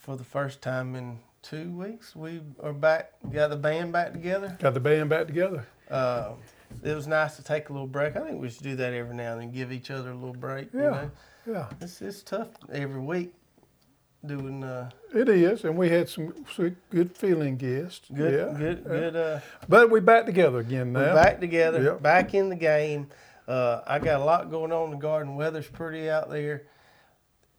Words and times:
for 0.00 0.16
the 0.16 0.24
first 0.24 0.62
time 0.62 0.94
in 0.94 1.18
two 1.42 1.70
weeks, 1.70 2.14
we 2.16 2.40
are 2.62 2.72
back. 2.72 3.12
Got 3.30 3.50
the 3.50 3.56
band 3.56 3.92
back 3.92 4.12
together. 4.12 4.56
Got 4.60 4.74
the 4.74 4.80
band 4.80 5.08
back 5.10 5.26
together. 5.26 5.66
Uh, 5.90 6.32
it 6.82 6.94
was 6.94 7.06
nice 7.06 7.36
to 7.36 7.42
take 7.44 7.68
a 7.68 7.72
little 7.72 7.86
break. 7.86 8.16
I 8.16 8.20
think 8.20 8.40
we 8.40 8.48
should 8.48 8.62
do 8.62 8.76
that 8.76 8.92
every 8.92 9.14
now 9.14 9.32
and 9.32 9.42
then, 9.42 9.50
give 9.52 9.72
each 9.72 9.90
other 9.90 10.10
a 10.10 10.14
little 10.14 10.34
break. 10.34 10.72
You 10.72 10.80
Yeah. 10.82 10.90
know? 10.90 11.10
Yeah, 11.48 11.66
It's 11.80 12.02
it's 12.02 12.22
tough 12.24 12.48
every 12.72 13.00
week 13.00 13.32
doing 14.24 14.64
uh, 14.64 14.90
it 15.14 15.28
is, 15.28 15.62
and 15.64 15.76
we 15.76 15.88
had 15.88 16.08
some 16.08 16.34
good 16.90 17.16
feeling 17.16 17.56
guests. 17.56 18.08
good 18.12 18.32
yeah. 18.34 18.58
good 18.58 18.84
good. 18.84 19.14
Uh, 19.14 19.38
But 19.68 19.88
we're 19.90 20.00
back 20.00 20.26
together 20.26 20.58
again 20.58 20.92
now. 20.92 21.00
we're 21.00 21.14
back 21.14 21.38
together, 21.38 21.80
Yep. 21.82 22.02
back 22.02 22.34
in 22.34 22.48
the 22.48 22.56
game. 22.56 23.08
Uh, 23.46 23.82
I 23.86 24.00
got 24.00 24.20
a 24.20 24.24
lot 24.24 24.50
going 24.50 24.72
on 24.72 24.86
in 24.86 24.90
the 24.90 24.96
garden. 24.96 25.36
Weather's 25.36 25.68
pretty 25.68 26.10
out 26.10 26.28
there. 26.30 26.62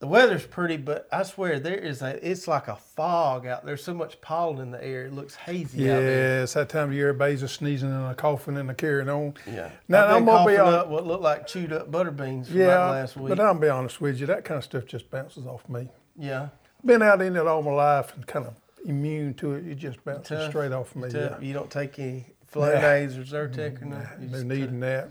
The 0.00 0.06
weather's 0.06 0.46
pretty, 0.46 0.76
but 0.76 1.08
I 1.10 1.24
swear 1.24 1.58
there 1.58 1.74
is 1.74 2.02
a. 2.02 2.24
It's 2.24 2.46
like 2.46 2.68
a 2.68 2.76
fog 2.76 3.46
out 3.46 3.66
there. 3.66 3.76
So 3.76 3.92
much 3.92 4.20
pollen 4.20 4.58
in 4.60 4.70
the 4.70 4.82
air. 4.84 5.06
It 5.06 5.12
looks 5.12 5.34
hazy 5.34 5.82
Yeah, 5.82 5.94
out 5.96 6.00
there. 6.00 6.36
Yeah, 6.38 6.42
it's 6.44 6.52
that 6.54 6.68
time 6.68 6.90
of 6.90 6.94
year. 6.94 7.08
Everybody's 7.08 7.40
just 7.40 7.56
sneezing 7.56 7.90
and 7.90 8.06
a 8.06 8.14
coughing 8.14 8.56
and 8.58 8.70
a 8.70 8.74
carrying 8.74 9.08
on. 9.08 9.34
Yeah. 9.44 9.70
Now, 9.88 10.04
I've 10.04 10.08
been 10.10 10.16
I'm 10.18 10.24
gonna 10.26 10.50
be 10.50 10.56
hon- 10.56 10.72
up 10.74 10.88
what 10.88 11.04
looked 11.04 11.24
like 11.24 11.48
chewed 11.48 11.72
up 11.72 11.90
butter 11.90 12.12
beans 12.12 12.46
from 12.48 12.58
Yeah, 12.60 12.88
last 12.90 13.16
week. 13.16 13.30
but 13.30 13.40
I'm 13.40 13.46
gonna 13.54 13.58
be 13.60 13.68
honest 13.68 14.00
with 14.00 14.20
you, 14.20 14.26
that 14.26 14.44
kind 14.44 14.58
of 14.58 14.62
stuff 14.64 14.86
just 14.86 15.10
bounces 15.10 15.46
off 15.46 15.68
me. 15.68 15.88
yeah. 16.16 16.48
Been 16.84 17.02
out 17.02 17.20
in 17.20 17.34
it 17.34 17.44
all 17.44 17.60
my 17.62 17.72
life 17.72 18.14
and 18.14 18.24
kind 18.24 18.46
of 18.46 18.54
immune 18.86 19.34
to 19.34 19.54
it. 19.54 19.66
It 19.66 19.74
just 19.78 20.04
bounces 20.04 20.28
Tough. 20.28 20.50
straight 20.50 20.70
off 20.70 20.94
me. 20.94 21.08
Yeah. 21.12 21.40
You 21.40 21.52
don't 21.52 21.72
take 21.72 21.98
any 21.98 22.24
Flonase 22.54 23.18
or 23.18 23.24
Zyrtec 23.24 23.82
or 23.82 23.86
nothing. 23.86 24.26
No 24.26 24.32
just, 24.34 24.44
needing 24.44 24.78
that. 24.78 25.10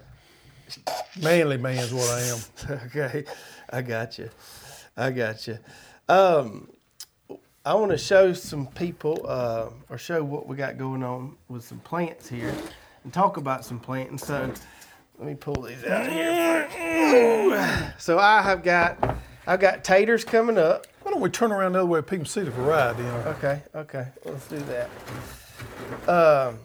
Manly 1.22 1.58
man's 1.58 1.94
what 1.94 2.10
I 2.10 2.22
am. 2.22 2.80
okay, 2.88 3.26
I 3.70 3.82
got 3.82 4.18
you. 4.18 4.30
I 4.98 5.12
got 5.12 5.48
you. 5.48 5.60
Um, 6.10 6.70
I 7.64 7.74
want 7.76 7.92
to 7.92 7.98
show 7.98 8.34
some 8.34 8.68
people, 8.68 9.26
uh, 9.28 9.70
or 9.90 9.98
show 9.98 10.24
what 10.24 10.48
we 10.48 10.56
got 10.56 10.78
going 10.78 11.04
on 11.04 11.36
with 11.48 11.64
some 11.64 11.80
plants 11.80 12.28
here, 12.28 12.54
and 13.04 13.14
talk 13.14 13.38
about 13.38 13.64
some 13.64 13.80
planting. 13.80 14.18
So, 14.18 14.52
let 15.20 15.28
me 15.28 15.36
pull 15.36 15.62
these 15.62 15.84
out 15.84 16.10
here. 16.10 16.68
first. 16.70 18.02
So 18.02 18.20
I 18.20 18.42
have 18.42 18.64
got, 18.64 19.18
I've 19.46 19.60
got 19.60 19.84
taters 19.84 20.24
coming 20.24 20.58
up. 20.58 20.88
Why 21.02 21.12
don't 21.12 21.22
we 21.22 21.30
turn 21.30 21.52
around 21.52 21.74
the 21.74 21.80
other 21.80 21.88
way? 21.88 22.02
People 22.02 22.20
can 22.20 22.26
see 22.26 22.42
the 22.42 22.52
variety. 22.52 23.04
You 23.04 23.10
know? 23.10 23.36
Okay, 23.38 23.62
okay, 23.76 24.08
let's 24.26 24.48
do 24.48 24.60
that. 24.60 24.90
Um, 26.10 26.60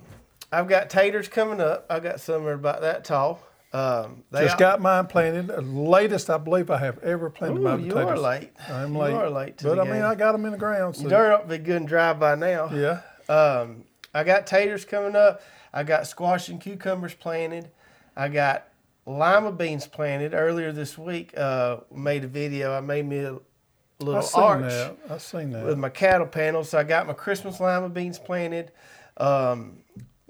I've 0.51 0.69
got 0.69 0.91
taters 0.91 1.29
coming 1.29 1.61
up. 1.61 1.87
I 1.89 2.01
got 2.01 2.21
some 2.21 2.45
that 2.45 2.51
are 2.51 2.55
about 2.55 2.83
that 2.83 3.05
tall. 3.05 3.41
Um, 3.73 4.23
they 4.31 4.45
Just 4.45 4.59
got 4.59 4.83
mine 4.83 5.07
planted. 5.07 5.49
Latest 5.65 6.29
I 6.29 6.37
believe 6.37 6.71
I 6.71 6.77
have 6.77 6.99
ever 6.99 7.31
planted 7.31 7.61
Ooh, 7.61 7.63
my 7.63 7.77
you 7.77 7.97
are 7.97 8.19
late. 8.19 8.51
I'm 8.69 8.95
late. 8.95 9.13
You 9.13 9.17
are 9.17 9.31
late 9.31 9.59
to 9.59 9.65
but 9.65 9.81
I 9.81 9.85
mean. 9.85 10.03
I 10.03 10.15
got 10.15 10.33
them 10.33 10.45
in 10.45 10.53
the 10.53 10.59
ground. 10.59 10.97
So, 10.97 11.09
Dirt 11.09 11.33
ought 11.33 11.43
to 11.43 11.49
be 11.49 11.59
good 11.59 11.77
and 11.77 11.89
dry 11.89 12.13
by 12.13 12.35
now. 12.35 12.71
yeah. 12.71 13.01
Um, 13.29 13.85
I 14.15 14.25
got 14.25 14.47
taters 14.47 14.85
coming 14.85 15.17
up. 15.17 15.41
I 15.73 15.85
got 15.85 16.07
squash 16.07 16.51
and 16.51 16.61
cucumbers 16.61 17.15
planted. 17.15 17.71
I 18.15 18.29
got 18.29 18.69
lima 19.07 19.53
beans 19.53 19.87
planted 19.87 20.35
earlier 20.35 20.71
this 20.73 20.99
week. 20.99 21.33
Uh, 21.37 21.79
made 21.95 22.25
a 22.25 22.29
video. 22.29 22.75
I 22.75 22.81
made 22.81 23.07
me 23.07 23.21
a 23.21 23.39
little 24.01 24.17
I've 24.17 24.25
seen 24.27 24.43
arch 24.43 24.63
that. 24.65 24.99
I've 25.09 25.23
seen 25.23 25.51
that. 25.53 25.65
with 25.65 25.79
my 25.79 25.89
cattle 25.89 26.27
panels. 26.27 26.69
So 26.69 26.79
I 26.79 26.83
got 26.85 27.07
my 27.07 27.15
Christmas 27.15 27.59
lima 27.59 27.89
beans 27.89 28.19
planted. 28.19 28.71
Um, 29.17 29.79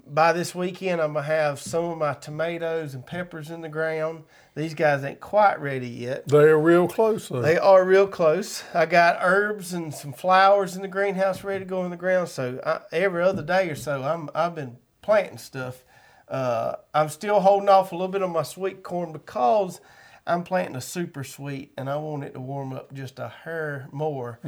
by 0.05 0.33
this 0.33 0.53
weekend, 0.53 1.01
I'm 1.01 1.13
gonna 1.13 1.25
have 1.25 1.59
some 1.59 1.85
of 1.85 1.97
my 1.97 2.13
tomatoes 2.13 2.93
and 2.93 3.05
peppers 3.05 3.49
in 3.49 3.61
the 3.61 3.69
ground. 3.69 4.23
These 4.55 4.73
guys 4.73 5.03
ain't 5.03 5.19
quite 5.19 5.59
ready 5.59 5.87
yet. 5.87 6.27
They're 6.27 6.59
real 6.59 6.87
close. 6.87 7.29
Though. 7.29 7.41
They 7.41 7.57
are 7.57 7.83
real 7.85 8.07
close. 8.07 8.63
I 8.73 8.85
got 8.85 9.17
herbs 9.21 9.73
and 9.73 9.93
some 9.93 10.13
flowers 10.13 10.75
in 10.75 10.81
the 10.81 10.87
greenhouse 10.87 11.43
ready 11.43 11.63
to 11.65 11.69
go 11.69 11.83
in 11.85 11.91
the 11.91 11.97
ground. 11.97 12.29
So 12.29 12.59
I, 12.65 12.81
every 12.95 13.23
other 13.23 13.41
day 13.43 13.69
or 13.69 13.75
so, 13.75 14.03
I'm 14.03 14.29
I've 14.35 14.55
been 14.55 14.77
planting 15.01 15.37
stuff. 15.37 15.83
Uh, 16.27 16.75
I'm 16.93 17.09
still 17.09 17.39
holding 17.39 17.69
off 17.69 17.91
a 17.91 17.95
little 17.95 18.07
bit 18.11 18.23
on 18.23 18.31
my 18.31 18.43
sweet 18.43 18.83
corn 18.83 19.11
because 19.11 19.79
I'm 20.25 20.43
planting 20.43 20.75
a 20.77 20.81
super 20.81 21.23
sweet, 21.23 21.73
and 21.77 21.89
I 21.89 21.97
want 21.97 22.23
it 22.23 22.33
to 22.33 22.39
warm 22.39 22.71
up 22.73 22.93
just 22.93 23.19
a 23.19 23.27
hair 23.27 23.87
more 23.91 24.39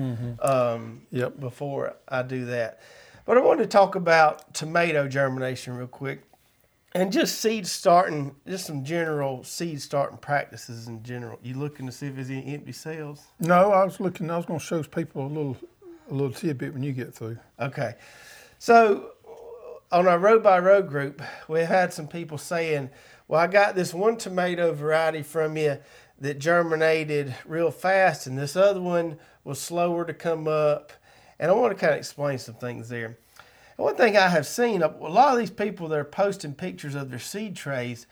um, 0.41 1.01
Yep. 1.11 1.39
before 1.39 1.95
I 2.07 2.21
do 2.23 2.45
that. 2.45 2.79
But 3.25 3.37
I 3.37 3.41
wanted 3.41 3.63
to 3.63 3.69
talk 3.69 3.95
about 3.95 4.53
tomato 4.53 5.07
germination 5.07 5.75
real 5.75 5.87
quick 5.87 6.23
and 6.93 7.11
just 7.11 7.41
seed 7.41 7.65
starting, 7.65 8.35
just 8.47 8.67
some 8.67 8.85
general 8.85 9.43
seed 9.43 9.81
starting 9.81 10.17
practices 10.17 10.87
in 10.87 11.03
general. 11.03 11.39
You 11.43 11.55
looking 11.55 11.87
to 11.87 11.91
see 11.91 12.07
if 12.07 12.15
there's 12.15 12.29
any 12.29 12.53
empty 12.53 12.71
cells? 12.71 13.23
No, 13.39 13.71
I 13.71 13.83
was 13.83 13.99
looking. 13.99 14.29
I 14.29 14.37
was 14.37 14.45
going 14.45 14.59
to 14.59 14.65
show 14.65 14.81
people 14.83 15.25
a 15.25 15.27
little, 15.27 15.57
a 16.09 16.13
little 16.13 16.31
tidbit 16.31 16.73
when 16.73 16.83
you 16.83 16.93
get 16.93 17.13
through. 17.13 17.37
Okay. 17.59 17.95
So 18.59 19.11
on 19.91 20.07
our 20.07 20.19
row 20.19 20.39
by 20.39 20.59
row 20.59 20.83
group, 20.83 21.21
we 21.47 21.61
had 21.61 21.91
some 21.91 22.07
people 22.07 22.37
saying, 22.37 22.91
Well, 23.27 23.41
I 23.41 23.47
got 23.47 23.75
this 23.75 23.93
one 23.93 24.17
tomato 24.17 24.71
variety 24.71 25.23
from 25.23 25.57
you 25.57 25.79
that 26.19 26.39
germinated 26.39 27.35
real 27.45 27.71
fast, 27.71 28.27
and 28.27 28.37
this 28.37 28.55
other 28.55 28.81
one 28.81 29.17
was 29.43 29.59
slower 29.59 30.05
to 30.05 30.13
come 30.13 30.47
up. 30.47 30.93
And 31.39 31.51
I 31.51 31.53
want 31.53 31.77
to 31.77 31.79
kind 31.79 31.93
of 31.93 31.99
explain 31.99 32.37
some 32.37 32.55
things 32.55 32.89
there. 32.89 33.17
One 33.77 33.95
thing 33.95 34.15
I 34.15 34.29
have 34.29 34.47
seen, 34.47 34.81
a 34.81 34.87
lot 34.87 35.33
of 35.33 35.39
these 35.39 35.51
people 35.51 35.89
that 35.89 35.99
are 35.99 36.05
posting 36.05 36.53
pictures 36.53 36.95
of 36.95 37.09
their 37.09 37.19
seed 37.19 37.55
trays, 37.57 38.07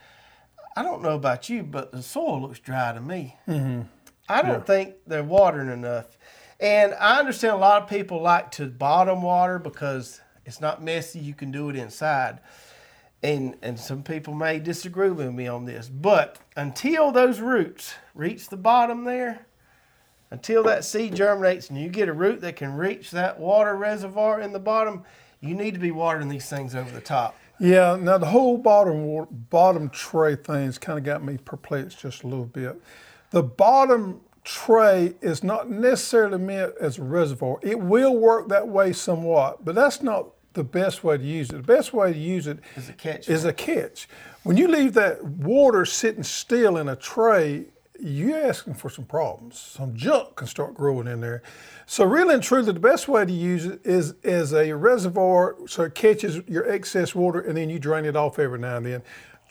I 0.76 0.84
don't 0.84 1.02
know 1.02 1.16
about 1.16 1.50
you, 1.50 1.64
but 1.64 1.92
the 1.92 2.02
soil 2.02 2.42
looks 2.42 2.60
dry 2.60 2.92
to 2.92 3.00
me. 3.00 3.38
Mm-hmm. 3.48 3.84
I 4.28 4.42
don't 4.42 4.66
think 4.66 4.96
they're 5.08 5.24
watering 5.24 5.70
enough. 5.70 6.18
And 6.60 6.94
I 6.96 7.20
understand 7.20 7.54
a 7.54 7.60
lot 7.60 7.82
of 7.82 7.90
people 7.90 8.22
like 8.22 8.52
to 8.52 8.68
bottom 8.68 9.22
water 9.22 9.60
because 9.60 10.22
it's 10.46 10.62
not 10.62 10.84
messy, 10.84 11.20
you 11.20 11.34
can 11.34 11.52
do 11.52 11.70
it 11.70 11.76
inside. 11.76 12.40
And 13.22 13.56
and 13.62 13.80
some 13.80 14.04
people 14.04 14.34
may 14.34 14.60
disagree 14.60 15.10
with 15.10 15.34
me 15.34 15.48
on 15.48 15.66
this, 15.66 15.88
but 15.88 16.40
until 16.58 17.12
those 17.12 17.40
roots 17.40 17.96
reach 18.14 18.50
the 18.50 18.58
bottom 18.58 19.06
there, 19.06 19.46
until 20.34 20.64
that 20.64 20.84
seed 20.84 21.16
germinates 21.16 21.70
and 21.70 21.80
you 21.80 21.88
get 21.88 22.10
a 22.10 22.14
root 22.14 22.42
that 22.42 22.56
can 22.56 22.74
reach 22.74 23.12
that 23.12 23.40
water 23.40 23.78
reservoir 23.78 24.42
in 24.42 24.52
the 24.52 24.60
bottom, 24.60 25.04
you 25.42 25.54
need 25.54 25.76
to 25.76 25.80
be 25.80 25.92
watering 25.92 26.28
these 26.28 26.50
things 26.50 26.74
over 26.74 26.90
the 26.90 27.00
top. 27.00 27.36
Yeah. 27.60 27.96
Now 28.02 28.18
the 28.18 28.26
whole 28.26 28.58
bottom 28.58 29.28
bottom 29.52 29.90
tray 29.90 30.36
thing's 30.36 30.80
kind 30.80 30.98
of 30.98 31.06
got 31.06 31.24
me 31.24 31.38
perplexed 31.38 32.00
just 32.00 32.24
a 32.24 32.28
little 32.28 32.48
bit. 32.48 32.82
The 33.30 33.44
bottom 33.44 34.22
tray 34.44 35.14
is 35.22 35.44
not 35.44 35.70
necessarily 35.70 36.40
meant 36.40 36.74
as 36.82 36.98
a 36.98 37.04
reservoir. 37.04 37.60
It 37.62 37.80
will 37.80 38.18
work 38.18 38.50
that 38.50 38.68
way 38.68 38.92
somewhat, 38.92 39.64
but 39.64 39.76
that's 39.76 40.02
not 40.02 40.30
the 40.54 40.64
best 40.64 41.04
way 41.04 41.18
to 41.18 41.24
use 41.24 41.50
it. 41.52 41.58
The 41.58 41.62
best 41.62 41.94
way 41.94 42.12
to 42.12 42.20
use 42.20 42.48
it 42.48 42.58
Is 42.76 42.90
a 42.90 42.94
catch. 42.94 43.30
is 43.30 43.46
a 43.46 43.54
catch. 43.54 44.10
When 44.42 44.58
you 44.58 44.68
leave 44.68 44.94
that 44.94 45.24
water 45.24 45.86
sitting 45.86 46.24
still 46.24 46.78
in 46.78 46.90
a 46.90 46.96
tray, 46.96 47.66
you're 48.04 48.46
asking 48.46 48.74
for 48.74 48.90
some 48.90 49.06
problems. 49.06 49.58
Some 49.58 49.96
junk 49.96 50.36
can 50.36 50.48
start 50.48 50.74
growing 50.74 51.08
in 51.08 51.22
there. 51.22 51.42
So 51.86 52.04
really 52.06 52.36
and 52.36 52.44
truly, 52.44 52.72
the 52.72 52.80
best 52.80 53.08
way 53.08 53.26
to 53.26 53.32
use 53.32 53.66
it 53.66 53.82
is 53.86 54.16
as 54.24 54.54
a 54.54 54.74
reservoir 54.74 55.56
so 55.68 55.84
it 55.84 55.96
catches 55.96 56.42
your 56.48 56.70
excess 56.70 57.16
water 57.16 57.40
and 57.40 57.56
then 57.56 57.70
you 57.70 57.80
drain 57.80 58.06
it 58.06 58.16
off 58.16 58.40
every 58.40 58.60
now 58.60 58.78
and 58.78 58.86
then. 58.86 59.04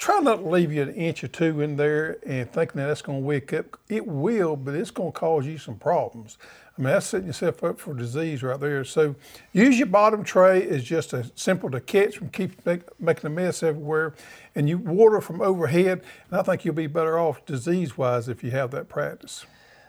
Try 0.02 0.18
not 0.18 0.38
to 0.38 0.48
leave 0.48 0.72
you 0.72 0.82
an 0.82 0.92
inch 0.94 1.22
or 1.22 1.28
two 1.28 1.60
in 1.60 1.76
there 1.76 2.18
and 2.26 2.52
thinking 2.52 2.80
that 2.80 2.88
that's 2.88 3.02
going 3.02 3.20
to 3.20 3.24
wake 3.24 3.52
up. 3.52 3.78
It 3.88 4.04
will, 4.04 4.56
but 4.56 4.74
it's 4.74 4.90
going 4.90 5.12
to 5.12 5.16
cause 5.16 5.46
you 5.46 5.58
some 5.58 5.76
problems. 5.76 6.38
I 6.76 6.82
mean, 6.82 6.92
that's 6.92 7.06
setting 7.06 7.28
yourself 7.28 7.62
up 7.62 7.78
for 7.78 7.94
disease 7.94 8.42
right 8.42 8.58
there. 8.58 8.82
So 8.82 9.14
use 9.52 9.78
your 9.78 9.86
bottom 9.86 10.24
tray 10.24 10.68
as 10.68 10.82
just 10.82 11.12
a 11.12 11.30
simple 11.36 11.70
to 11.70 11.78
catch 11.78 12.16
from 12.16 12.30
keep 12.30 12.66
make, 12.66 12.82
making 13.00 13.28
a 13.28 13.30
mess 13.30 13.62
everywhere, 13.62 14.14
and 14.56 14.69
you 14.69 14.76
water 14.76 15.20
from 15.20 15.40
overhead. 15.40 16.02
And 16.28 16.40
I 16.40 16.43
think 16.43 16.64
you'll 16.64 16.75
be 16.75 16.88
better 16.88 17.16
off 17.16 17.46
disease 17.46 17.96
wise 17.96 18.28
if 18.28 18.43
you 18.43 18.50
have 18.50 18.72
that 18.72 18.88
practice. 18.88 19.46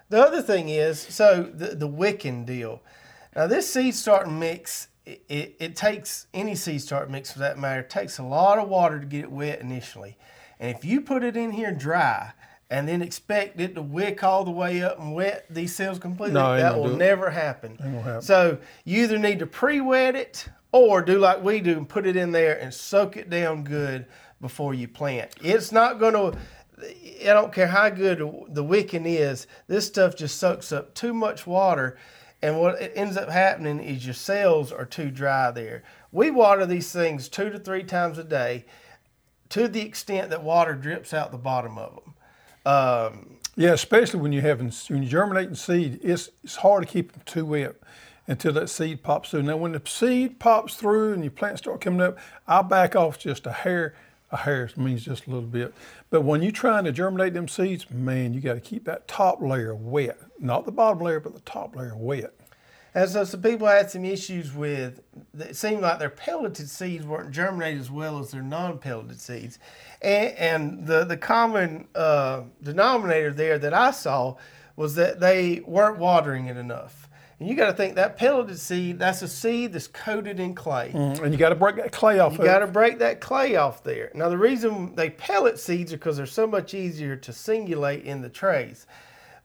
The 0.10 0.22
other 0.22 0.44
thing 0.44 0.70
is, 0.70 1.02
so 1.02 1.42
the, 1.42 1.70
the 1.74 1.88
wicking 1.88 2.46
deal. 2.46 2.84
Now, 3.36 3.48
this 3.48 3.74
seed 3.74 3.96
starting 3.96 4.38
mix, 4.38 4.90
it, 5.06 5.24
it, 5.28 5.56
it 5.60 5.76
takes 5.76 6.28
any 6.34 6.56
seed 6.56 6.82
start 6.82 7.10
mix 7.10 7.32
for 7.32 7.40
that 7.40 7.58
matter, 7.58 7.84
takes 7.84 8.18
a 8.18 8.24
lot 8.24 8.58
of 8.60 8.70
water 8.70 9.00
to 9.00 9.06
get 9.06 9.24
it 9.26 9.32
wet 9.32 9.60
initially. 9.62 10.18
And 10.60 10.76
if 10.76 10.86
you 10.86 11.02
put 11.02 11.24
it 11.24 11.36
in 11.36 11.52
here 11.52 11.72
dry 11.72 12.32
and 12.70 12.88
then 12.88 13.02
expect 13.02 13.60
it 13.60 13.76
to 13.76 13.82
wick 13.82 14.24
all 14.24 14.44
the 14.44 14.52
way 14.52 14.82
up 14.82 15.00
and 15.00 15.14
wet 15.14 15.46
these 15.50 15.76
cells 15.76 16.00
completely, 16.00 16.36
No, 16.36 16.56
that 16.58 16.78
will 16.78 16.96
never 16.96 17.30
happen. 17.30 17.76
happen. 17.78 18.22
So 18.22 18.58
you 18.86 19.04
either 19.04 19.18
need 19.18 19.40
to 19.40 19.46
pre-wet 19.46 20.16
it 20.16 20.48
or 20.72 21.02
do 21.02 21.20
like 21.20 21.44
we 21.44 21.60
do 21.60 21.78
and 21.78 21.88
put 21.88 22.06
it 22.08 22.16
in 22.16 22.32
there 22.32 22.58
and 22.60 22.74
soak 22.74 23.18
it 23.18 23.30
down 23.30 23.64
good 23.64 24.06
before 24.42 24.74
you 24.74 24.88
plant. 24.88 25.32
It's 25.42 25.72
not 25.72 26.00
going 26.00 26.14
to. 26.14 26.38
I 27.22 27.34
don't 27.34 27.54
care 27.54 27.68
how 27.68 27.90
good 27.90 28.20
the 28.50 28.64
wicking 28.64 29.06
is. 29.06 29.48
This 29.68 29.86
stuff 29.86 30.16
just 30.16 30.38
soaks 30.40 30.72
up 30.72 30.94
too 30.96 31.14
much 31.14 31.46
water, 31.48 31.98
and 32.44 32.60
what 32.60 32.80
it 32.82 32.92
ends 32.96 33.18
up 33.18 33.30
happening 33.30 33.80
is 33.80 34.06
your 34.06 34.14
cells 34.14 34.72
are 34.72 34.86
too 34.86 35.10
dry 35.10 35.50
there. 35.50 35.82
We 36.12 36.30
water 36.30 36.68
these 36.68 36.92
things 36.92 37.30
two 37.30 37.50
to 37.50 37.58
three 37.58 37.84
times 37.84 38.20
a 38.20 38.24
day, 38.24 38.66
to 39.50 39.68
the 39.68 39.82
extent 39.82 40.30
that 40.30 40.44
water 40.44 40.76
drips 40.76 41.14
out 41.14 41.32
the 41.32 41.38
bottom 41.40 41.78
of 41.80 41.96
them. 41.96 42.14
Um, 42.72 43.38
Yeah, 43.56 43.74
especially 43.74 44.20
when 44.20 44.32
you're 44.34 44.42
having 44.44 44.72
when 44.90 45.04
you're 45.04 45.12
germinating 45.12 45.56
seed, 45.56 46.00
it's 46.04 46.30
it's 46.44 46.58
hard 46.58 46.86
to 46.86 46.92
keep 46.92 47.14
them 47.14 47.22
too 47.26 47.46
wet. 47.46 47.76
until 48.28 48.54
that 48.54 48.70
seed 48.70 49.04
pops 49.04 49.32
through. 49.32 49.44
Now, 49.44 49.58
when 49.58 49.74
the 49.74 49.82
seed 49.86 50.40
pops 50.40 50.76
through 50.76 51.14
and 51.14 51.24
your 51.24 51.32
plants 51.32 51.62
start 51.62 51.82
coming 51.82 52.02
up, 52.02 52.18
I'll 52.48 52.64
back 52.64 52.96
off 52.96 53.20
just 53.20 53.46
a 53.46 53.52
hair. 53.52 53.96
A 54.32 54.38
hair 54.38 54.70
means 54.78 55.04
just 55.06 55.28
a 55.28 55.30
little 55.30 55.48
bit. 55.48 55.74
But 56.10 56.22
when 56.22 56.42
you're 56.42 56.52
trying 56.52 56.86
to 56.86 56.92
germinate 56.92 57.34
them 57.34 57.48
seeds, 57.48 57.90
man, 57.92 58.34
you 58.34 58.42
got 58.42 58.54
to 58.56 58.62
keep 58.62 58.86
that 58.86 59.08
top 59.08 59.42
layer 59.42 59.76
wet. 59.76 60.18
Not 60.44 60.66
the 60.66 60.72
bottom 60.72 61.00
layer, 61.00 61.22
but 61.22 61.34
the 61.34 61.40
top 61.42 61.76
layer 61.76 61.96
wet. 61.96 62.34
And 62.96 63.10
so 63.10 63.24
some 63.24 63.42
people 63.42 63.66
had 63.66 63.90
some 63.90 64.06
issues 64.06 64.54
with, 64.54 65.02
it 65.40 65.56
seemed 65.56 65.82
like 65.82 65.98
their 65.98 66.12
pelleted 66.12 66.70
seeds 66.70 67.06
weren't 67.06 67.32
germinated 67.32 67.80
as 67.80 67.90
well 67.90 68.20
as 68.20 68.32
their 68.32 68.44
non-pelleted 68.44 69.20
seeds. 69.20 69.58
And, 70.02 70.34
and 70.36 70.86
the, 70.86 71.04
the 71.04 71.18
common 71.18 71.88
uh, 71.96 72.42
denominator 72.62 73.32
there 73.32 73.58
that 73.58 73.74
I 73.74 73.92
saw 73.92 74.36
was 74.76 74.94
that 74.96 75.20
they 75.20 75.62
weren't 75.66 75.98
watering 75.98 76.48
it 76.48 76.58
enough. 76.58 77.10
And 77.40 77.50
you 77.50 77.56
got 77.56 77.68
to 77.68 77.74
think 77.74 77.96
that 77.96 78.16
pelleted 78.16 78.60
seed, 78.60 79.00
that's 79.00 79.24
a 79.24 79.28
seed 79.28 79.74
that's 79.74 79.88
coated 79.88 80.40
in 80.40 80.54
clay. 80.54 80.92
Mm, 80.94 81.24
and 81.24 81.34
you 81.34 81.40
got 81.40 81.50
to 81.50 81.56
break 81.56 81.78
that 81.78 81.92
clay 81.92 82.20
off. 82.20 82.34
You 82.34 82.44
got 82.44 82.60
to 82.60 82.68
break 82.68 83.00
that 83.00 83.22
clay 83.22 83.56
off 83.56 83.84
there. 83.84 84.12
Now, 84.14 84.30
the 84.30 84.38
reason 84.38 84.94
they 84.96 85.10
pellet 85.10 85.58
seeds 85.58 85.94
are 85.94 85.98
because 85.98 86.18
they're 86.18 86.26
so 86.28 86.46
much 86.46 86.76
easier 86.76 87.16
to 87.16 87.34
singulate 87.34 88.04
in 88.04 88.22
the 88.22 88.30
trays 88.30 88.86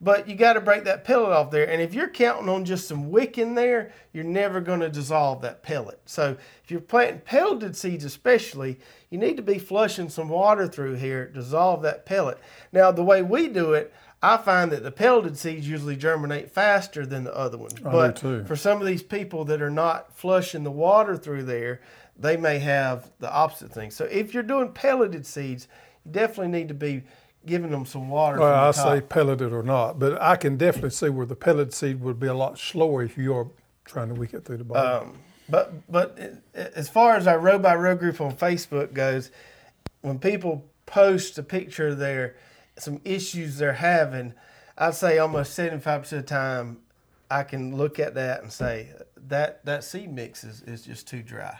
but 0.00 0.28
you 0.28 0.34
got 0.36 0.52
to 0.52 0.60
break 0.60 0.84
that 0.84 1.04
pellet 1.04 1.32
off 1.32 1.50
there. 1.50 1.68
And 1.68 1.82
if 1.82 1.92
you're 1.92 2.08
counting 2.08 2.48
on 2.48 2.64
just 2.64 2.86
some 2.86 3.10
wick 3.10 3.36
in 3.36 3.54
there, 3.54 3.92
you're 4.12 4.24
never 4.24 4.60
going 4.60 4.80
to 4.80 4.88
dissolve 4.88 5.42
that 5.42 5.62
pellet. 5.62 6.00
So 6.06 6.36
if 6.62 6.70
you're 6.70 6.80
planting 6.80 7.20
pelleted 7.20 7.76
seeds, 7.76 8.04
especially, 8.04 8.78
you 9.10 9.18
need 9.18 9.36
to 9.36 9.42
be 9.42 9.58
flushing 9.58 10.08
some 10.08 10.28
water 10.28 10.68
through 10.68 10.94
here, 10.94 11.28
dissolve 11.28 11.82
that 11.82 12.06
pellet. 12.06 12.38
Now, 12.72 12.92
the 12.92 13.02
way 13.02 13.22
we 13.22 13.48
do 13.48 13.72
it, 13.72 13.92
I 14.22 14.36
find 14.36 14.72
that 14.72 14.82
the 14.82 14.90
pelleted 14.90 15.36
seeds 15.36 15.68
usually 15.68 15.96
germinate 15.96 16.50
faster 16.50 17.06
than 17.06 17.24
the 17.24 17.36
other 17.36 17.56
ones. 17.56 17.74
I 17.84 17.90
but 17.90 18.18
for 18.18 18.56
some 18.56 18.80
of 18.80 18.86
these 18.86 19.02
people 19.02 19.44
that 19.46 19.62
are 19.62 19.70
not 19.70 20.16
flushing 20.16 20.64
the 20.64 20.70
water 20.70 21.16
through 21.16 21.44
there, 21.44 21.80
they 22.16 22.36
may 22.36 22.58
have 22.58 23.10
the 23.20 23.32
opposite 23.32 23.72
thing. 23.72 23.90
So 23.90 24.04
if 24.06 24.34
you're 24.34 24.42
doing 24.42 24.72
pelleted 24.72 25.24
seeds, 25.24 25.68
you 26.04 26.10
definitely 26.10 26.48
need 26.48 26.68
to 26.68 26.74
be 26.74 27.04
giving 27.46 27.70
them 27.70 27.86
some 27.86 28.08
water. 28.08 28.38
Well, 28.38 28.54
I 28.54 28.66
the 28.68 28.72
say 28.72 29.00
top. 29.00 29.08
pelleted 29.08 29.52
or 29.52 29.62
not, 29.62 29.98
but 29.98 30.20
I 30.20 30.36
can 30.36 30.56
definitely 30.56 30.90
see 30.90 31.08
where 31.08 31.26
the 31.26 31.36
pellet 31.36 31.72
seed 31.72 32.00
would 32.00 32.20
be 32.20 32.26
a 32.26 32.34
lot 32.34 32.58
slower 32.58 33.02
if 33.02 33.16
you 33.16 33.34
are 33.34 33.46
trying 33.84 34.08
to 34.08 34.14
wick 34.14 34.34
it 34.34 34.44
through 34.44 34.58
the 34.58 34.64
bottom. 34.64 35.10
Um, 35.10 35.18
but 35.48 35.90
but 35.90 36.18
as 36.54 36.88
far 36.88 37.16
as 37.16 37.26
our 37.26 37.38
row 37.38 37.58
by 37.58 37.74
row 37.74 37.96
group 37.96 38.20
on 38.20 38.36
Facebook 38.36 38.92
goes, 38.92 39.30
when 40.02 40.18
people 40.18 40.64
post 40.86 41.38
a 41.38 41.42
picture 41.42 41.88
of 41.88 41.98
their 41.98 42.36
some 42.76 43.00
issues 43.04 43.58
they're 43.58 43.72
having, 43.72 44.34
I'd 44.76 44.94
say 44.94 45.18
almost 45.18 45.54
seventy 45.54 45.80
five 45.80 46.02
percent 46.02 46.20
of 46.20 46.26
the 46.26 46.34
time, 46.34 46.78
I 47.30 47.42
can 47.44 47.76
look 47.76 47.98
at 47.98 48.14
that 48.14 48.42
and 48.42 48.52
say 48.52 48.90
that 49.28 49.64
that 49.64 49.84
seed 49.84 50.12
mix 50.12 50.44
is, 50.44 50.62
is 50.62 50.82
just 50.82 51.08
too 51.08 51.22
dry. 51.22 51.58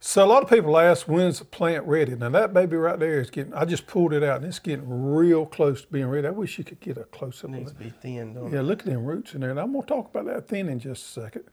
So 0.00 0.24
a 0.24 0.26
lot 0.26 0.44
of 0.44 0.48
people 0.48 0.78
ask, 0.78 1.08
when's 1.08 1.40
the 1.40 1.44
plant 1.44 1.84
ready? 1.84 2.14
Now 2.14 2.28
that 2.30 2.54
baby 2.54 2.76
right 2.76 2.98
there 2.98 3.20
is 3.20 3.30
getting, 3.30 3.52
I 3.52 3.64
just 3.64 3.88
pulled 3.88 4.12
it 4.12 4.22
out 4.22 4.36
and 4.36 4.46
it's 4.46 4.60
getting 4.60 4.84
real 4.88 5.44
close 5.44 5.82
to 5.82 5.88
being 5.88 6.06
ready. 6.06 6.28
I 6.28 6.30
wish 6.30 6.56
you 6.56 6.62
could 6.62 6.78
get 6.78 6.96
a 6.98 7.04
close 7.04 7.42
up 7.42 7.50
It 7.50 7.54
needs 7.54 7.72
to 7.72 7.78
be 7.78 7.90
thinned. 7.90 8.36
Don't 8.36 8.52
Yeah, 8.52 8.60
it? 8.60 8.62
look 8.62 8.80
at 8.80 8.86
them 8.86 9.04
roots 9.04 9.34
in 9.34 9.40
there. 9.40 9.50
And 9.50 9.58
I'm 9.58 9.72
going 9.72 9.82
to 9.82 9.88
talk 9.88 10.10
about 10.14 10.26
that 10.26 10.46
thin 10.46 10.68
in 10.68 10.78
just 10.78 11.04
a 11.16 11.20
second. 11.22 11.44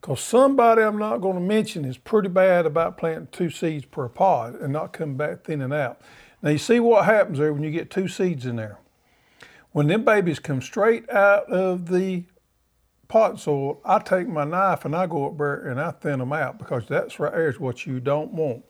Because 0.00 0.20
somebody 0.20 0.80
I'm 0.82 0.96
not 0.98 1.18
going 1.18 1.34
to 1.34 1.42
mention 1.42 1.84
is 1.84 1.98
pretty 1.98 2.30
bad 2.30 2.64
about 2.64 2.96
planting 2.96 3.28
two 3.32 3.50
seeds 3.50 3.84
per 3.84 4.08
pod 4.08 4.54
and 4.54 4.72
not 4.72 4.94
coming 4.94 5.18
back 5.18 5.44
thinning 5.44 5.72
out. 5.72 6.00
Now, 6.40 6.48
you 6.50 6.58
see 6.58 6.80
what 6.80 7.04
happens 7.04 7.38
there 7.38 7.52
when 7.52 7.62
you 7.62 7.70
get 7.70 7.90
two 7.90 8.08
seeds 8.08 8.46
in 8.46 8.56
there. 8.56 8.78
When 9.72 9.88
them 9.88 10.06
babies 10.06 10.38
come 10.38 10.62
straight 10.62 11.08
out 11.10 11.44
of 11.52 11.88
the 11.90 12.24
pot 13.10 13.40
soil, 13.40 13.80
I 13.84 13.98
take 13.98 14.28
my 14.28 14.44
knife 14.44 14.84
and 14.84 14.94
I 14.94 15.06
go 15.06 15.26
up 15.26 15.36
there 15.36 15.68
and 15.68 15.80
I 15.80 15.90
thin 15.90 16.20
them 16.20 16.32
out 16.32 16.58
because 16.58 16.86
that's 16.86 17.18
right 17.18 17.32
there 17.32 17.48
is 17.48 17.58
what 17.58 17.84
you 17.84 17.98
don't 18.00 18.32
want. 18.32 18.64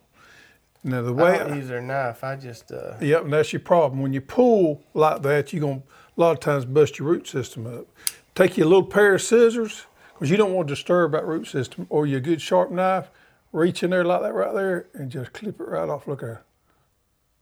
Now, 0.83 1.03
the 1.03 1.13
way 1.13 1.39
I 1.39 1.39
don't 1.39 1.57
use 1.57 1.69
their 1.69 1.83
knife. 1.83 2.25
I 2.25 2.37
just 2.37 2.73
uh, 2.73 2.95
Yep, 3.01 3.25
and 3.25 3.33
that's 3.35 3.53
your 3.53 3.61
problem. 3.61 4.01
When 4.01 4.15
you 4.15 4.23
pull 4.23 4.83
like 4.95 5.21
that, 5.23 5.53
you're 5.53 5.61
going 5.61 5.83
to 5.83 5.87
a 6.17 6.21
lot 6.21 6.31
of 6.33 6.41
times 6.41 6.65
bust 6.65 6.99
your 6.99 7.09
root 7.09 7.29
system 7.29 7.67
up. 7.67 7.87
Take 8.35 8.57
you 8.57 8.65
a 8.65 8.67
little 8.67 8.85
pair 8.85 9.15
of 9.15 9.23
scissors, 9.23 9.85
because 10.15 10.31
you 10.31 10.39
don't 10.39 10.55
want 10.55 10.69
to 10.69 10.75
disturb 10.75 11.13
that 11.13 11.27
root 11.27 11.47
system, 11.47 11.87
or 11.91 12.07
your 12.07 12.21
good 12.21 12.41
sharp 12.41 12.71
knife, 12.71 13.11
reach 13.53 13.83
in 13.83 13.91
there 13.91 14.05
like 14.05 14.23
that 14.23 14.33
right 14.33 14.55
there, 14.55 14.87
and 14.95 15.11
just 15.11 15.35
clip 15.35 15.61
it 15.61 15.69
right 15.69 15.89
off. 15.89 16.07
Look 16.07 16.23
at 16.23 16.43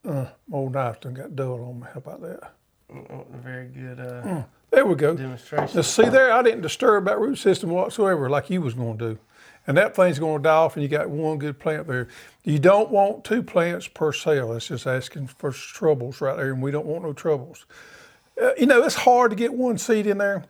uh, 0.05 0.27
my 0.49 0.59
old 0.59 0.73
knife 0.73 1.01
done 1.01 1.15
got 1.15 1.37
dull 1.37 1.65
on 1.65 1.79
me. 1.79 1.87
How 1.93 1.99
about 1.99 2.23
that? 2.23 2.53
a 2.91 3.37
very 3.37 3.69
good 3.69 4.01
uh, 4.01 4.43
There 4.71 4.85
we 4.85 4.95
go. 4.95 5.15
demonstration. 5.15 5.77
Now 5.77 5.83
see 5.83 6.09
there, 6.09 6.33
I 6.33 6.43
didn't 6.43 6.61
disturb 6.61 7.07
that 7.07 7.19
root 7.19 7.37
system 7.37 7.71
whatsoever 7.71 8.29
like 8.29 8.51
you 8.51 8.61
was 8.61 8.75
going 8.75 8.99
to 8.99 9.15
do. 9.15 9.19
And 9.67 9.77
that 9.77 9.95
thing's 9.95 10.19
going 10.19 10.39
to 10.39 10.43
die 10.43 10.55
off 10.55 10.77
and 10.77 10.83
you 10.83 10.89
got 10.89 11.11
one 11.11 11.39
good 11.39 11.59
plant 11.59 11.87
there. 11.87 12.09
You 12.45 12.59
don't 12.59 12.91
want 12.91 13.25
two 13.25 13.43
plants 13.43 13.87
per 13.87 14.13
sale. 14.13 14.53
That's 14.53 14.69
just 14.69 14.87
asking 14.87 15.27
for 15.27 15.53
troubles 15.53 16.21
right 16.21 16.37
there 16.37 16.53
and 16.53 16.63
we 16.63 16.71
don't 16.71 16.87
want 16.87 17.05
no 17.05 17.13
troubles. 17.13 17.67
Uh, 18.41 18.51
you 18.59 18.67
know, 18.67 18.83
it's 18.83 18.95
hard 18.95 19.31
to 19.31 19.37
get 19.37 19.53
one 19.53 19.77
seed 19.79 20.07
in 20.07 20.19
there. 20.19 20.45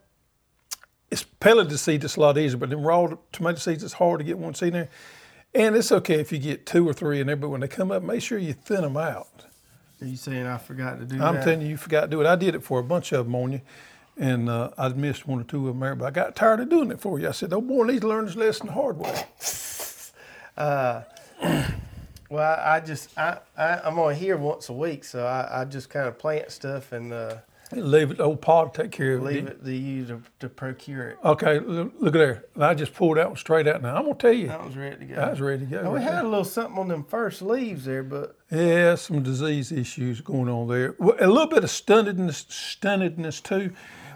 It's 1.11 1.23
pelleted 1.25 1.79
seed, 1.79 2.05
it's 2.05 2.17
a 2.17 2.21
lot 2.21 2.37
easier, 2.37 2.59
but 2.59 2.71
in 2.71 2.83
raw 2.83 3.09
tomato 3.33 3.59
seeds, 3.59 3.83
it's 3.83 3.95
hard 3.95 4.19
to 4.19 4.25
get 4.25 4.39
one 4.39 4.55
seed 4.55 4.69
in 4.69 4.73
there. 4.75 4.89
And 5.55 5.75
it's 5.75 5.91
okay 5.91 6.21
if 6.21 6.31
you 6.31 6.39
get 6.39 6.67
two 6.67 6.87
or 6.87 6.93
three 6.93 7.21
in 7.21 7.27
there, 7.29 7.37
but 7.37 7.49
when 7.49 7.63
they 7.63 7.69
come 7.69 7.91
up, 7.91 8.03
make 8.03 8.21
sure 8.21 8.39
you 8.39 8.53
thin 8.53 8.83
them 8.83 8.99
out. 8.99 9.47
Are 10.01 10.07
you 10.07 10.17
saying 10.17 10.47
I 10.47 10.59
forgot 10.59 10.99
to 10.99 11.07
do 11.07 11.15
I'm 11.21 11.37
that? 11.37 11.45
telling 11.45 11.63
you, 11.63 11.69
you 11.69 11.77
forgot 11.79 12.03
to 12.03 12.07
do 12.09 12.21
it. 12.21 12.27
I 12.27 12.37
did 12.37 12.55
it 12.55 12.63
for 12.63 12.79
a 12.79 12.85
bunch 12.85 13.13
of 13.13 13.25
them 13.25 13.35
on 13.35 13.53
you, 13.53 13.61
and 14.19 14.49
uh, 14.49 14.71
I 14.77 14.89
missed 14.91 15.27
one 15.27 15.41
or 15.41 15.45
two 15.45 15.69
of 15.69 15.75
them 15.75 15.81
there, 15.81 15.95
but 15.95 16.07
I 16.07 16.11
got 16.11 16.37
tired 16.37 16.61
of 16.61 16.69
doing 16.69 16.91
it 16.91 17.01
for 17.01 17.19
you. 17.19 17.29
I 17.29 17.33
said, 17.33 17.53
"Oh 17.53 17.61
boy, 17.61 17.85
needs 17.85 18.01
to 18.01 18.09
learn 18.09 18.27
this 18.27 18.37
lesson 18.37 18.67
the 18.67 18.73
hard 18.73 18.99
way." 18.99 19.25
Well, 22.31 22.43
I, 22.43 22.77
I 22.77 22.81
just 22.81 23.17
I, 23.19 23.39
I 23.57 23.81
I'm 23.85 23.99
only 23.99 24.15
here 24.17 24.37
once 24.37 24.69
a 24.69 24.73
week, 24.75 25.05
so 25.05 25.27
I, 25.27 25.63
I 25.63 25.65
just 25.65 25.89
kind 25.89 26.07
of 26.07 26.19
plant 26.19 26.51
stuff 26.51 26.93
and 26.93 27.13
uh, 27.13 27.37
Leave 27.73 28.13
it, 28.13 28.21
old 28.21 28.41
pod 28.41 28.73
take 28.73 28.91
care 28.91 29.15
of 29.17 29.23
leave 29.23 29.47
it. 29.47 29.59
it 29.61 29.65
to 29.65 29.75
you 29.75 30.07
to, 30.07 30.23
to 30.41 30.49
procure 30.49 31.11
it. 31.11 31.19
Okay, 31.23 31.59
look, 31.59 31.93
look 31.99 32.15
at 32.15 32.19
there. 32.19 32.45
And 32.55 32.65
I 32.65 32.73
just 32.73 32.95
pulled 32.95 33.19
that 33.19 33.29
one 33.29 33.37
straight 33.37 33.67
out. 33.67 33.83
Now 33.83 33.97
I'm 33.97 34.05
gonna 34.05 34.15
tell 34.15 34.33
you, 34.33 34.49
That 34.49 34.65
was 34.65 34.77
ready 34.77 34.97
to 34.97 35.05
go. 35.05 35.21
I 35.21 35.31
was 35.31 35.41
ready 35.41 35.67
to 35.67 35.71
go. 35.71 35.83
Now, 35.83 35.95
we 35.95 36.03
had 36.03 36.25
a 36.25 36.29
little 36.29 36.45
something 36.45 36.79
on 36.79 36.89
them 36.89 37.05
first 37.05 37.43
leaves 37.43 37.85
there, 37.85 38.03
but 38.03 38.37
Yeah, 38.51 38.95
some 38.95 39.23
disease 39.23 39.71
issues 39.71 40.23
going 40.23 40.49
on 40.49 40.69
there. 40.69 40.95
A 41.21 41.27
little 41.27 41.47
bit 41.47 41.63
of 41.63 41.71
stuntedness, 41.71 42.47
stuntedness 42.47 43.43
too. 43.43 43.73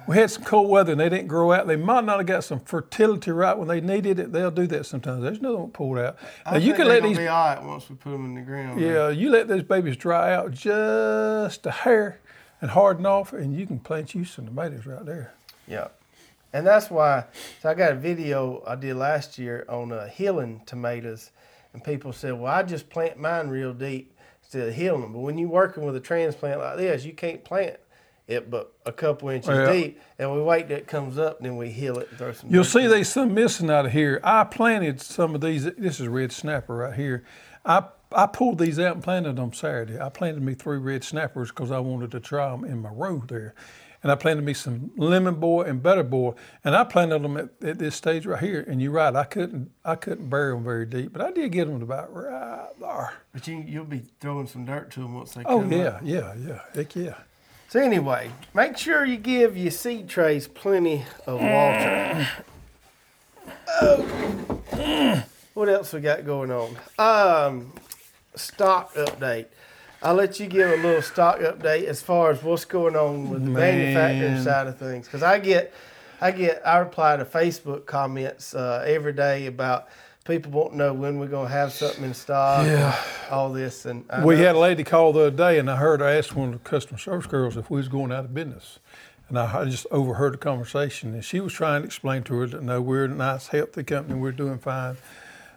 We 0.09 0.16
had 0.16 0.30
some 0.30 0.44
cold 0.44 0.68
weather 0.68 0.92
and 0.92 1.00
they 1.00 1.09
didn't 1.09 1.28
grow 1.28 1.52
out. 1.52 1.66
They 1.66 1.76
might 1.76 2.04
not 2.04 2.18
have 2.18 2.26
got 2.26 2.44
some 2.44 2.61
fertility 2.61 3.30
right 3.30 3.56
when 3.56 3.68
they 3.68 3.80
needed 3.80 4.18
it. 4.18 4.32
They'll 4.32 4.50
do 4.50 4.66
that 4.68 4.87
sometimes. 4.87 5.23
There's 5.23 5.38
another 5.38 5.59
one 5.59 5.71
pulled 5.71 5.99
out. 5.99 6.16
Now 6.44 6.52
I 6.52 6.56
you 6.56 6.73
think 6.73 6.76
can 6.76 6.88
let 6.88 7.02
these 7.02 7.18
be 7.18 7.28
all 7.28 7.54
right 7.54 7.62
once 7.62 7.88
we 7.88 7.97
put 7.97 8.11
them 8.11 8.25
in 8.25 8.35
the 8.35 8.40
ground. 8.40 8.80
Yeah, 8.80 9.11
you 9.11 9.30
let 9.30 9.49
those 9.49 9.62
babies 9.62 9.97
dry 9.97 10.35
out 10.35 10.50
just 10.50 11.66
a 11.66 11.71
hair 11.71 12.21
and 12.61 12.71
harden 12.71 13.06
off, 13.06 13.32
and 13.32 13.56
you 13.56 13.66
can 13.66 13.78
plant 13.78 14.14
you 14.14 14.25
some 14.25 14.47
tomatoes 14.47 14.87
right 14.87 15.04
there. 15.04 15.35
Yeah. 15.66 15.88
And 16.52 16.66
that's 16.66 16.90
why, 16.90 17.25
so 17.61 17.71
I 17.71 17.75
got 17.75 17.92
a 17.92 17.97
video 17.97 18.62
I 18.66 18.75
did 18.76 18.97
last 18.97 19.38
year 19.38 19.64
on 19.68 19.90
uh, 19.90 20.09
healing 20.09 20.62
tomatoes, 20.66 21.30
and 21.73 21.82
people 21.82 22.12
said, 22.12 22.35
well, 22.35 22.52
I 22.52 22.62
just 22.62 22.90
plant 22.90 23.18
mine 23.18 23.49
real 23.49 23.73
deep 23.73 24.14
instead 24.42 24.68
of 24.68 24.75
healing 24.75 25.00
them. 25.00 25.12
But 25.14 25.21
when 25.21 25.38
you're 25.38 25.49
working 25.49 25.85
with 25.85 25.97
a 25.97 26.00
transplant 26.00 26.61
like 26.61 26.76
this, 26.76 27.04
you 27.04 27.14
can't 27.14 27.42
plant 27.42 27.76
it 28.32 28.50
but 28.50 28.72
a 28.86 28.92
couple 28.92 29.28
inches 29.28 29.48
Yeah. 29.50 29.72
deep, 29.72 30.00
and 30.18 30.32
we 30.32 30.42
wait 30.42 30.68
till 30.68 30.76
it 30.78 30.86
comes 30.86 31.18
up, 31.18 31.40
then 31.40 31.56
we 31.56 31.70
heal 31.70 31.98
it 31.98 32.08
and 32.10 32.18
throw 32.18 32.32
some. 32.32 32.50
You'll 32.52 32.64
see 32.64 32.86
there's 32.86 33.08
some 33.08 33.32
missing 33.34 33.70
out 33.70 33.86
of 33.86 33.92
here. 33.92 34.20
I 34.24 34.44
planted 34.44 35.00
some 35.00 35.34
of 35.34 35.40
these. 35.40 35.64
This 35.64 36.00
is 36.00 36.08
red 36.08 36.32
snapper 36.32 36.76
right 36.76 36.94
here. 36.94 37.24
I 37.64 37.84
I 38.14 38.26
pulled 38.26 38.58
these 38.58 38.78
out 38.78 38.94
and 38.94 39.02
planted 39.02 39.36
them 39.36 39.52
Saturday. 39.52 39.98
I 39.98 40.08
planted 40.10 40.42
me 40.42 40.54
three 40.54 40.78
red 40.78 41.02
snappers 41.04 41.48
because 41.50 41.70
I 41.70 41.78
wanted 41.78 42.10
to 42.10 42.20
try 42.20 42.50
them 42.50 42.64
in 42.64 42.82
my 42.82 42.90
row 42.90 43.22
there. 43.26 43.54
And 44.04 44.10
I 44.10 44.16
planted 44.16 44.42
me 44.44 44.52
some 44.52 44.90
lemon 44.96 45.36
boy 45.36 45.62
and 45.62 45.80
butter 45.80 46.02
boy, 46.02 46.34
and 46.64 46.74
I 46.74 46.82
planted 46.82 47.22
them 47.22 47.36
at, 47.36 47.50
at 47.62 47.78
this 47.78 47.94
stage 47.94 48.26
right 48.26 48.42
here. 48.42 48.64
And 48.66 48.82
you're 48.82 48.90
right, 48.90 49.14
I 49.14 49.22
couldn't 49.22 49.70
I 49.84 49.94
couldn't 49.94 50.28
bury 50.28 50.52
them 50.52 50.64
very 50.64 50.86
deep, 50.86 51.12
but 51.12 51.22
I 51.22 51.30
did 51.30 51.52
get 51.52 51.68
them 51.68 51.80
about 51.80 52.12
right 52.12 52.66
there. 52.80 53.12
But 53.32 53.46
you, 53.46 53.64
you'll 53.64 53.84
be 53.84 54.02
throwing 54.20 54.48
some 54.48 54.64
dirt 54.64 54.90
to 54.92 55.00
them 55.00 55.14
once 55.14 55.34
they 55.34 55.42
Oh 55.44 55.60
come 55.60 55.72
yeah, 55.72 55.78
up. 55.84 56.00
yeah, 56.02 56.34
yeah, 56.34 56.60
heck 56.74 56.96
yeah. 56.96 57.14
So 57.73 57.81
anyway, 57.81 58.31
make 58.52 58.76
sure 58.76 59.02
you 59.02 59.17
give 59.17 59.57
your 59.57 59.71
seed 59.71 60.07
trays 60.07 60.47
plenty 60.47 61.07
of 61.26 61.41
water. 61.41 62.29
Oh. 63.81 65.25
What 65.55 65.71
else 65.71 65.95
we 65.95 66.00
got 66.00 66.26
going 66.26 66.50
on? 66.50 66.76
Um, 66.99 67.73
stock 68.35 68.93
update. 68.93 69.47
I'll 70.02 70.12
let 70.12 70.38
you 70.38 70.49
give 70.49 70.71
a 70.71 70.83
little 70.83 71.00
stock 71.00 71.38
update 71.38 71.85
as 71.85 72.02
far 72.02 72.31
as 72.31 72.43
what's 72.43 72.67
going 72.67 72.95
on 72.95 73.31
with 73.31 73.43
the 73.43 73.50
manufacturing 73.50 74.43
side 74.43 74.67
of 74.67 74.76
things. 74.76 75.07
Because 75.07 75.23
I 75.23 75.38
get, 75.38 75.73
I 76.21 76.31
get, 76.31 76.61
I 76.67 76.76
reply 76.76 77.17
to 77.17 77.25
Facebook 77.25 77.87
comments 77.87 78.55
uh, 78.55 78.85
every 78.87 79.14
day 79.14 79.47
about 79.47 79.88
people 80.25 80.52
won't 80.52 80.75
know 80.75 80.93
when 80.93 81.19
we're 81.19 81.26
gonna 81.26 81.49
have 81.49 81.73
something 81.73 82.05
in 82.05 82.14
stock. 82.14 82.64
Yeah. 82.67 82.97
all 83.31 83.50
this 83.52 83.87
and 83.87 84.05
I 84.11 84.25
We 84.25 84.37
know- 84.37 84.43
had 84.45 84.55
a 84.57 84.59
lady 84.59 84.85
call 84.85 85.12
the 85.12 85.21
other 85.23 85.31
day, 85.37 85.59
and 85.59 85.71
I 85.71 85.76
heard 85.76 86.00
her 86.00 86.07
ask 86.07 86.35
one 86.37 86.52
of 86.55 86.62
the 86.62 86.69
customer 86.69 86.99
service 86.99 87.26
girls 87.26 87.57
if 87.57 87.71
we 87.71 87.79
was 87.79 87.88
going 87.88 88.12
out 88.12 88.25
of 88.25 88.35
business. 88.35 88.79
And 89.29 89.38
I, 89.38 89.64
just 89.64 89.87
overheard 89.91 90.35
the 90.35 90.38
conversation, 90.38 91.14
and 91.14 91.25
she 91.25 91.41
was 91.41 91.55
trying 91.55 91.83
to 91.83 91.87
explain 91.87 92.23
to 92.25 92.35
her 92.35 92.47
that 92.49 92.62
no, 92.62 92.83
we're 92.83 93.05
a 93.07 93.09
nice, 93.09 93.47
healthy 93.49 93.83
company, 93.83 94.19
we're 94.19 94.31
doing 94.33 94.59
fine. 94.59 94.97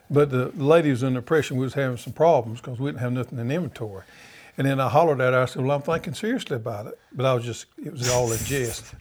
But 0.10 0.30
the 0.30 0.52
lady 0.56 0.92
was 0.92 1.04
under 1.04 1.18
impression 1.20 1.58
we 1.58 1.64
was 1.66 1.74
having 1.74 1.98
some 1.98 2.14
problems 2.14 2.62
because 2.62 2.80
we 2.80 2.90
didn't 2.92 3.02
have 3.02 3.12
nothing 3.12 3.38
in 3.40 3.52
inventory. 3.52 4.04
And 4.58 4.66
then 4.66 4.80
I 4.80 4.88
hollered 4.88 5.20
at 5.20 5.34
her. 5.34 5.42
I 5.42 5.46
said, 5.46 5.64
"Well, 5.66 5.76
I'm 5.76 5.82
thinking 5.82 6.14
seriously 6.14 6.56
about 6.56 6.86
it." 6.86 6.98
But 7.12 7.26
I 7.26 7.34
was 7.34 7.44
just—it 7.44 7.92
was 7.92 8.08
all 8.10 8.32
a 8.32 8.38
jest. 8.38 8.94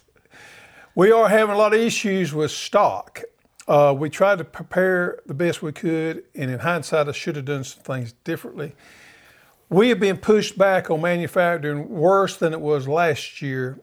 We 0.97 1.13
are 1.13 1.29
having 1.29 1.55
a 1.55 1.59
lot 1.59 1.73
of 1.75 1.79
issues 1.81 2.35
with 2.35 2.51
stock. 2.51 3.23
Uh, 3.67 3.95
we 3.97 4.11
tried 4.11 4.39
to 4.39 4.45
prepare 4.45 5.21
the 5.27 5.35
best 5.35 5.63
we 5.63 5.73
could, 5.73 6.25
and 6.35 6.51
in 6.51 6.59
hindsight, 6.59 7.09
I 7.09 7.13
should 7.13 7.37
have 7.37 7.47
done 7.47 7.65
some 7.65 7.83
things 7.83 8.13
differently. 8.25 8.75
We 9.71 9.89
have 9.89 9.99
been 9.99 10.19
pushed 10.19 10.59
back 10.59 10.91
on 10.91 11.01
manufacturing 11.01 11.89
worse 11.89 12.37
than 12.37 12.53
it 12.53 12.61
was 12.61 12.87
last 12.87 13.41
year. 13.41 13.81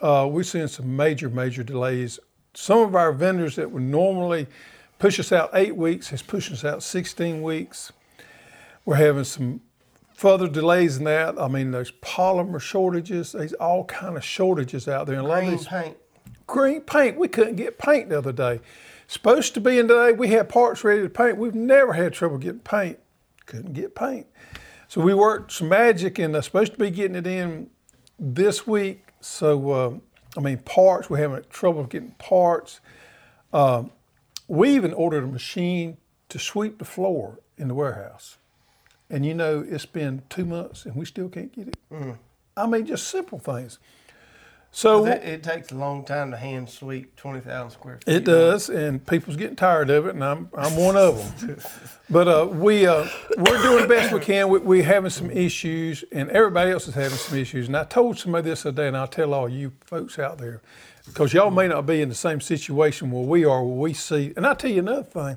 Uh, 0.00 0.28
we're 0.30 0.44
seeing 0.44 0.68
some 0.68 0.96
major, 0.96 1.28
major 1.28 1.64
delays. 1.64 2.20
Some 2.54 2.78
of 2.78 2.94
our 2.94 3.12
vendors 3.12 3.56
that 3.56 3.70
would 3.70 3.82
normally 3.82 4.46
push 5.00 5.18
us 5.18 5.32
out 5.32 5.50
eight 5.54 5.76
weeks 5.76 6.08
has 6.10 6.22
pushed 6.22 6.52
us 6.52 6.64
out 6.64 6.82
16 6.82 7.42
weeks. 7.42 7.92
We're 8.84 8.94
having 8.96 9.24
some 9.24 9.60
further 10.14 10.46
delays 10.48 10.96
than 10.96 11.04
that. 11.06 11.40
I 11.40 11.48
mean, 11.48 11.72
there's 11.72 11.90
polymer 11.90 12.60
shortages. 12.60 13.32
There's 13.32 13.54
all 13.54 13.84
kind 13.84 14.16
of 14.16 14.24
shortages 14.24 14.86
out 14.86 15.06
there. 15.06 15.16
And 15.16 15.26
a 15.26 15.28
lot 15.28 15.38
of 15.38 15.44
Green 15.44 15.56
these 15.56 15.66
paint. 15.66 15.96
green 16.46 16.80
paint. 16.82 17.18
We 17.18 17.26
couldn't 17.26 17.56
get 17.56 17.78
paint 17.78 18.10
the 18.10 18.18
other 18.18 18.32
day. 18.32 18.60
Supposed 19.14 19.54
to 19.54 19.60
be 19.60 19.78
in 19.78 19.86
today. 19.86 20.10
We 20.10 20.30
had 20.30 20.48
parts 20.48 20.82
ready 20.82 21.02
to 21.02 21.08
paint. 21.08 21.36
We've 21.36 21.54
never 21.54 21.92
had 21.92 22.14
trouble 22.14 22.36
getting 22.36 22.58
paint. 22.58 22.98
Couldn't 23.46 23.72
get 23.72 23.94
paint. 23.94 24.26
So 24.88 25.00
we 25.00 25.14
worked 25.14 25.52
some 25.52 25.68
magic 25.68 26.18
and 26.18 26.34
uh, 26.34 26.42
supposed 26.42 26.72
to 26.72 26.78
be 26.80 26.90
getting 26.90 27.14
it 27.14 27.24
in 27.24 27.70
this 28.18 28.66
week. 28.66 29.06
So 29.20 29.70
uh, 29.70 29.94
I 30.36 30.40
mean, 30.40 30.58
parts. 30.58 31.08
We're 31.08 31.18
having 31.18 31.44
trouble 31.48 31.84
getting 31.84 32.16
parts. 32.18 32.80
Um, 33.52 33.92
we 34.48 34.70
even 34.70 34.92
ordered 34.92 35.22
a 35.22 35.28
machine 35.28 35.96
to 36.30 36.40
sweep 36.40 36.80
the 36.80 36.84
floor 36.84 37.38
in 37.56 37.68
the 37.68 37.74
warehouse. 37.74 38.38
And 39.08 39.24
you 39.24 39.32
know, 39.32 39.64
it's 39.66 39.86
been 39.86 40.22
two 40.28 40.44
months 40.44 40.86
and 40.86 40.96
we 40.96 41.04
still 41.04 41.28
can't 41.28 41.52
get 41.52 41.68
it. 41.68 41.76
I 42.56 42.66
mean, 42.66 42.84
just 42.84 43.06
simple 43.06 43.38
things. 43.38 43.78
So 44.74 45.06
It, 45.06 45.22
it 45.22 45.42
takes 45.44 45.70
a 45.70 45.76
long 45.76 46.04
time 46.04 46.32
to 46.32 46.36
hand 46.36 46.68
sweep 46.68 47.14
20,000 47.14 47.70
square 47.70 48.00
feet. 48.04 48.12
It 48.12 48.24
does, 48.24 48.68
and 48.68 49.06
people's 49.06 49.36
getting 49.36 49.54
tired 49.54 49.88
of 49.88 50.06
it, 50.06 50.16
and 50.16 50.24
I'm 50.24 50.48
I'm 50.52 50.76
one 50.76 50.96
of 50.96 51.16
them. 51.46 51.56
but 52.10 52.26
uh, 52.26 52.48
we 52.50 52.84
uh, 52.84 53.06
we're 53.38 53.62
doing 53.62 53.82
the 53.82 53.88
best 53.88 54.12
we 54.12 54.18
can. 54.18 54.48
We, 54.48 54.58
we're 54.58 54.82
having 54.82 55.10
some 55.10 55.30
issues, 55.30 56.02
and 56.10 56.28
everybody 56.30 56.72
else 56.72 56.88
is 56.88 56.94
having 56.94 57.16
some 57.16 57.38
issues. 57.38 57.68
And 57.68 57.76
I 57.76 57.84
told 57.84 58.18
somebody 58.18 58.50
this 58.50 58.66
other 58.66 58.82
day, 58.82 58.88
and 58.88 58.96
I'll 58.96 59.06
tell 59.06 59.32
all 59.32 59.48
you 59.48 59.70
folks 59.84 60.18
out 60.18 60.38
there, 60.38 60.60
because 61.06 61.32
y'all 61.32 61.52
may 61.52 61.68
not 61.68 61.86
be 61.86 62.02
in 62.02 62.08
the 62.08 62.14
same 62.16 62.40
situation 62.40 63.12
where 63.12 63.22
we 63.22 63.44
are, 63.44 63.62
where 63.62 63.76
we 63.76 63.94
see. 63.94 64.32
And 64.36 64.44
I'll 64.44 64.56
tell 64.56 64.72
you 64.72 64.80
another 64.80 65.04
thing, 65.04 65.36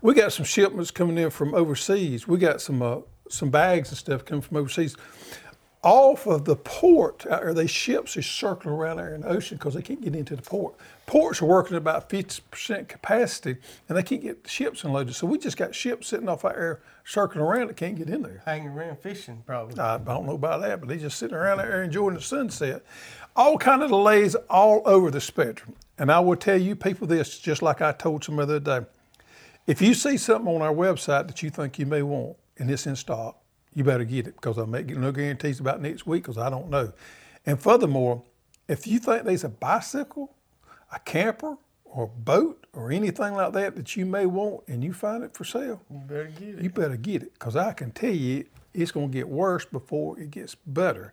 we 0.00 0.14
got 0.14 0.32
some 0.32 0.44
shipments 0.44 0.92
coming 0.92 1.18
in 1.18 1.30
from 1.30 1.56
overseas. 1.56 2.28
We 2.28 2.38
got 2.38 2.60
some 2.60 2.80
uh, 2.82 2.98
some 3.28 3.50
bags 3.50 3.88
and 3.88 3.98
stuff 3.98 4.24
coming 4.24 4.42
from 4.42 4.58
overseas 4.58 4.96
off 5.86 6.26
of 6.26 6.44
the 6.44 6.56
port, 6.56 7.24
uh, 7.30 7.38
or 7.40 7.54
these 7.54 7.70
ships 7.70 8.16
are 8.16 8.22
circling 8.22 8.74
around 8.74 8.96
there 8.96 9.14
in 9.14 9.20
the 9.20 9.28
ocean 9.28 9.56
because 9.56 9.72
they 9.72 9.82
can't 9.82 10.02
get 10.02 10.16
into 10.16 10.34
the 10.34 10.42
port. 10.42 10.74
Ports 11.06 11.40
are 11.40 11.46
working 11.46 11.76
at 11.76 11.78
about 11.78 12.10
50% 12.10 12.88
capacity 12.88 13.56
and 13.88 13.96
they 13.96 14.02
can't 14.02 14.20
get 14.20 14.48
ships 14.48 14.82
unloaded. 14.82 15.14
So 15.14 15.28
we 15.28 15.38
just 15.38 15.56
got 15.56 15.76
ships 15.76 16.08
sitting 16.08 16.28
off 16.28 16.44
out 16.44 16.56
there 16.56 16.80
circling 17.04 17.44
around 17.44 17.68
that 17.68 17.76
can't 17.76 17.96
get 17.96 18.10
in 18.10 18.22
there. 18.22 18.42
Hanging 18.44 18.70
around 18.70 18.98
fishing, 18.98 19.44
probably. 19.46 19.78
I 19.78 19.98
don't 19.98 20.26
know 20.26 20.34
about 20.34 20.60
that, 20.62 20.80
but 20.80 20.88
they 20.88 20.98
just 20.98 21.18
sitting 21.18 21.36
around 21.36 21.58
there 21.58 21.84
enjoying 21.84 22.16
the 22.16 22.20
sunset. 22.20 22.84
All 23.36 23.56
kind 23.56 23.84
of 23.84 23.90
delays 23.90 24.34
all 24.50 24.82
over 24.86 25.12
the 25.12 25.20
spectrum. 25.20 25.76
And 25.98 26.10
I 26.10 26.18
will 26.18 26.34
tell 26.34 26.60
you 26.60 26.74
people 26.74 27.06
this, 27.06 27.38
just 27.38 27.62
like 27.62 27.80
I 27.80 27.92
told 27.92 28.24
some 28.24 28.40
other 28.40 28.58
day. 28.58 28.80
If 29.68 29.80
you 29.80 29.94
see 29.94 30.16
something 30.16 30.52
on 30.52 30.62
our 30.62 30.74
website 30.74 31.28
that 31.28 31.44
you 31.44 31.50
think 31.50 31.78
you 31.78 31.86
may 31.86 32.02
want 32.02 32.36
and 32.58 32.68
it's 32.68 32.88
in 32.88 32.96
stock, 32.96 33.40
you 33.76 33.84
better 33.84 34.04
get 34.04 34.26
it 34.26 34.34
because 34.36 34.56
I'm 34.56 34.70
making 34.70 35.00
no 35.02 35.12
guarantees 35.12 35.60
about 35.60 35.82
next 35.82 36.06
week 36.06 36.22
because 36.22 36.38
I 36.38 36.48
don't 36.48 36.70
know. 36.70 36.92
And 37.44 37.60
furthermore, 37.60 38.22
if 38.68 38.86
you 38.86 38.98
think 38.98 39.24
there's 39.24 39.44
a 39.44 39.50
bicycle, 39.50 40.34
a 40.90 40.98
camper, 41.00 41.58
or 41.84 42.04
a 42.04 42.08
boat, 42.08 42.66
or 42.72 42.90
anything 42.90 43.34
like 43.34 43.52
that 43.52 43.76
that 43.76 43.94
you 43.94 44.06
may 44.06 44.24
want 44.26 44.62
and 44.66 44.82
you 44.82 44.94
find 44.94 45.22
it 45.22 45.34
for 45.34 45.44
sale, 45.44 45.82
You 45.90 45.98
better 46.08 46.32
get 46.38 46.48
it. 46.48 46.62
you 46.62 46.70
better 46.70 46.96
get 46.96 47.22
it 47.22 47.34
because 47.34 47.54
I 47.54 47.72
can 47.74 47.90
tell 47.90 48.10
you 48.10 48.46
it's 48.72 48.90
going 48.92 49.10
to 49.10 49.12
get 49.12 49.28
worse 49.28 49.66
before 49.66 50.18
it 50.18 50.30
gets 50.30 50.54
better. 50.54 51.12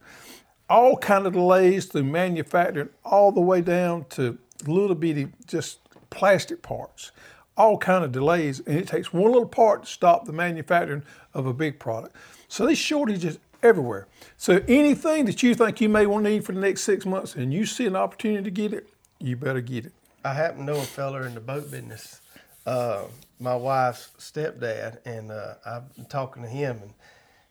All 0.70 0.96
kind 0.98 1.27
of 1.27 1.34
delays 1.34 1.86
through 1.86 2.05
manufacturing, 2.05 2.89
all 3.03 3.34
the 3.34 3.41
way 3.41 3.60
down 3.60 4.05
to 4.12 4.38
little 4.65 4.96
bitty 4.96 5.27
just 5.48 5.79
plastic 6.10 6.62
parts. 6.62 7.12
All 7.58 7.77
kind 7.77 8.03
of 8.03 8.12
delays, 8.13 8.62
and 8.62 8.77
it 8.79 8.88
takes 8.88 9.13
one 9.13 9.32
little 9.32 9.48
part 9.48 9.84
to 9.84 9.89
stop 9.91 10.25
the 10.25 10.34
manufacturing 10.34 11.03
of 11.34 11.46
a 11.46 11.53
big 11.53 11.77
product. 11.77 12.15
So 12.53 12.67
these 12.67 12.77
shortages 12.77 13.39
everywhere. 13.63 14.05
So 14.38 14.62
anything 14.67 15.25
that 15.25 15.41
you 15.41 15.55
think 15.55 15.81
you 15.81 15.89
may 15.89 16.05
want 16.05 16.25
to 16.25 16.29
need 16.29 16.45
for 16.45 16.51
the 16.51 16.60
next 16.60 16.81
six 16.81 17.03
months, 17.03 17.33
and 17.33 17.51
you 17.51 17.65
see 17.65 17.88
an 17.88 17.95
opportunity 17.95 18.43
to 18.43 18.51
get 18.51 18.74
it, 18.74 18.88
you 19.17 19.36
better 19.36 19.60
get 19.60 19.88
it. 19.88 19.93
I 20.24 20.36
happen 20.36 20.60
to 20.60 20.74
know 20.74 20.77
a 20.77 20.83
feller 20.83 21.25
in 21.25 21.33
the 21.33 21.39
boat 21.39 21.72
business, 21.72 22.22
uh, 22.67 23.05
my 23.39 23.55
wife's 23.55 24.12
stepdad, 24.19 25.00
and 25.03 25.31
uh, 25.31 25.55
I've 25.65 25.95
been 25.95 26.05
talking 26.05 26.43
to 26.43 26.48
him, 26.48 26.77
and 26.83 26.93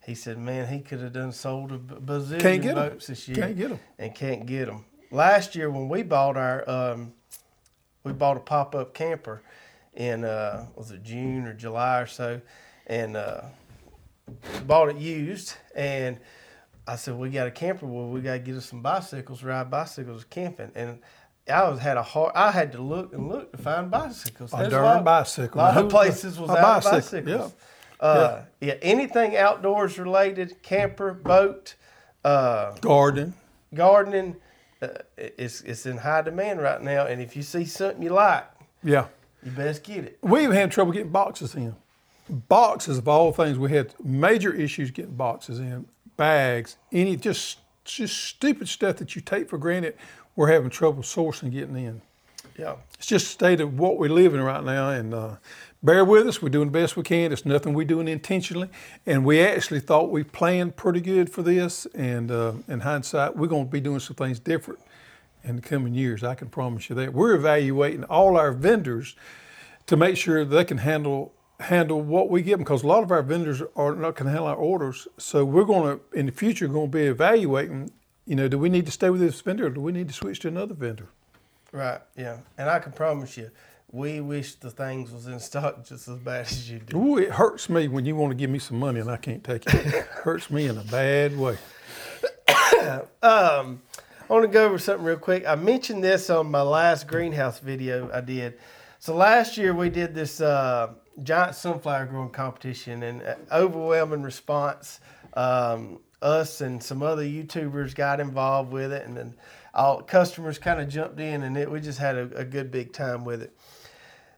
he 0.06 0.14
said, 0.14 0.38
"Man, 0.38 0.68
he 0.72 0.78
could 0.78 1.00
have 1.00 1.14
done 1.14 1.32
sold 1.32 1.72
a 1.72 1.78
bazillion 1.78 2.40
Can't 2.40 2.62
get 2.62 2.78
'em. 2.78 2.90
boats 2.90 3.08
this 3.08 3.26
year, 3.26 3.38
Can't 3.38 3.58
get 3.58 3.70
them, 3.70 3.80
and 3.98 4.14
can't 4.14 4.46
get 4.46 4.66
them." 4.66 4.84
Last 5.10 5.56
year, 5.56 5.68
when 5.68 5.88
we 5.88 6.04
bought 6.04 6.36
our, 6.36 6.62
um, 6.70 7.12
we 8.04 8.12
bought 8.12 8.36
a 8.36 8.40
pop 8.40 8.76
up 8.76 8.94
camper 8.94 9.42
in 9.94 10.24
uh, 10.24 10.66
was 10.76 10.92
it 10.92 11.02
June 11.02 11.48
or 11.48 11.54
July 11.54 11.98
or 11.98 12.06
so, 12.06 12.40
and 12.86 13.16
uh, 13.16 13.40
bought 14.66 14.88
it 14.90 14.96
used, 14.96 15.54
and 15.74 16.18
I 16.86 16.96
said, 16.96 17.14
"We 17.16 17.30
got 17.30 17.46
a 17.46 17.50
camper. 17.50 17.86
Well, 17.86 18.08
we 18.08 18.20
got 18.20 18.32
to 18.34 18.38
get 18.38 18.56
us 18.56 18.66
some 18.66 18.82
bicycles, 18.82 19.42
ride 19.42 19.70
bicycles 19.70 20.24
camping." 20.24 20.72
And 20.74 20.98
I 21.52 21.68
was 21.68 21.80
had 21.80 21.96
a 21.96 22.02
hard. 22.02 22.32
I 22.34 22.50
had 22.50 22.72
to 22.72 22.82
look 22.82 23.12
and 23.12 23.28
look 23.28 23.52
to 23.52 23.58
find 23.58 23.90
bicycles. 23.90 24.52
A 24.52 24.68
darn 24.70 24.84
lot- 24.96 25.04
bicycle. 25.04 25.58
lot 25.60 25.74
Who- 25.74 25.80
of 25.80 25.90
places 25.90 26.38
was 26.38 26.50
a 26.50 26.56
out 26.58 26.82
bicycle, 26.84 26.98
bicycles. 27.20 27.54
Uh, 28.00 28.42
yeah. 28.60 28.74
anything 28.82 29.36
outdoors 29.36 29.96
related, 29.98 30.60
camper, 30.62 31.12
boat, 31.14 31.76
uh, 32.24 32.72
Garden. 32.80 33.34
gardening, 33.74 34.36
uh, 34.80 34.88
it's 35.16 35.60
it's 35.60 35.86
in 35.86 35.98
high 35.98 36.22
demand 36.22 36.60
right 36.60 36.82
now. 36.82 37.06
And 37.06 37.22
if 37.22 37.36
you 37.36 37.42
see 37.44 37.64
something 37.64 38.02
you 38.02 38.10
like, 38.10 38.44
Yeah. 38.82 39.06
you 39.44 39.52
best 39.52 39.84
get 39.84 40.04
it. 40.04 40.18
We've 40.20 40.50
had 40.52 40.72
trouble 40.72 40.90
getting 40.92 41.12
boxes 41.12 41.54
in. 41.54 41.76
Boxes 42.32 42.96
of 42.96 43.06
all 43.08 43.30
things, 43.30 43.58
we 43.58 43.70
had 43.70 43.94
major 44.02 44.54
issues 44.54 44.90
getting 44.90 45.16
boxes 45.16 45.58
in, 45.58 45.86
bags, 46.16 46.78
any 46.90 47.16
just 47.16 47.58
just 47.84 48.24
stupid 48.24 48.68
stuff 48.68 48.96
that 48.96 49.14
you 49.14 49.20
take 49.20 49.50
for 49.50 49.58
granted. 49.58 49.96
We're 50.34 50.50
having 50.50 50.70
trouble 50.70 51.02
sourcing 51.02 51.50
getting 51.50 51.76
in. 51.76 52.00
Yeah. 52.58 52.76
It's 52.94 53.06
just 53.06 53.26
a 53.26 53.28
state 53.28 53.60
of 53.60 53.78
what 53.78 53.98
we're 53.98 54.08
living 54.08 54.40
right 54.40 54.62
now, 54.64 54.90
and 54.90 55.12
uh, 55.12 55.36
bear 55.82 56.04
with 56.04 56.26
us. 56.26 56.40
We're 56.40 56.48
doing 56.48 56.68
the 56.68 56.78
best 56.78 56.96
we 56.96 57.02
can. 57.02 57.32
It's 57.32 57.44
nothing 57.44 57.74
we're 57.74 57.84
doing 57.84 58.08
intentionally, 58.08 58.68
and 59.04 59.24
we 59.24 59.42
actually 59.42 59.80
thought 59.80 60.10
we 60.10 60.22
planned 60.22 60.76
pretty 60.76 61.00
good 61.00 61.28
for 61.30 61.42
this. 61.42 61.86
And 61.94 62.30
uh, 62.30 62.52
in 62.68 62.80
hindsight, 62.80 63.36
we're 63.36 63.48
going 63.48 63.66
to 63.66 63.70
be 63.70 63.80
doing 63.80 64.00
some 64.00 64.16
things 64.16 64.38
different 64.38 64.80
in 65.44 65.56
the 65.56 65.62
coming 65.62 65.94
years. 65.94 66.22
I 66.22 66.34
can 66.34 66.48
promise 66.48 66.88
you 66.88 66.96
that. 66.96 67.12
We're 67.12 67.34
evaluating 67.34 68.04
all 68.04 68.36
our 68.36 68.52
vendors 68.52 69.16
to 69.86 69.96
make 69.96 70.16
sure 70.16 70.44
they 70.44 70.64
can 70.64 70.78
handle 70.78 71.34
handle 71.62 72.00
what 72.00 72.30
we 72.30 72.42
give 72.42 72.58
them 72.58 72.64
because 72.64 72.82
a 72.82 72.86
lot 72.86 73.02
of 73.02 73.10
our 73.10 73.22
vendors 73.22 73.62
are 73.76 73.94
not 73.94 74.16
going 74.16 74.26
to 74.26 74.30
handle 74.30 74.46
our 74.46 74.56
orders. 74.56 75.08
So 75.18 75.44
we're 75.44 75.64
going 75.64 75.98
to 75.98 76.18
in 76.18 76.26
the 76.26 76.32
future 76.32 76.68
going 76.68 76.90
to 76.90 76.96
be 76.96 77.04
evaluating. 77.04 77.90
You 78.26 78.36
know, 78.36 78.48
do 78.48 78.58
we 78.58 78.68
need 78.68 78.86
to 78.86 78.92
stay 78.92 79.10
with 79.10 79.20
this 79.20 79.40
vendor 79.40 79.66
or 79.66 79.70
do 79.70 79.80
we 79.80 79.92
need 79.92 80.08
to 80.08 80.14
switch 80.14 80.40
to 80.40 80.48
another 80.48 80.74
vendor? 80.74 81.08
Right. 81.72 82.00
Yeah. 82.16 82.38
And 82.58 82.68
I 82.68 82.78
can 82.78 82.92
promise 82.92 83.36
you, 83.36 83.50
we 83.90 84.20
wish 84.20 84.54
the 84.56 84.70
things 84.70 85.10
was 85.10 85.26
in 85.26 85.40
stock 85.40 85.84
just 85.88 86.08
as 86.08 86.18
bad 86.18 86.46
as 86.46 86.70
you 86.70 86.78
do. 86.78 86.96
Ooh, 86.96 87.18
it 87.18 87.30
hurts 87.30 87.68
me 87.68 87.88
when 87.88 88.04
you 88.04 88.16
want 88.16 88.30
to 88.30 88.36
give 88.36 88.50
me 88.50 88.58
some 88.58 88.78
money 88.78 89.00
and 89.00 89.10
I 89.10 89.16
can't 89.16 89.42
take 89.42 89.66
it. 89.66 89.74
it 89.74 90.06
hurts 90.24 90.50
me 90.50 90.66
in 90.66 90.78
a 90.78 90.84
bad 90.84 91.38
way. 91.38 91.56
Um, 93.22 93.80
I 94.28 94.32
want 94.32 94.42
to 94.42 94.48
go 94.48 94.64
over 94.64 94.78
something 94.78 95.04
real 95.04 95.16
quick. 95.16 95.46
I 95.46 95.54
mentioned 95.54 96.02
this 96.02 96.30
on 96.30 96.50
my 96.50 96.62
last 96.62 97.06
greenhouse 97.06 97.60
video 97.60 98.10
I 98.12 98.20
did. 98.20 98.58
So 98.98 99.14
last 99.14 99.56
year 99.56 99.72
we 99.72 99.88
did 99.88 100.14
this 100.14 100.40
uh, 100.40 100.94
giant 101.22 101.54
sunflower 101.54 102.06
growing 102.06 102.30
competition 102.30 103.02
and 103.02 103.22
uh, 103.22 103.34
overwhelming 103.52 104.22
response. 104.22 105.00
Um, 105.34 106.00
us 106.20 106.60
and 106.60 106.80
some 106.82 107.02
other 107.02 107.24
YouTubers 107.24 107.94
got 107.94 108.20
involved 108.20 108.72
with 108.72 108.92
it, 108.92 109.04
and 109.06 109.16
then 109.16 109.34
all 109.74 110.02
customers 110.02 110.58
kind 110.58 110.80
of 110.80 110.88
jumped 110.88 111.18
in, 111.18 111.42
and 111.42 111.56
it, 111.56 111.68
we 111.68 111.80
just 111.80 111.98
had 111.98 112.16
a, 112.16 112.30
a 112.36 112.44
good 112.44 112.70
big 112.70 112.92
time 112.92 113.24
with 113.24 113.42
it. 113.42 113.52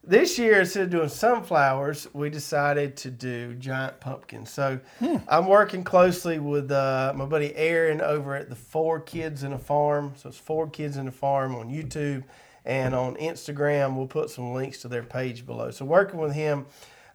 this 0.07 0.38
year 0.38 0.61
instead 0.61 0.85
of 0.85 0.90
doing 0.90 1.09
sunflowers, 1.09 2.09
we 2.12 2.31
decided 2.31 2.97
to 2.99 3.11
do 3.11 3.54
giant 3.54 4.00
pumpkins. 4.00 4.50
So 4.50 4.81
I'm 5.28 5.47
working 5.47 5.85
closely 5.85 6.38
with 6.38 6.71
uh, 6.71 7.12
my 7.16 7.25
buddy 7.25 7.54
Aaron 7.57 8.00
over 8.00 8.35
at 8.35 8.49
the 8.49 8.57
Four 8.57 9.00
Kids 9.00 9.43
in 9.43 9.52
a 9.52 9.59
Farm. 9.59 10.12
So 10.16 10.28
it's 10.28 10.38
Four 10.38 10.69
Kids 10.69 10.97
in 10.97 11.09
a 11.09 11.12
Farm 11.12 11.54
on 11.54 11.71
YouTube 11.71 12.25
and 12.64 12.94
on 12.94 13.16
Instagram. 13.16 13.97
We'll 13.97 14.06
put 14.06 14.30
some 14.30 14.54
links 14.54 14.83
to 14.83 14.88
their 14.88 15.02
page 15.02 15.47
below. 15.47 15.71
So 15.71 15.85
working 15.85 16.18
with 16.18 16.33
him, 16.33 16.66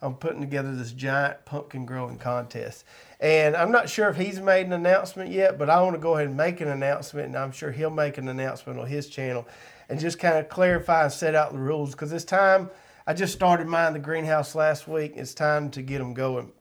I'm 0.01 0.15
putting 0.15 0.39
together 0.39 0.73
this 0.73 0.91
giant 0.91 1.43
pumpkin 1.45 1.85
growing 1.85 2.17
contest. 2.17 2.85
And 3.19 3.55
I'm 3.55 3.71
not 3.71 3.89
sure 3.89 4.09
if 4.09 4.15
he's 4.15 4.39
made 4.39 4.65
an 4.65 4.73
announcement 4.73 5.31
yet, 5.31 5.57
but 5.57 5.69
I 5.69 5.81
want 5.81 5.95
to 5.95 6.01
go 6.01 6.15
ahead 6.15 6.27
and 6.27 6.37
make 6.37 6.61
an 6.61 6.69
announcement, 6.69 7.27
and 7.27 7.35
I'm 7.35 7.51
sure 7.51 7.71
he'll 7.71 7.89
make 7.89 8.17
an 8.17 8.29
announcement 8.29 8.79
on 8.79 8.87
his 8.87 9.07
channel 9.07 9.45
and 9.89 9.99
just 9.99 10.19
kind 10.19 10.37
of 10.37 10.47
clarify 10.47 11.03
and 11.03 11.11
set 11.11 11.35
out 11.35 11.51
the 11.51 11.59
rules 11.59 11.91
because 11.91 12.13
it's 12.13 12.23
time. 12.23 12.69
I 13.05 13.13
just 13.13 13.33
started 13.33 13.67
mine 13.67 13.93
the 13.93 13.99
greenhouse 13.99 14.55
last 14.55 14.87
week. 14.87 15.13
It's 15.15 15.33
time 15.33 15.71
to 15.71 15.81
get 15.81 15.97
them 15.97 16.13
going. 16.13 16.51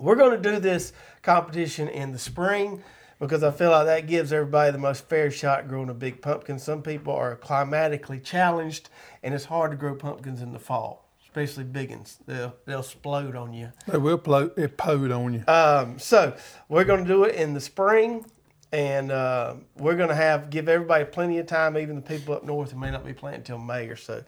We're 0.00 0.16
going 0.16 0.42
to 0.42 0.50
do 0.50 0.58
this 0.58 0.92
competition 1.22 1.88
in 1.88 2.12
the 2.12 2.18
spring 2.18 2.82
because 3.22 3.44
I 3.44 3.52
feel 3.52 3.70
like 3.70 3.86
that 3.86 4.08
gives 4.08 4.32
everybody 4.32 4.72
the 4.72 4.78
most 4.78 5.08
fair 5.08 5.30
shot 5.30 5.68
growing 5.68 5.88
a 5.88 5.94
big 5.94 6.20
pumpkin. 6.20 6.58
Some 6.58 6.82
people 6.82 7.14
are 7.14 7.36
climatically 7.36 8.18
challenged, 8.18 8.90
and 9.22 9.32
it's 9.32 9.44
hard 9.44 9.70
to 9.70 9.76
grow 9.76 9.94
pumpkins 9.94 10.42
in 10.42 10.52
the 10.52 10.58
fall, 10.58 11.08
especially 11.22 11.62
big 11.62 11.90
ones. 11.90 12.18
They'll 12.26 12.56
they'll 12.66 12.80
explode 12.80 13.36
on 13.36 13.54
you. 13.54 13.70
They 13.86 13.98
will 13.98 14.16
blow, 14.16 14.50
it 14.56 14.76
pode 14.76 15.12
on 15.12 15.34
you. 15.34 15.44
Um, 15.46 16.00
so 16.00 16.36
we're 16.68 16.82
going 16.82 17.04
to 17.04 17.08
do 17.08 17.22
it 17.22 17.36
in 17.36 17.54
the 17.54 17.60
spring, 17.60 18.26
and 18.72 19.12
uh, 19.12 19.54
we're 19.76 19.96
going 19.96 20.08
to 20.08 20.16
have 20.16 20.50
give 20.50 20.68
everybody 20.68 21.04
plenty 21.04 21.38
of 21.38 21.46
time, 21.46 21.78
even 21.78 21.94
the 21.94 22.02
people 22.02 22.34
up 22.34 22.42
north 22.42 22.72
who 22.72 22.78
may 22.80 22.90
not 22.90 23.06
be 23.06 23.12
planting 23.12 23.42
until 23.42 23.58
May 23.58 23.86
or 23.86 23.96
so. 23.96 24.24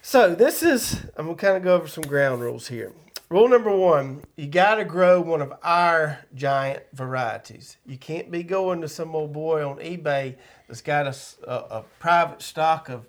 So 0.00 0.32
this 0.32 0.62
is 0.62 1.04
I'm 1.16 1.24
going 1.24 1.36
to 1.36 1.42
kind 1.42 1.56
of 1.56 1.64
go 1.64 1.74
over 1.74 1.88
some 1.88 2.04
ground 2.04 2.40
rules 2.40 2.68
here. 2.68 2.92
Rule 3.28 3.48
number 3.48 3.74
one: 3.74 4.22
you 4.36 4.46
got 4.46 4.76
to 4.76 4.84
grow 4.84 5.20
one 5.20 5.42
of 5.42 5.52
our 5.64 6.20
giant 6.34 6.84
varieties. 6.92 7.76
You 7.84 7.98
can't 7.98 8.30
be 8.30 8.44
going 8.44 8.80
to 8.82 8.88
some 8.88 9.16
old 9.16 9.32
boy 9.32 9.68
on 9.68 9.78
eBay 9.78 10.36
that's 10.68 10.80
got 10.80 11.08
a 11.42 11.82
private 11.98 12.40
stock 12.40 12.88
of 12.88 13.04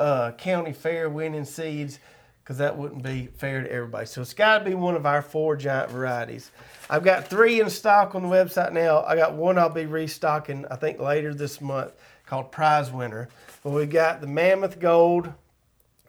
uh, 0.00 0.32
county 0.32 0.72
fair 0.72 1.08
winning 1.08 1.44
seeds 1.44 2.00
because 2.42 2.58
that 2.58 2.76
wouldn't 2.76 3.04
be 3.04 3.28
fair 3.36 3.62
to 3.62 3.70
everybody. 3.70 4.06
So 4.06 4.20
it's 4.20 4.34
got 4.34 4.58
to 4.58 4.64
be 4.64 4.74
one 4.74 4.96
of 4.96 5.06
our 5.06 5.22
four 5.22 5.54
giant 5.54 5.92
varieties. 5.92 6.50
I've 6.88 7.04
got 7.04 7.28
three 7.28 7.60
in 7.60 7.70
stock 7.70 8.16
on 8.16 8.22
the 8.22 8.28
website 8.28 8.72
now. 8.72 9.04
I 9.04 9.14
got 9.14 9.34
one 9.34 9.56
I'll 9.56 9.68
be 9.68 9.86
restocking, 9.86 10.66
I 10.68 10.74
think, 10.74 10.98
later 10.98 11.32
this 11.32 11.60
month 11.60 11.92
called 12.26 12.50
Prize 12.50 12.90
Winner. 12.90 13.28
But 13.62 13.70
we've 13.70 13.88
got 13.88 14.20
the 14.20 14.26
Mammoth 14.26 14.80
Gold 14.80 15.32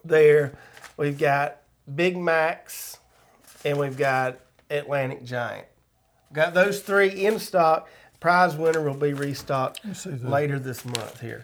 there. 0.04 0.58
We've 0.98 1.20
got 1.20 1.58
Big 1.94 2.18
Max 2.18 2.98
and 3.66 3.78
we've 3.78 3.98
got 3.98 4.40
Atlantic 4.70 5.24
Giant. 5.24 5.68
Got 6.34 6.54
those 6.54 6.82
three 6.82 7.26
in 7.26 7.40
stock. 7.40 7.90
Prize 8.20 8.56
Winner 8.56 8.82
will 8.82 8.94
be 8.94 9.14
restocked 9.14 9.82
later 10.24 10.60
this 10.60 10.86
month 10.86 11.20
here. 11.20 11.44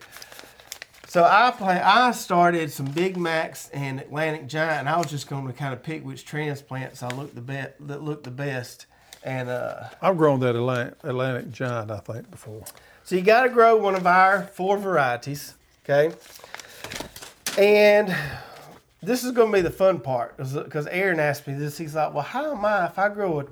So 1.08 1.24
I 1.24 1.52
play. 1.52 1.80
I 1.80 2.12
started 2.12 2.72
some 2.72 2.86
Big 2.88 3.18
Max 3.18 3.70
and 3.70 4.00
Atlantic 4.00 4.48
Giant, 4.48 4.82
and 4.82 4.90
I 4.90 4.98
was 4.98 5.10
just 5.10 5.28
going 5.28 5.48
to 5.48 5.54
kind 5.54 5.74
of 5.74 5.82
pick 5.82 6.06
which 6.06 6.26
transplants 6.26 7.02
I 7.02 7.08
look 7.10 7.34
the 7.34 7.42
best 7.42 7.72
that 7.88 8.04
look 8.04 8.24
the 8.24 8.32
best. 8.32 8.86
And 9.24 9.50
uh, 9.50 9.86
I've 10.02 10.18
grown 10.18 10.42
that 10.42 10.56
Atlantic, 10.56 10.96
Atlantic 11.04 11.52
giant, 11.52 11.92
I 11.92 12.00
think, 12.00 12.30
before. 12.30 12.64
so 13.04 13.16
you 13.16 13.22
got 13.22 13.44
to 13.44 13.50
grow 13.50 13.76
one 13.78 13.96
of 13.96 14.06
our 14.06 14.44
four 14.44 14.78
varieties, 14.78 15.56
okay? 15.84 16.16
And 17.58 18.16
this 19.02 19.24
is 19.24 19.32
going 19.32 19.52
to 19.52 19.58
be 19.58 19.62
the 19.62 19.70
fun 19.70 20.00
part 20.00 20.38
because 20.38 20.88
Aaron 20.88 21.20
asked 21.20 21.48
me 21.48 21.54
this. 21.54 21.78
He's 21.78 21.96
like, 21.96 22.14
"Well, 22.14 22.24
how 22.24 22.52
am 22.52 22.66
I 22.66 22.86
if 22.86 22.98
I 22.98 23.10
grow 23.10 23.40
a 23.40 23.46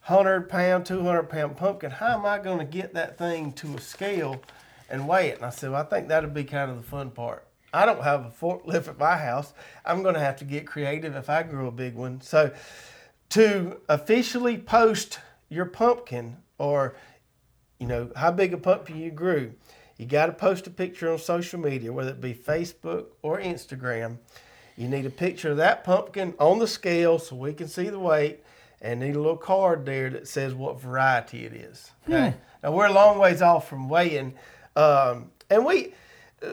hundred 0.00 0.48
pound, 0.48 0.86
two 0.86 1.02
hundred 1.02 1.24
pound 1.24 1.56
pumpkin? 1.56 1.90
How 1.90 2.18
am 2.18 2.26
I 2.26 2.38
going 2.38 2.58
to 2.58 2.64
get 2.64 2.94
that 2.94 3.18
thing 3.18 3.52
to 3.54 3.76
a 3.76 3.80
scale 3.80 4.42
and 4.90 5.08
weigh 5.08 5.28
it?" 5.28 5.36
And 5.36 5.46
I 5.46 5.50
said, 5.50 5.70
"Well, 5.70 5.82
I 5.82 5.84
think 5.84 6.08
that'll 6.08 6.30
be 6.30 6.44
kind 6.44 6.70
of 6.70 6.76
the 6.76 6.82
fun 6.82 7.10
part. 7.10 7.46
I 7.74 7.86
don't 7.86 8.02
have 8.02 8.26
a 8.26 8.30
forklift 8.30 8.88
at 8.88 8.98
my 8.98 9.16
house. 9.16 9.54
I'm 9.84 10.02
going 10.02 10.14
to 10.14 10.20
have 10.20 10.36
to 10.36 10.44
get 10.44 10.66
creative 10.66 11.16
if 11.16 11.30
I 11.30 11.42
grow 11.42 11.68
a 11.68 11.72
big 11.72 11.94
one. 11.94 12.20
So." 12.20 12.52
to 13.32 13.80
officially 13.88 14.58
post 14.58 15.18
your 15.48 15.64
pumpkin 15.64 16.36
or 16.58 16.94
you 17.78 17.86
know 17.86 18.10
how 18.14 18.30
big 18.30 18.52
a 18.52 18.58
pumpkin 18.58 18.98
you 18.98 19.10
grew 19.10 19.54
you 19.96 20.04
got 20.04 20.26
to 20.26 20.32
post 20.32 20.66
a 20.66 20.70
picture 20.70 21.10
on 21.10 21.18
social 21.18 21.58
media 21.58 21.90
whether 21.90 22.10
it 22.10 22.20
be 22.20 22.34
facebook 22.34 23.06
or 23.22 23.40
instagram 23.40 24.18
you 24.76 24.88
need 24.88 25.06
a 25.06 25.10
picture 25.10 25.50
of 25.50 25.56
that 25.58 25.84
pumpkin 25.84 26.34
on 26.38 26.58
the 26.58 26.66
scale 26.66 27.18
so 27.18 27.36
we 27.36 27.52
can 27.52 27.68
see 27.68 27.88
the 27.88 27.98
weight 27.98 28.40
and 28.80 29.00
need 29.00 29.14
a 29.14 29.20
little 29.20 29.36
card 29.36 29.84
there 29.86 30.10
that 30.10 30.26
says 30.26 30.54
what 30.54 30.80
variety 30.80 31.44
it 31.44 31.52
is 31.52 31.90
okay 32.08 32.34
now 32.62 32.72
we're 32.72 32.86
a 32.86 32.92
long 32.92 33.18
ways 33.18 33.42
off 33.42 33.68
from 33.68 33.88
weighing 33.88 34.34
um, 34.76 35.30
and 35.50 35.64
we 35.64 35.92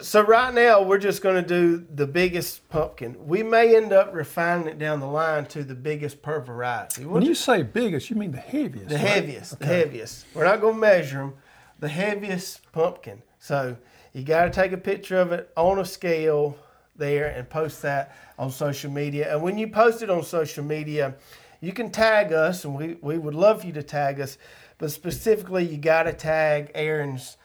so 0.02 0.22
right 0.22 0.54
now 0.54 0.82
we're 0.84 1.00
just 1.00 1.22
going 1.22 1.36
to 1.36 1.42
do 1.42 1.86
the 1.96 2.06
biggest 2.06 2.68
pumpkin. 2.70 3.16
We 3.28 3.42
may 3.42 3.76
end 3.76 3.92
up 3.92 4.14
refining 4.14 4.68
it 4.68 4.78
down 4.78 5.00
the 5.00 5.08
line 5.08 5.46
to 5.48 5.64
the 5.64 5.74
biggest 5.74 6.22
per 6.22 6.40
variety. 6.40 7.06
We'll 7.06 7.16
When 7.16 7.24
you 7.24 7.34
say 7.34 7.64
biggest, 7.64 8.10
you 8.10 8.16
mean 8.16 8.32
the 8.32 8.38
heaviest. 8.38 8.90
the 8.90 8.96
right? 8.96 9.04
heaviest, 9.04 9.60
the 9.60 9.66
heaviest. 9.66 10.26
We're 10.36 10.46
not 10.46 10.62
going 10.62 10.76
to 10.76 10.80
measure 10.80 11.18
them. 11.18 11.34
The 11.80 11.88
heaviest 11.90 12.72
pumpkin. 12.72 13.24
So 13.40 13.78
you 14.14 14.24
got 14.24 14.44
to 14.46 14.52
take 14.52 14.74
a 14.74 14.78
picture 14.78 15.18
of 15.20 15.32
it 15.32 15.50
on 15.58 15.80
a 15.80 15.86
scale 15.86 16.56
there 17.00 17.28
and 17.28 17.50
post 17.50 17.82
that 17.82 18.16
on 18.38 18.52
social 18.52 18.92
media. 18.92 19.34
And 19.34 19.42
when 19.42 19.58
you 19.58 19.68
post 19.68 20.04
it 20.04 20.10
on 20.10 20.24
social 20.24 20.64
media, 20.64 21.16
you 21.62 21.74
can 21.74 21.90
tag 21.90 22.32
us, 22.32 22.64
and 22.64 22.76
we, 22.76 22.98
we 23.02 23.18
would 23.18 23.34
love 23.34 23.62
for 23.62 23.68
you 23.68 23.74
to 23.74 23.84
tag 23.84 24.22
us. 24.22 24.38
But 24.78 24.92
specifically, 24.92 25.66
you 25.66 25.78
got 25.78 26.04
to 26.04 26.14
tag 26.14 26.72
Aaron's 26.76 27.38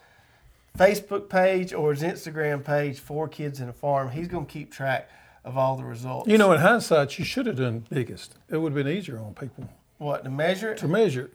Facebook 0.78 1.28
page 1.28 1.72
or 1.72 1.92
his 1.92 2.02
Instagram 2.02 2.64
page, 2.64 2.98
Four 2.98 3.28
Kids 3.28 3.60
in 3.60 3.68
a 3.68 3.72
Farm. 3.72 4.10
He's 4.10 4.28
going 4.28 4.46
to 4.46 4.52
keep 4.52 4.72
track 4.72 5.08
of 5.44 5.56
all 5.56 5.76
the 5.76 5.84
results. 5.84 6.28
You 6.28 6.38
know, 6.38 6.52
in 6.52 6.60
hindsight, 6.60 7.18
you 7.18 7.24
should 7.24 7.46
have 7.46 7.56
done 7.56 7.84
biggest. 7.90 8.34
It 8.48 8.58
would 8.58 8.72
have 8.72 8.84
been 8.84 8.92
easier 8.92 9.18
on 9.18 9.34
people 9.34 9.68
what 9.98 10.24
to 10.24 10.30
measure 10.30 10.72
it? 10.72 10.78
to 10.78 10.88
measure. 10.88 11.30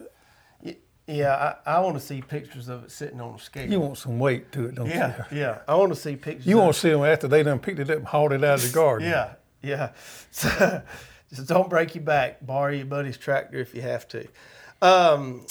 Yeah, 1.10 1.56
I, 1.66 1.78
I 1.78 1.80
want 1.80 1.96
to 1.96 2.00
see 2.00 2.22
pictures 2.22 2.70
of 2.70 2.84
it 2.84 2.92
sitting 2.92 3.20
on 3.20 3.34
a 3.36 3.40
scale. 3.40 3.70
You 3.70 3.80
want 3.80 3.98
some 3.98 4.20
weight 4.20 4.52
to 4.52 4.68
it, 4.68 4.76
don't 4.76 4.88
Yeah, 4.88 5.26
you? 5.32 5.38
yeah. 5.38 5.46
yeah. 5.48 5.58
I 5.68 5.76
want 5.76 5.92
to 5.94 6.00
see 6.00 6.16
pictures. 6.16 6.46
You 6.46 6.58
want 6.58 6.74
to 6.76 6.80
see 6.80 6.90
them 6.92 7.04
after 7.04 7.28
they 7.28 7.42
done 7.44 7.60
picked 7.60 7.80
it 7.80 7.90
up 7.90 7.98
and 7.98 8.08
hauled 8.08 8.32
it 8.34 8.44
out 8.44 8.60
of 8.60 8.62
the 8.62 8.74
garden. 8.74 9.10
Yeah, 9.10 9.34
yeah. 9.62 9.92
So, 10.32 10.84
just 11.34 11.48
don't 11.48 11.70
break 11.70 11.96
your 11.96 12.04
back. 12.04 12.46
Borrow 12.46 12.72
your 12.74 12.86
buddy's 12.86 13.18
tractor 13.18 13.58
if 13.60 13.74
you 13.76 13.82
have 13.82 14.08
to. 14.10 14.28
Um, 14.82 15.46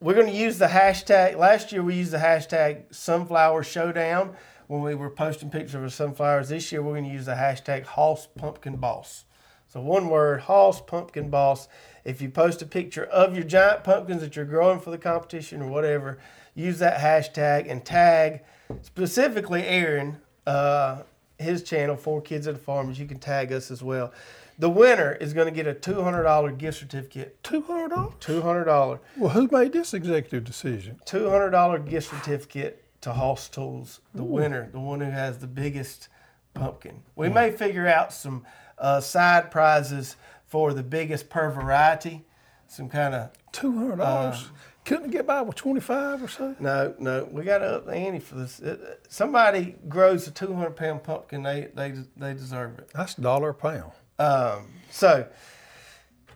we're 0.00 0.14
going 0.14 0.26
to 0.26 0.32
use 0.32 0.58
the 0.58 0.66
hashtag. 0.66 1.36
Last 1.36 1.72
year 1.72 1.82
we 1.82 1.94
used 1.94 2.12
the 2.12 2.18
hashtag 2.18 2.94
Sunflower 2.94 3.62
Showdown 3.64 4.36
when 4.66 4.82
we 4.82 4.94
were 4.94 5.10
posting 5.10 5.50
pictures 5.50 5.74
of 5.76 5.82
our 5.82 5.88
sunflowers. 5.88 6.48
This 6.48 6.70
year 6.72 6.82
we're 6.82 6.92
going 6.92 7.04
to 7.04 7.10
use 7.10 7.26
the 7.26 7.32
hashtag 7.34 7.84
Hoss 7.84 8.26
Pumpkin 8.38 8.76
Boss. 8.76 9.24
So 9.68 9.80
one 9.80 10.08
word, 10.08 10.40
Hoss 10.42 10.80
Pumpkin 10.80 11.30
Boss. 11.30 11.68
If 12.06 12.22
you 12.22 12.28
post 12.28 12.62
a 12.62 12.66
picture 12.66 13.04
of 13.04 13.34
your 13.34 13.42
giant 13.42 13.82
pumpkins 13.82 14.20
that 14.20 14.36
you're 14.36 14.44
growing 14.44 14.78
for 14.78 14.90
the 14.92 14.98
competition 14.98 15.60
or 15.60 15.66
whatever, 15.66 16.18
use 16.54 16.78
that 16.78 17.00
hashtag 17.00 17.68
and 17.68 17.84
tag 17.84 18.42
specifically 18.82 19.66
Aaron, 19.66 20.18
uh, 20.46 21.02
his 21.36 21.64
channel, 21.64 21.96
Four 21.96 22.22
Kids 22.22 22.46
at 22.46 22.54
the 22.54 22.60
Farmers. 22.60 23.00
You 23.00 23.06
can 23.06 23.18
tag 23.18 23.52
us 23.52 23.72
as 23.72 23.82
well. 23.82 24.12
The 24.56 24.70
winner 24.70 25.14
is 25.14 25.34
going 25.34 25.48
to 25.48 25.50
get 25.52 25.66
a 25.66 25.74
$200 25.74 26.56
gift 26.56 26.78
certificate. 26.78 27.42
Two 27.42 27.62
hundred 27.62 27.88
dollars. 27.88 28.14
$200. 28.20 29.00
Well, 29.16 29.30
who 29.30 29.48
made 29.50 29.72
this 29.72 29.92
executive 29.92 30.44
decision? 30.44 31.00
$200 31.06 31.90
gift 31.90 32.10
certificate 32.10 32.84
to 33.00 33.14
Hoss 33.14 33.48
Tools. 33.48 34.00
The 34.14 34.22
winner, 34.22 34.68
the 34.70 34.78
one 34.78 35.00
who 35.00 35.10
has 35.10 35.38
the 35.38 35.48
biggest 35.48 36.08
pumpkin. 36.54 37.02
We 37.16 37.28
may 37.30 37.50
figure 37.50 37.88
out 37.88 38.12
some 38.12 38.46
uh, 38.78 39.00
side 39.00 39.50
prizes 39.50 40.16
for 40.46 40.72
the 40.72 40.82
biggest 40.82 41.28
per 41.28 41.50
variety. 41.50 42.24
Some 42.68 42.88
kind 42.88 43.14
of 43.14 43.30
Two 43.52 43.72
hundred 43.72 43.96
dollars. 43.96 44.50
Couldn't 44.84 45.10
get 45.10 45.26
by 45.26 45.42
with 45.42 45.56
twenty 45.56 45.80
five 45.80 46.22
or 46.22 46.28
so. 46.28 46.54
no, 46.60 46.94
no. 46.98 47.28
We 47.30 47.42
got 47.42 47.58
to 47.58 47.76
up 47.76 47.86
the 47.86 47.92
ante 47.94 48.18
for 48.20 48.36
this. 48.36 48.60
It, 48.60 49.04
somebody 49.08 49.74
grows 49.88 50.28
a 50.28 50.30
200 50.30 50.70
pound 50.76 51.02
pumpkin, 51.02 51.42
they 51.42 51.68
they 51.74 51.94
they 52.16 52.34
deserve 52.34 52.78
it. 52.78 52.90
That's 52.94 53.16
a 53.18 53.20
dollar 53.20 53.50
a 53.50 53.54
pound. 53.54 53.92
Um, 54.18 54.68
so 54.90 55.26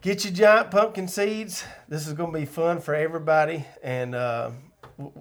get 0.02 0.24
your 0.24 0.32
giant 0.32 0.70
pumpkin 0.70 1.08
seeds. 1.08 1.64
This 1.88 2.06
is 2.06 2.12
going 2.14 2.32
to 2.32 2.38
be 2.38 2.44
fun 2.46 2.80
for 2.80 2.94
everybody. 2.94 3.64
And 3.82 4.14
uh, 4.14 4.50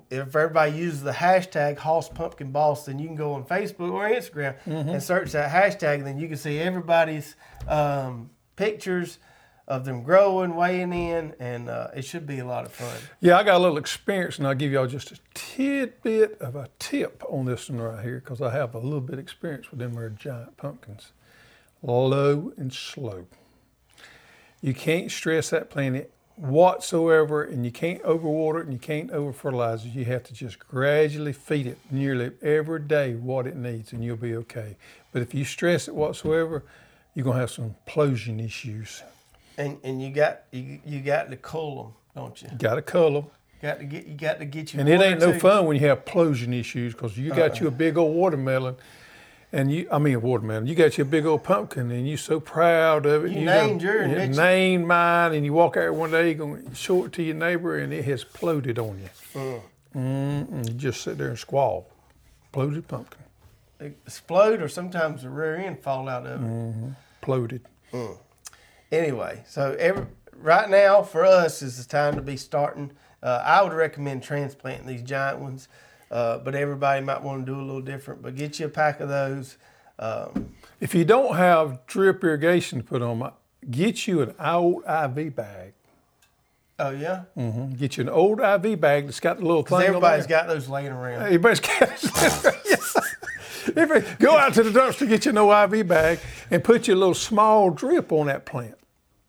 if 0.10 0.36
everybody 0.36 0.72
uses 0.72 1.04
the 1.04 1.12
hashtag 1.12 1.78
Hoss 1.78 2.10
Pumpkin 2.10 2.52
Boss, 2.52 2.86
then 2.86 2.98
you 3.00 3.08
can 3.08 3.16
go 3.16 3.34
on 3.34 3.44
Facebook 3.46 3.92
or 3.92 4.10
Instagram 4.10 4.56
and 4.66 5.02
search 5.04 5.32
that 5.34 5.52
hashtag. 5.52 5.96
And 5.96 6.08
then 6.08 6.20
you 6.20 6.28
can 6.28 6.38
see 6.38 6.60
everybody's 6.60 7.36
um, 7.68 8.30
pictures 8.60 9.20
of 9.70 9.86
them 9.86 10.04
growing, 10.04 10.54
weighing 10.54 10.92
in, 10.92 11.34
and 11.40 11.70
uh, 11.70 11.88
it 11.96 12.04
should 12.04 12.28
be 12.28 12.40
a 12.40 12.46
lot 12.46 12.66
of 12.66 12.74
fun. 12.74 12.98
Yeah, 13.22 13.38
I 13.38 13.44
got 13.44 13.56
a 13.56 13.60
little 13.60 13.78
experience, 13.78 14.38
and 14.38 14.46
I'll 14.46 14.54
give 14.54 14.74
y'all 14.74 14.86
just 14.86 15.14
a 15.14 15.18
tidbit 15.34 16.42
of 16.42 16.58
a 16.58 16.68
tip 16.78 17.24
on 17.30 17.46
this 17.46 17.70
one 17.70 17.80
right 17.80 18.04
here 18.04 18.20
because 18.20 18.42
I 18.42 18.52
have 18.52 18.76
a 18.76 18.80
little 18.80 19.00
bit 19.00 19.14
of 19.14 19.20
experience 19.20 19.72
with 19.72 19.80
them 19.80 19.94
there 19.94 20.10
giant 20.10 20.58
pumpkins. 20.58 21.14
low 21.82 22.52
and 22.58 22.74
slow. 22.74 23.28
You 24.60 24.74
can't 24.74 25.10
stress 25.10 25.52
that 25.52 25.70
plant 25.70 26.10
whatsoever, 26.36 27.44
and 27.44 27.64
you 27.64 27.72
can't 27.72 28.04
overwater 28.04 28.60
it 28.60 28.66
and 28.66 28.74
you 28.74 28.80
can't 28.80 29.10
over 29.12 29.32
fertilize 29.32 29.86
it. 29.86 29.94
You 29.94 30.04
have 30.04 30.24
to 30.24 30.34
just 30.34 30.60
gradually 30.60 31.32
feed 31.32 31.68
it 31.68 31.78
nearly 31.90 32.32
every 32.42 32.82
day 32.82 33.14
what 33.14 33.48
it 33.48 33.56
needs, 33.56 33.94
and 33.94 34.04
you'll 34.04 34.18
be 34.18 34.36
okay. 34.36 34.76
But 35.14 35.22
if 35.22 35.34
you 35.34 35.46
stress 35.46 35.88
it 35.88 35.96
whatsoever, 35.96 36.66
you're 37.20 37.26
gonna 37.26 37.40
have 37.42 37.52
some 37.52 37.76
implosion 37.86 38.42
issues. 38.42 39.04
And 39.58 39.78
and 39.84 40.02
you 40.02 40.10
got 40.10 40.44
you, 40.52 40.80
you 40.86 41.02
got 41.02 41.30
to 41.30 41.36
cull 41.36 41.84
them, 41.84 41.94
don't 42.16 42.42
you? 42.42 42.48
You 42.50 42.58
got 42.58 42.76
to 42.76 42.82
cull 42.82 43.12
them. 43.12 43.26
Got 43.62 43.80
to 43.80 43.84
get 43.84 44.08
you 44.08 44.14
got 44.16 44.40
to 44.40 44.46
get 44.46 44.74
you. 44.74 44.80
And 44.80 44.88
it 44.88 45.02
ain't 45.02 45.20
no 45.20 45.34
two- 45.34 45.40
fun 45.40 45.66
when 45.66 45.76
you 45.76 45.86
have 45.88 46.06
implosion 46.06 46.58
issues 46.58 46.94
because 46.94 47.18
you 47.18 47.34
got 47.34 47.60
you 47.60 47.68
a 47.68 47.72
big 47.72 47.98
old 47.98 48.16
watermelon, 48.16 48.78
and 49.52 49.70
you 49.70 49.86
I 49.92 50.00
mean 50.00 50.16
a 50.16 50.20
watermelon. 50.20 50.66
You 50.66 50.76
got 50.76 50.98
your 50.98 51.04
big 51.04 51.26
old 51.26 51.44
pumpkin, 51.44 51.92
and 51.92 52.08
you're 52.08 52.18
so 52.18 52.40
proud 52.40 53.06
of 53.06 53.26
it. 53.26 53.32
You 53.32 53.44
done- 53.44 53.68
named 53.68 53.82
yours, 53.82 54.10
you 54.12 54.18
you? 54.18 54.28
named 54.28 54.88
mine, 54.88 55.34
and 55.34 55.44
you 55.44 55.52
walk 55.52 55.76
out 55.76 55.94
one 55.94 56.12
day, 56.12 56.28
you're 56.32 56.36
gonna 56.36 56.74
show 56.74 57.04
it 57.04 57.12
to 57.14 57.22
your 57.22 57.36
neighbor, 57.36 57.78
and 57.80 57.92
it 57.92 58.06
has 58.06 58.24
ploded 58.24 58.80
on 58.80 58.98
you. 58.98 59.10
Mm. 59.42 59.62
Mm-mm, 59.94 60.68
you 60.70 60.74
just 60.76 61.02
sit 61.02 61.18
there 61.18 61.28
and 61.28 61.38
squall. 61.38 61.90
Ploded 62.54 62.88
pumpkin, 62.88 63.20
explode, 63.82 64.62
or 64.62 64.70
sometimes 64.70 65.24
the 65.24 65.30
rear 65.30 65.58
end 65.58 65.80
fall 65.80 66.08
out 66.08 66.26
of 66.26 66.42
it. 66.42 66.94
Ploded. 67.30 67.62
Anyway, 68.92 69.44
so 69.48 69.76
every, 69.80 70.06
right 70.36 70.68
now 70.70 71.04
for 71.04 71.24
us 71.24 71.62
is 71.62 71.78
the 71.78 71.88
time 71.88 72.16
to 72.16 72.22
be 72.22 72.36
starting. 72.38 72.92
Uh, 73.22 73.42
I 73.46 73.62
would 73.62 73.74
recommend 73.74 74.24
transplanting 74.24 74.88
these 74.88 75.04
giant 75.04 75.40
ones, 75.40 75.68
uh, 76.10 76.40
but 76.40 76.56
everybody 76.56 77.06
might 77.06 77.22
want 77.22 77.46
to 77.46 77.52
do 77.52 77.60
a 77.60 77.62
little 77.62 77.82
different. 77.82 78.24
But 78.24 78.36
get 78.36 78.60
you 78.60 78.66
a 78.66 78.70
pack 78.70 79.00
of 79.00 79.10
those. 79.10 79.58
Um, 80.00 80.56
If 80.80 80.96
you 80.96 81.06
don't 81.06 81.36
have 81.36 81.86
drip 81.86 82.24
irrigation 82.24 82.80
to 82.80 82.84
put 82.84 83.02
on, 83.04 83.32
get 83.70 84.08
you 84.08 84.22
an 84.24 84.34
old 84.40 84.84
IV 84.88 85.36
bag. 85.36 85.74
oh 86.80 86.90
yeah, 86.92 87.24
Mm-hmm. 87.38 87.76
Get 87.76 87.98
you 87.98 88.04
an 88.04 88.10
old 88.10 88.40
IV 88.40 88.80
bag 88.82 89.06
that's 89.06 89.20
got 89.20 89.38
the 89.38 89.46
little 89.46 89.62
thing. 89.64 89.82
everybody's 89.82 90.26
got 90.26 90.48
those 90.48 90.68
laying 90.68 90.92
around. 90.92 91.22
Everybody's 91.24 91.60
got 91.60 91.90
If 93.80 94.20
go 94.20 94.38
out 94.38 94.54
to 94.56 94.64
the 94.64 94.78
dumpster, 94.78 95.00
to 95.00 95.08
get 95.08 95.26
your 95.26 95.34
no 95.34 95.52
IV 95.64 95.88
bag, 95.88 96.20
and 96.52 96.64
put 96.64 96.88
your 96.88 96.98
little 96.98 97.14
small 97.14 97.70
drip 97.70 98.12
on 98.12 98.28
that 98.28 98.46
plant. 98.46 98.76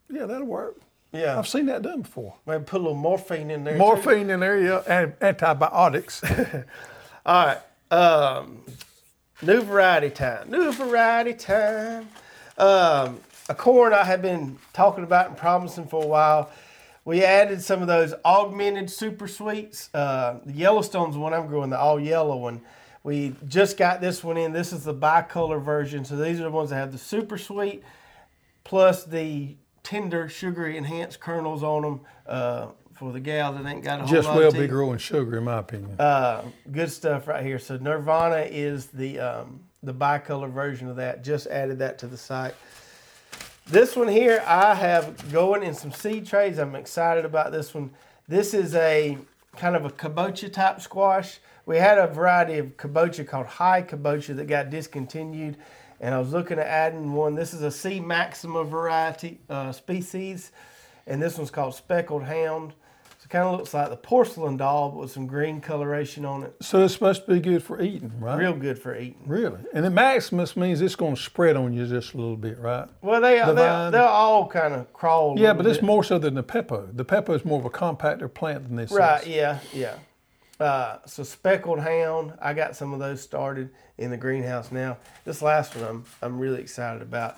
Yeah, 0.09 0.25
that'll 0.25 0.45
work. 0.45 0.77
Yeah, 1.13 1.37
I've 1.37 1.47
seen 1.47 1.65
that 1.65 1.81
done 1.81 2.01
before. 2.03 2.35
maybe 2.45 2.63
put 2.63 2.79
a 2.79 2.83
little 2.83 2.97
morphine 2.97 3.51
in 3.51 3.63
there. 3.63 3.73
too. 3.73 3.79
Morphine 3.79 4.29
in 4.29 4.39
there, 4.39 4.59
yeah, 4.61 4.81
and 4.87 5.13
antibiotics. 5.21 6.23
All 7.25 7.45
right. 7.45 7.57
Um, 7.91 8.61
new 9.41 9.61
variety 9.61 10.09
time. 10.09 10.49
New 10.49 10.71
variety 10.71 11.33
time. 11.33 12.07
Um, 12.57 13.19
a 13.49 13.55
corn 13.55 13.91
I 13.93 14.05
have 14.05 14.21
been 14.21 14.57
talking 14.71 15.03
about 15.03 15.27
and 15.27 15.37
promising 15.37 15.87
for 15.87 16.03
a 16.03 16.07
while. 16.07 16.49
We 17.03 17.23
added 17.23 17.61
some 17.61 17.81
of 17.81 17.87
those 17.87 18.13
augmented 18.23 18.89
super 18.89 19.27
sweets. 19.27 19.89
Uh, 19.93 20.39
the 20.45 20.53
Yellowstone's 20.53 21.15
the 21.15 21.19
one 21.19 21.33
I'm 21.33 21.47
growing, 21.47 21.71
the 21.71 21.79
all 21.79 21.99
yellow 21.99 22.37
one. 22.37 22.61
We 23.03 23.35
just 23.47 23.77
got 23.77 23.99
this 23.99 24.23
one 24.23 24.37
in. 24.37 24.53
This 24.53 24.71
is 24.73 24.83
the 24.83 24.93
bicolor 24.93 25.61
version. 25.61 26.05
So 26.05 26.15
these 26.15 26.39
are 26.39 26.43
the 26.43 26.51
ones 26.51 26.69
that 26.69 26.75
have 26.75 26.91
the 26.91 26.97
super 26.97 27.37
sweet 27.37 27.83
plus 28.63 29.03
the 29.03 29.55
tender, 29.83 30.29
sugary 30.29 30.77
enhanced 30.77 31.19
kernels 31.19 31.63
on 31.63 31.81
them 31.81 32.01
uh, 32.27 32.67
for 32.93 33.11
the 33.11 33.19
gal 33.19 33.53
that 33.53 33.65
ain't 33.65 33.83
got 33.83 33.99
a 33.99 34.03
whole 34.03 34.11
Just 34.13 34.27
lot 34.27 34.37
well 34.37 34.47
of 34.49 34.53
be 34.53 34.59
teeth. 34.61 34.69
growing 34.69 34.99
sugar, 34.99 35.39
in 35.39 35.45
my 35.45 35.57
opinion. 35.57 35.99
Uh, 35.99 36.43
good 36.71 36.91
stuff 36.91 37.27
right 37.27 37.43
here. 37.43 37.57
So 37.57 37.77
Nirvana 37.77 38.47
is 38.49 38.87
the 38.87 39.19
um, 39.19 39.61
the 39.81 39.93
bicolor 39.93 40.51
version 40.51 40.87
of 40.87 40.95
that. 40.97 41.23
Just 41.23 41.47
added 41.47 41.79
that 41.79 41.97
to 41.99 42.07
the 42.07 42.17
site. 42.17 42.53
This 43.65 43.95
one 43.95 44.07
here 44.07 44.43
I 44.45 44.75
have 44.75 45.31
going 45.31 45.63
in 45.63 45.73
some 45.73 45.91
seed 45.91 46.27
trays. 46.27 46.59
I'm 46.59 46.75
excited 46.75 47.25
about 47.25 47.51
this 47.51 47.73
one. 47.73 47.89
This 48.27 48.53
is 48.53 48.75
a 48.75 49.17
kind 49.57 49.75
of 49.75 49.85
a 49.85 49.89
kabocha 49.89 50.53
type 50.53 50.81
squash. 50.81 51.39
We 51.65 51.77
had 51.77 51.97
a 51.97 52.07
variety 52.07 52.57
of 52.57 52.75
kabocha 52.77 53.27
called 53.27 53.45
high 53.45 53.83
kabocha 53.83 54.35
that 54.35 54.47
got 54.47 54.69
discontinued, 54.69 55.57
and 55.99 56.13
I 56.15 56.19
was 56.19 56.31
looking 56.33 56.59
at 56.59 56.67
adding 56.67 57.13
one. 57.13 57.35
This 57.35 57.53
is 57.53 57.61
a 57.61 57.71
C 57.71 57.99
Maxima 57.99 58.63
variety 58.63 59.39
uh, 59.49 59.71
species, 59.71 60.51
and 61.07 61.21
this 61.21 61.37
one's 61.37 61.51
called 61.51 61.75
Speckled 61.75 62.23
Hound. 62.23 62.73
So 63.19 63.25
it 63.25 63.29
kind 63.29 63.43
of 63.47 63.59
looks 63.59 63.71
like 63.75 63.91
the 63.91 63.97
porcelain 63.97 64.57
doll, 64.57 64.89
but 64.89 65.01
with 65.01 65.11
some 65.11 65.27
green 65.27 65.61
coloration 65.61 66.25
on 66.25 66.41
it. 66.41 66.55
so 66.59 66.83
it's 66.83 66.93
supposed 66.95 67.27
to 67.27 67.33
be 67.33 67.39
good 67.39 67.61
for 67.61 67.79
eating, 67.79 68.11
right? 68.19 68.35
Real 68.39 68.53
good 68.55 68.79
for 68.79 68.95
eating. 68.97 69.21
Really? 69.27 69.59
And 69.75 69.85
the 69.85 69.91
Maximus 69.91 70.57
means 70.57 70.81
it's 70.81 70.95
going 70.95 71.15
to 71.15 71.21
spread 71.21 71.55
on 71.55 71.71
you 71.73 71.85
just 71.85 72.15
a 72.15 72.17
little 72.17 72.35
bit, 72.35 72.57
right? 72.57 72.89
Well, 73.03 73.21
they 73.21 73.37
The 73.37 73.53
they 73.53 73.89
they'll 73.91 74.07
all 74.07 74.47
kind 74.47 74.73
of 74.73 74.91
crawl. 74.93 75.37
Yeah, 75.37 75.53
but 75.53 75.67
it's 75.67 75.83
more 75.83 76.03
so 76.03 76.17
than 76.17 76.33
the 76.33 76.43
Pepo. 76.43 76.89
The 76.97 77.05
Pepo 77.05 77.35
is 77.35 77.45
more 77.45 77.59
of 77.59 77.65
a 77.65 77.69
compacter 77.69 78.33
plant 78.33 78.67
than 78.67 78.75
this 78.77 78.91
Right, 78.91 79.21
is. 79.21 79.27
yeah, 79.27 79.59
yeah. 79.71 79.93
Uh, 80.61 80.99
so 81.07 81.23
speckled 81.23 81.79
hound, 81.79 82.33
I 82.39 82.53
got 82.53 82.75
some 82.75 82.93
of 82.93 82.99
those 82.99 83.19
started 83.19 83.71
in 83.97 84.11
the 84.11 84.17
greenhouse 84.17 84.71
now. 84.71 84.97
This 85.25 85.41
last 85.41 85.75
one 85.75 85.85
I'm 85.85 86.05
I'm 86.21 86.37
really 86.37 86.61
excited 86.61 87.01
about, 87.01 87.37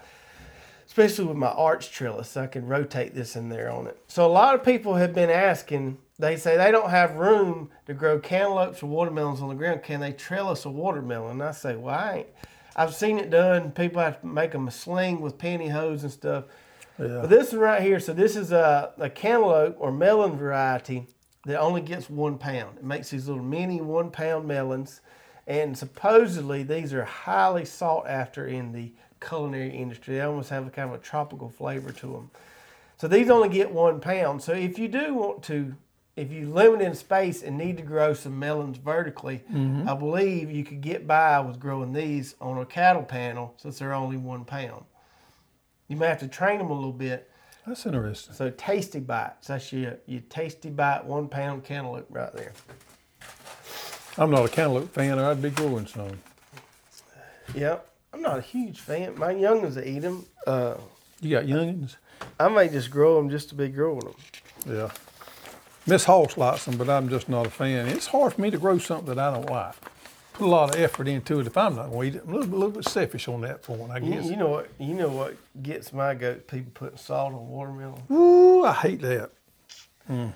especially 0.85 1.23
with 1.23 1.37
my 1.37 1.47
arch 1.47 1.89
trellis. 1.89 2.35
I 2.35 2.47
can 2.47 2.67
rotate 2.67 3.15
this 3.15 3.37
in 3.37 3.47
there 3.47 3.71
on 3.71 3.87
it. 3.87 3.97
So 4.09 4.25
a 4.25 4.27
lot 4.27 4.55
of 4.55 4.65
people 4.65 4.95
have 4.95 5.13
been 5.13 5.29
asking. 5.29 5.99
They 6.19 6.35
say 6.35 6.57
they 6.57 6.69
don't 6.69 6.89
have 6.89 7.15
room 7.15 7.69
to 7.85 7.93
grow 7.93 8.19
cantaloupes 8.19 8.83
or 8.83 8.87
watermelons 8.87 9.41
on 9.41 9.47
the 9.47 9.55
ground. 9.55 9.83
Can 9.83 10.01
they 10.01 10.11
trellis 10.11 10.65
a 10.65 10.69
watermelon? 10.69 11.31
And 11.31 11.43
I 11.43 11.51
say, 11.51 11.77
well, 11.77 11.95
I 11.95 12.15
ain't. 12.17 12.27
I've 12.75 12.93
seen 12.93 13.19
it 13.19 13.29
done. 13.29 13.71
People 13.71 14.01
have 14.01 14.19
to 14.19 14.27
make 14.27 14.51
them 14.51 14.67
a 14.67 14.71
sling 14.71 15.21
with 15.21 15.37
pantyhose 15.37 16.01
and 16.01 16.11
stuff. 16.11 16.43
Yeah. 16.99 17.19
But 17.21 17.29
this 17.29 17.53
one 17.53 17.61
right 17.61 17.81
here, 17.81 18.01
so 18.01 18.11
this 18.11 18.35
is 18.35 18.51
a, 18.51 18.91
a 18.97 19.09
cantaloupe 19.09 19.77
or 19.79 19.93
melon 19.93 20.35
variety 20.35 21.07
that 21.45 21.59
only 21.59 21.81
gets 21.81 22.09
one 22.09 22.37
pound. 22.37 22.77
It 22.77 22.83
makes 22.83 23.09
these 23.09 23.27
little 23.27 23.43
mini 23.43 23.81
one 23.81 24.11
pound 24.11 24.47
melons. 24.47 25.01
And 25.45 25.77
supposedly 25.77 26.63
these 26.63 26.93
are 26.93 27.03
highly 27.03 27.65
sought 27.65 28.07
after 28.07 28.47
in 28.47 28.71
the 28.71 28.93
culinary 29.19 29.75
industry. 29.75 30.15
They 30.15 30.21
almost 30.21 30.49
have 30.49 30.67
a 30.67 30.69
kind 30.69 30.89
of 30.89 30.95
a 30.95 31.03
tropical 31.03 31.49
flavor 31.49 31.91
to 31.91 32.07
them. 32.07 32.31
So 32.97 33.07
these 33.07 33.29
only 33.29 33.49
get 33.49 33.71
one 33.71 33.99
pound. 33.99 34.41
So 34.41 34.53
if 34.53 34.79
you 34.79 34.87
do 34.87 35.13
want 35.13 35.43
to, 35.43 35.75
if 36.15 36.31
you 36.31 36.49
limit 36.49 36.81
in 36.81 36.95
space 36.95 37.43
and 37.43 37.57
need 37.57 37.75
to 37.77 37.83
grow 37.83 38.13
some 38.13 38.39
melons 38.39 38.77
vertically, 38.77 39.43
mm-hmm. 39.51 39.89
I 39.89 39.95
believe 39.95 40.49
you 40.49 40.63
could 40.63 40.79
get 40.79 41.05
by 41.05 41.41
with 41.41 41.59
growing 41.59 41.91
these 41.91 42.35
on 42.39 42.57
a 42.59 42.65
cattle 42.65 43.03
panel 43.03 43.53
since 43.57 43.79
they're 43.79 43.93
only 43.93 44.15
one 44.15 44.45
pound. 44.45 44.85
You 45.89 45.97
may 45.97 46.07
have 46.07 46.19
to 46.19 46.27
train 46.29 46.59
them 46.59 46.69
a 46.69 46.73
little 46.73 46.93
bit. 46.93 47.29
That's 47.65 47.85
interesting. 47.85 48.33
So 48.33 48.49
tasty 48.51 48.99
bites. 48.99 49.47
That's 49.47 49.71
your 49.71 49.95
your 50.05 50.21
tasty 50.29 50.69
bite 50.69 51.05
one 51.05 51.27
pound 51.27 51.63
cantaloupe 51.63 52.07
right 52.09 52.31
there. 52.33 52.51
I'm 54.17 54.29
not 54.29 54.45
a 54.45 54.49
cantaloupe 54.49 54.93
fan, 54.93 55.17
or 55.17 55.25
I'd 55.25 55.41
be 55.41 55.49
growing 55.49 55.87
some. 55.87 56.19
Yep. 57.55 57.87
I'm 58.13 58.21
not 58.21 58.37
a 58.37 58.41
huge 58.41 58.79
fan. 58.79 59.17
My 59.17 59.33
youngins 59.33 59.73
that 59.75 59.87
eat 59.87 59.99
them. 59.99 60.25
Uh, 60.45 60.75
You 61.21 61.31
got 61.31 61.45
youngins? 61.45 61.95
I 62.39 62.47
may 62.49 62.67
just 62.69 62.91
grow 62.91 63.15
them 63.15 63.29
just 63.29 63.49
to 63.49 63.55
be 63.55 63.69
growing 63.69 64.01
them. 64.01 64.13
Yeah. 64.67 64.89
Miss 65.87 66.05
Hoss 66.05 66.37
likes 66.37 66.65
them, 66.65 66.77
but 66.77 66.89
I'm 66.89 67.09
just 67.09 67.27
not 67.27 67.47
a 67.47 67.49
fan. 67.49 67.87
It's 67.87 68.07
hard 68.07 68.33
for 68.33 68.41
me 68.41 68.51
to 68.51 68.57
grow 68.57 68.77
something 68.77 69.13
that 69.13 69.19
I 69.19 69.33
don't 69.33 69.49
like. 69.49 69.73
Put 70.33 70.45
a 70.45 70.49
lot 70.49 70.73
of 70.75 70.81
effort 70.81 71.07
into 71.07 71.39
it 71.39 71.47
if 71.47 71.55
I'm 71.57 71.75
not 71.75 71.91
going 71.91 72.11
to 72.11 72.17
eat 72.17 72.21
it. 72.21 72.23
I'm 72.27 72.33
a 72.33 72.37
little, 72.37 72.57
little 72.57 72.71
bit 72.71 72.85
selfish 72.89 73.27
on 73.27 73.41
that 73.41 73.61
point, 73.61 73.91
I 73.91 73.99
guess. 73.99 74.25
you 74.25 74.35
know 74.35 74.49
what? 74.49 74.69
You 74.79 74.95
know 74.95 75.09
what 75.09 75.35
gets 75.61 75.93
my 75.93 76.15
goat? 76.15 76.47
People 76.47 76.71
putting 76.73 76.97
salt 76.97 77.33
on 77.33 77.47
watermelon. 77.49 78.01
Ooh, 78.11 78.65
I 78.65 78.73
hate 78.73 79.01
that. 79.01 79.29
Mm. 80.09 80.33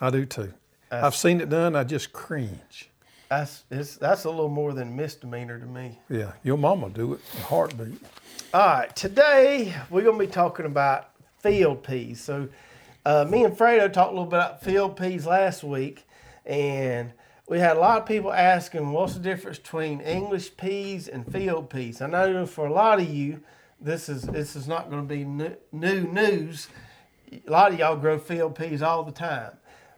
I 0.00 0.10
do 0.10 0.24
too. 0.24 0.52
That's- 0.88 1.04
I've 1.04 1.16
seen 1.16 1.40
it 1.40 1.48
done. 1.48 1.74
I 1.74 1.82
just 1.84 2.12
cringe. 2.12 2.88
That's 3.28 3.64
it's, 3.70 3.96
that's 3.96 4.24
a 4.24 4.30
little 4.30 4.50
more 4.50 4.72
than 4.74 4.94
misdemeanor 4.94 5.58
to 5.58 5.64
me. 5.66 5.98
Yeah, 6.10 6.32
your 6.44 6.58
mama 6.58 6.90
do 6.90 7.14
it. 7.14 7.20
in 7.34 7.40
a 7.40 7.44
heartbeat. 7.44 7.98
All 8.52 8.60
right, 8.66 8.94
today 8.94 9.74
we're 9.88 10.02
going 10.02 10.18
to 10.18 10.26
be 10.26 10.30
talking 10.30 10.66
about 10.66 11.08
field 11.40 11.82
peas. 11.82 12.20
So, 12.22 12.48
uh, 13.06 13.24
me 13.28 13.42
and 13.44 13.56
Fredo 13.56 13.90
talked 13.90 14.10
a 14.10 14.14
little 14.14 14.26
bit 14.26 14.36
about 14.36 14.62
field 14.62 14.96
peas 14.98 15.24
last 15.26 15.64
week, 15.64 16.04
and 16.44 17.10
we 17.48 17.58
had 17.58 17.76
a 17.76 17.80
lot 17.80 18.00
of 18.00 18.06
people 18.06 18.32
asking 18.32 18.92
what's 18.92 19.14
the 19.14 19.20
difference 19.20 19.58
between 19.58 20.00
English 20.00 20.56
peas 20.56 21.08
and 21.08 21.30
field 21.30 21.70
peas. 21.70 22.00
I 22.00 22.06
know 22.06 22.46
for 22.46 22.66
a 22.66 22.72
lot 22.72 23.00
of 23.00 23.08
you, 23.08 23.40
this 23.80 24.08
is 24.08 24.22
this 24.22 24.54
is 24.54 24.68
not 24.68 24.90
going 24.90 25.06
to 25.06 25.14
be 25.14 25.24
new, 25.24 25.56
new 25.72 26.02
news. 26.02 26.68
A 27.32 27.50
lot 27.50 27.72
of 27.72 27.78
y'all 27.78 27.96
grow 27.96 28.18
field 28.18 28.54
peas 28.54 28.82
all 28.82 29.02
the 29.02 29.12
time, 29.12 29.52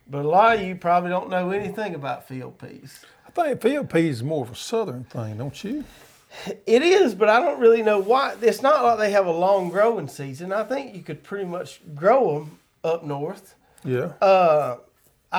but 0.09 0.25
a 0.25 0.29
lot 0.29 0.57
of 0.57 0.63
you 0.63 0.75
probably 0.75 1.11
don't 1.11 1.29
know 1.29 1.51
anything 1.51 1.95
about 1.95 2.27
field 2.27 2.59
peas. 2.59 3.05
I 3.27 3.31
think 3.31 3.61
field 3.61 3.91
peas 3.91 4.17
is 4.17 4.23
more 4.23 4.45
of 4.45 4.53
a 4.53 4.57
southern 4.57 5.05
thing, 5.05 5.37
don't 5.37 5.63
you? 5.65 5.85
It 6.67 6.83
is, 6.83 7.15
but 7.15 7.29
I 7.29 7.41
don't 7.41 7.61
really 7.61 7.83
know 7.83 7.99
why. 7.99 8.35
It's 8.41 8.63
not 8.63 8.83
like 8.83 8.99
they 8.99 9.11
have 9.13 9.27
a 9.27 9.33
long 9.33 9.71
growing 9.71 10.09
season. 10.09 10.53
I 10.53 10.65
think 10.65 10.95
you 10.95 11.03
could 11.03 11.23
pretty 11.23 11.45
much 11.45 11.81
grow 11.95 12.39
them 12.41 12.59
up 12.83 13.05
north. 13.05 13.55
Yeah. 13.85 14.13
Uh, 14.21 14.79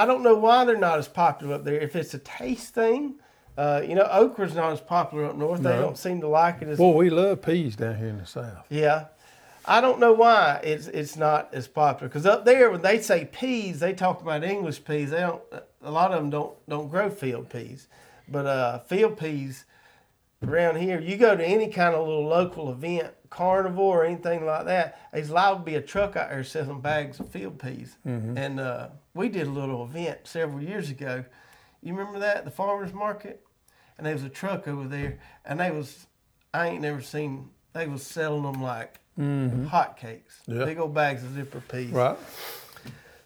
I 0.02 0.06
don't 0.06 0.24
know 0.24 0.36
why 0.36 0.66
they're 0.66 0.78
not 0.90 1.00
as 1.00 1.08
popular 1.08 1.56
up 1.56 1.64
there. 1.64 1.80
If 1.80 1.96
it's 1.96 2.14
a 2.14 2.20
taste 2.20 2.74
thing, 2.74 3.16
Uh, 3.58 3.82
you 3.88 3.96
know, 3.96 4.08
okra's 4.22 4.54
not 4.54 4.74
as 4.74 4.82
popular 4.82 5.24
up 5.30 5.36
north. 5.38 5.62
They 5.64 5.78
don't 5.86 5.98
seem 5.98 6.20
to 6.20 6.28
like 6.28 6.62
it 6.62 6.68
as 6.68 6.78
Boy, 6.78 6.94
we 7.04 7.10
love 7.10 7.42
peas 7.42 7.78
down 7.78 7.96
here 7.96 8.10
in 8.10 8.18
the 8.18 8.26
south. 8.26 8.66
Yeah. 8.70 9.06
I 9.66 9.80
don't 9.80 10.00
know 10.04 10.12
why 10.12 10.60
it's 10.72 10.88
it's 10.88 11.16
not 11.16 11.42
as 11.54 11.68
popular 11.68 12.10
because 12.10 12.26
up 12.26 12.44
there 12.44 12.70
when 12.70 12.82
they 12.82 13.00
say 13.02 13.20
peas, 13.26 13.80
they 13.80 13.94
talk 13.94 14.22
about 14.22 14.44
English 14.44 14.84
peas. 14.84 15.10
They 15.10 15.22
don't. 15.22 15.42
A 15.82 15.90
lot 16.00 16.12
of 16.12 16.18
them 16.22 16.30
don't 16.30 16.54
don't 16.68 16.90
grow 16.90 17.10
field 17.10 17.50
peas, 17.50 17.88
but 18.28 18.46
uh, 18.46 18.80
field 18.80 19.18
peas 19.18 19.64
around 20.46 20.76
here, 20.78 21.00
you 21.00 21.16
go 21.18 21.36
to 21.36 21.44
any 21.44 21.70
kind 21.80 21.96
of 21.96 22.06
little 22.08 22.28
local 22.40 22.70
event, 22.72 23.08
carnival 23.30 23.86
or 23.86 24.04
anything 24.06 24.46
like 24.46 24.66
that. 24.66 25.00
There's 25.14 25.32
liable 25.32 25.60
to 25.60 25.66
be 25.72 25.76
a 25.76 25.82
truck 25.82 26.16
out 26.18 26.30
there 26.30 26.44
selling 26.44 26.82
bags 26.82 27.20
of 27.22 27.30
field 27.30 27.58
peas, 27.58 27.98
and 28.06 28.60
uh, 28.60 28.90
we 29.16 29.30
did 29.30 29.48
a 29.48 29.50
little 29.50 29.84
event 29.86 30.20
several 30.28 30.62
years 30.62 30.92
ago. 30.92 31.26
You 31.82 31.96
remember 31.96 32.20
that 32.20 32.46
the 32.46 32.52
farmers 32.52 32.94
market, 32.94 33.44
and 33.98 34.06
there 34.06 34.14
was 34.14 34.24
a 34.24 34.30
truck 34.30 34.68
over 34.68 34.88
there, 34.88 35.18
and 35.46 35.60
they 35.60 35.72
was 35.72 36.06
I 36.54 36.68
ain't 36.68 36.82
never 36.82 37.02
seen. 37.02 37.50
They 37.74 37.88
was 37.88 38.04
selling 38.06 38.44
them 38.44 38.62
like 38.62 39.00
hotcakes, 39.18 40.40
Yeah. 40.46 40.66
big 40.66 40.78
old 40.78 40.94
bags 40.94 41.24
of 41.24 41.34
zipper 41.34 41.62
peas. 41.62 41.90
Right. 41.92 42.18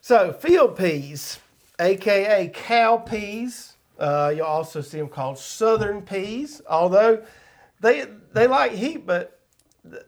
So 0.00 0.32
field 0.32 0.76
peas, 0.78 1.38
aka 1.78 2.48
cow 2.54 2.96
peas, 2.96 3.74
uh, 3.98 4.32
you'll 4.34 4.46
also 4.46 4.80
see 4.80 4.98
them 4.98 5.08
called 5.08 5.38
southern 5.38 6.02
peas. 6.02 6.62
Although 6.68 7.22
they 7.80 8.06
they 8.32 8.46
like 8.46 8.72
heat, 8.72 9.06
but 9.06 9.38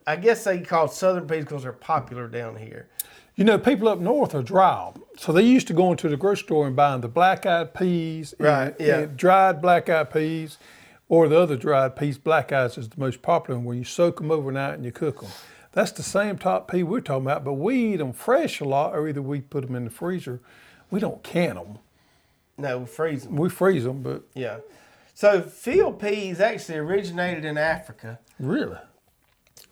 I 0.06 0.16
guess 0.16 0.44
they 0.44 0.60
call 0.60 0.88
southern 0.88 1.26
peas 1.26 1.44
because 1.44 1.62
they're 1.64 1.72
popular 1.72 2.28
down 2.28 2.56
here. 2.56 2.88
You 3.34 3.44
know, 3.44 3.58
people 3.58 3.88
up 3.88 3.98
north 3.98 4.34
are 4.34 4.42
dry. 4.42 4.92
So 5.16 5.32
they 5.32 5.42
used 5.42 5.66
to 5.68 5.72
go 5.72 5.90
into 5.90 6.08
the 6.08 6.16
grocery 6.16 6.44
store 6.44 6.66
and 6.66 6.76
buy 6.76 6.96
the 6.98 7.08
black 7.08 7.46
eyed 7.46 7.74
peas, 7.74 8.32
and- 8.34 8.46
Right, 8.46 8.74
yeah. 8.78 8.98
and 9.00 9.16
dried 9.16 9.62
black 9.62 9.88
eyed 9.88 10.12
peas, 10.12 10.58
or 11.08 11.28
the 11.28 11.38
other 11.38 11.56
dried 11.56 11.96
peas. 11.96 12.18
Black 12.18 12.52
eyes 12.52 12.76
is 12.78 12.88
the 12.88 13.00
most 13.00 13.22
popular 13.22 13.58
one 13.58 13.64
where 13.66 13.76
you 13.76 13.84
soak 13.84 14.18
them 14.18 14.30
overnight 14.30 14.74
and 14.74 14.84
you 14.84 14.92
cook 14.92 15.20
them. 15.22 15.30
That's 15.72 15.92
the 15.92 16.02
same 16.02 16.36
top 16.36 16.70
pea 16.70 16.82
we're 16.82 17.00
talking 17.00 17.24
about, 17.26 17.44
but 17.44 17.54
we 17.54 17.94
eat 17.94 17.96
them 17.96 18.12
fresh 18.12 18.60
a 18.60 18.64
lot, 18.64 18.94
or 18.94 19.08
either 19.08 19.22
we 19.22 19.40
put 19.40 19.66
them 19.66 19.74
in 19.74 19.84
the 19.84 19.90
freezer. 19.90 20.40
We 20.90 21.00
don't 21.00 21.22
can 21.22 21.54
them. 21.54 21.78
No, 22.58 22.80
we 22.80 22.86
freeze 22.86 23.24
them. 23.24 23.36
We 23.36 23.48
freeze 23.48 23.84
them, 23.84 24.02
but 24.02 24.22
Yeah. 24.34 24.58
So 25.14 25.40
field 25.42 25.98
peas 26.00 26.40
actually 26.40 26.78
originated 26.78 27.44
in 27.46 27.56
Africa. 27.56 28.18
really, 28.38 28.76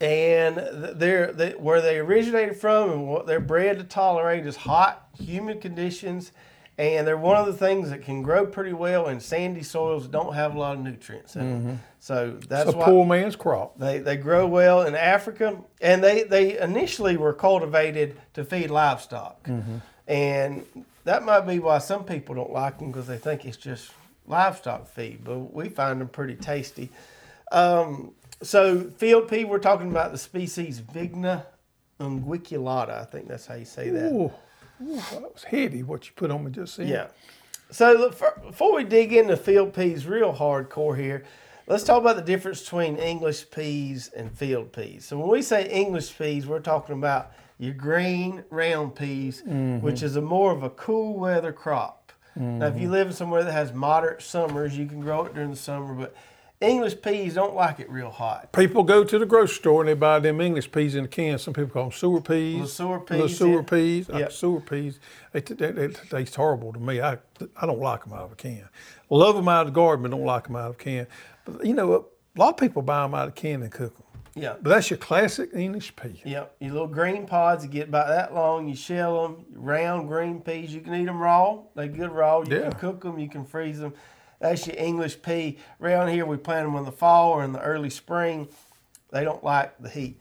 and 0.01 0.57
they're 0.99 1.33
they, 1.33 1.51
where 1.53 1.81
they 1.83 1.99
originated 1.99 2.57
from 2.57 2.91
and 2.91 3.09
what 3.09 3.27
they're 3.27 3.41
bred 3.41 3.79
to 3.79 3.85
tolerate 3.85 4.47
is 4.47 4.57
hot, 4.57 5.09
humid 5.19 5.61
conditions, 5.61 6.33
and 6.79 7.07
they're 7.07 7.19
one 7.19 7.37
of 7.37 7.45
the 7.47 7.53
things 7.53 7.91
that 7.91 8.03
can 8.03 8.23
grow 8.23 8.47
pretty 8.47 8.73
well 8.73 9.09
in 9.09 9.21
sandy 9.21 9.63
soils 9.63 10.05
that 10.05 10.13
don't 10.13 10.35
have 10.35 10.55
a 10.55 10.59
lot 10.59 10.77
of 10.79 10.83
nutrients 10.83 11.37
in 11.37 11.67
them. 11.67 11.81
So 11.99 12.39
that's 12.49 12.69
it's 12.69 12.75
a 12.75 12.79
why 12.79 12.85
poor 12.87 13.05
man's 13.05 13.37
crop. 13.37 13.79
they, 13.79 13.99
they 13.99 14.17
grow 14.17 14.47
well 14.47 14.83
in 14.83 14.95
Africa, 14.95 15.59
and 15.83 16.03
they, 16.03 16.23
they 16.23 16.59
initially 16.59 17.19
were 17.19 17.35
cultivated 17.35 18.17
to 18.33 18.45
feed 18.45 18.71
livestock, 18.71 19.47
and 20.09 20.65
that 21.05 21.23
might 21.25 21.43
be 21.43 21.59
why 21.59 21.77
some 21.79 22.05
people 22.05 22.35
don't 22.35 22.53
like 22.53 22.79
them 22.79 22.91
because 22.91 23.07
they 23.07 23.19
think 23.19 23.45
it's 23.45 23.59
just 23.59 23.91
livestock 24.27 24.89
feed. 24.89 25.23
But 25.25 25.53
we 25.53 25.69
find 25.69 26.01
them 26.01 26.09
pretty 26.09 26.37
tasty. 26.37 26.89
Um, 27.53 28.13
so 28.43 28.85
field 28.85 29.29
pea, 29.29 29.45
we're 29.45 29.59
talking 29.59 29.91
about 29.91 30.13
the 30.13 30.19
species 30.19 30.81
Vigna 30.81 31.45
unguiculata. 32.01 33.01
I 33.01 33.05
think 33.05 33.29
that's 33.29 33.47
how 33.47 33.55
you 33.55 33.65
say 33.65 33.91
that. 33.91 34.13
Ooh, 34.13 34.33
ooh, 34.83 34.97
that 34.97 35.33
was 35.33 35.45
heavy 35.45 35.83
what 35.83 36.07
you 36.07 36.13
put 36.17 36.31
on 36.31 36.45
me 36.45 36.51
just 36.51 36.77
then. 36.77 36.89
Yeah. 36.89 37.09
So 37.71 37.93
look, 37.93 38.15
for, 38.15 38.41
before 38.45 38.75
we 38.75 38.85
dig 38.85 39.13
into 39.13 39.37
field 39.37 39.75
peas 39.75 40.07
real 40.07 40.33
hardcore 40.33 40.99
here, 40.99 41.25
let's 41.67 41.85
talk 41.85 42.01
about 42.01 42.17
the 42.17 42.23
difference 42.23 42.63
between 42.63 42.97
English 42.97 43.51
peas 43.51 44.11
and 44.17 44.31
field 44.37 44.73
peas. 44.73 45.05
So 45.05 45.19
when 45.19 45.29
we 45.29 45.43
say 45.43 45.69
English 45.69 46.17
peas, 46.17 46.47
we're 46.47 46.61
talking 46.61 46.97
about 46.97 47.33
your 47.59 47.75
green 47.75 48.43
round 48.51 48.97
peas, 48.97 49.43
mm-hmm. 49.43 49.81
which 49.81 50.03
is 50.03 50.17
a 50.17 50.23
more 50.23 50.51
of 50.51 50.63
a 50.63 50.71
cool 50.71 51.19
weather 51.19 51.53
crop. 51.53 51.99
Now, 52.37 52.67
if 52.69 52.77
you 52.77 52.83
mm-hmm. 52.83 52.93
live 52.93 53.07
in 53.09 53.13
somewhere 53.13 53.45
that 53.45 53.53
has 53.53 53.73
moderate 53.73 54.23
summers, 54.23 54.79
you 54.79 54.87
can 54.87 55.01
grow 55.01 55.25
it 55.25 55.35
during 55.35 55.51
the 55.51 55.57
summer, 55.57 55.93
but 55.93 56.15
English 56.61 57.01
peas 57.01 57.35
don't 57.35 57.55
like 57.55 57.81
it 57.81 57.89
real 57.91 58.11
hot. 58.11 58.53
People 58.53 58.83
go 58.83 59.03
to 59.03 59.19
the 59.19 59.25
grocery 59.25 59.55
store 59.57 59.81
and 59.81 59.89
they 59.89 59.95
buy 59.95 60.19
them 60.19 60.41
English 60.41 60.71
peas 60.71 60.95
in 60.95 61.07
a 61.07 61.09
can. 61.09 61.39
Some 61.39 61.55
people 61.55 61.71
call 61.71 61.85
them 61.85 61.93
sewer 61.93 62.21
peas. 62.21 62.55
Little 62.55 62.69
sewer 62.69 63.01
peas, 63.01 63.39
sewer 63.39 63.61
yeah. 63.61 63.63
peas. 63.63 64.11
Uh, 64.11 64.13
like 64.13 64.31
sewer 64.31 64.61
peas. 64.61 65.01
They, 65.33 65.41
they, 65.41 65.71
they 65.73 65.89
taste 65.89 66.35
horrible 66.35 66.73
to 66.75 66.79
me. 66.81 67.01
I, 67.01 67.19
I 67.57 67.67
don't 67.67 67.81
like 67.81 68.05
them 68.05 68.13
out 68.13 68.25
of 68.25 68.33
a 68.33 68.37
can. 68.37 68.69
Love 69.09 69.37
them 69.37 69.49
out 69.49 69.67
of 69.67 69.73
the 69.73 69.77
garden, 69.77 70.03
but 70.03 70.11
don't 70.11 70.25
like 70.25 70.45
them 70.45 70.57
out 70.57 70.71
of 70.71 70.75
a 70.75 70.79
can. 70.79 71.07
But 71.45 71.65
you 71.65 71.75
know? 71.75 72.07
A 72.37 72.39
lot 72.39 72.51
of 72.51 72.57
people 72.59 72.83
buy 72.83 73.03
them 73.03 73.15
out 73.15 73.27
of 73.27 73.31
a 73.31 73.33
can 73.33 73.63
and 73.63 73.73
cook 73.73 73.97
them. 73.97 74.07
Yeah. 74.37 74.55
But 74.63 74.71
that's 74.71 74.91
your 74.91 74.99
classic 74.99 75.51
English 75.55 75.97
pea. 75.97 76.23
Yep, 76.25 76.57
your 76.61 76.73
little 76.73 76.87
green 76.87 77.27
pods, 77.27 77.65
you 77.65 77.71
get 77.71 77.89
about 77.89 78.09
that 78.09 78.33
long. 78.33 78.69
You 78.69 78.77
shell 78.77 79.23
them, 79.23 79.45
round 79.53 80.09
green 80.09 80.41
peas. 80.41 80.73
You 80.73 80.81
can 80.81 80.95
eat 80.95 81.07
them 81.07 81.21
raw. 81.21 81.59
They're 81.75 81.89
good 81.89 82.13
raw. 82.13 82.43
You 82.43 82.57
Yeah. 82.57 82.71
can 82.71 82.73
cook 82.73 83.03
them. 83.03 83.19
You 83.19 83.29
can 83.29 83.45
freeze 83.45 83.81
them. 83.81 83.95
That's 84.41 84.67
your 84.67 84.77
English 84.79 85.23
pea. 85.23 85.59
Around 85.81 86.09
here, 86.09 86.27
we 86.27 86.37
plant 86.39 86.67
them 86.67 86.77
in 86.77 86.85
the 86.85 86.93
fall 86.93 87.31
or 87.31 87.45
in 87.45 87.53
the 87.53 87.61
early 87.61 87.91
spring. 87.91 88.49
They 89.11 89.23
don't 89.23 89.45
like 89.45 89.79
the 89.79 89.91
heat. 89.91 90.19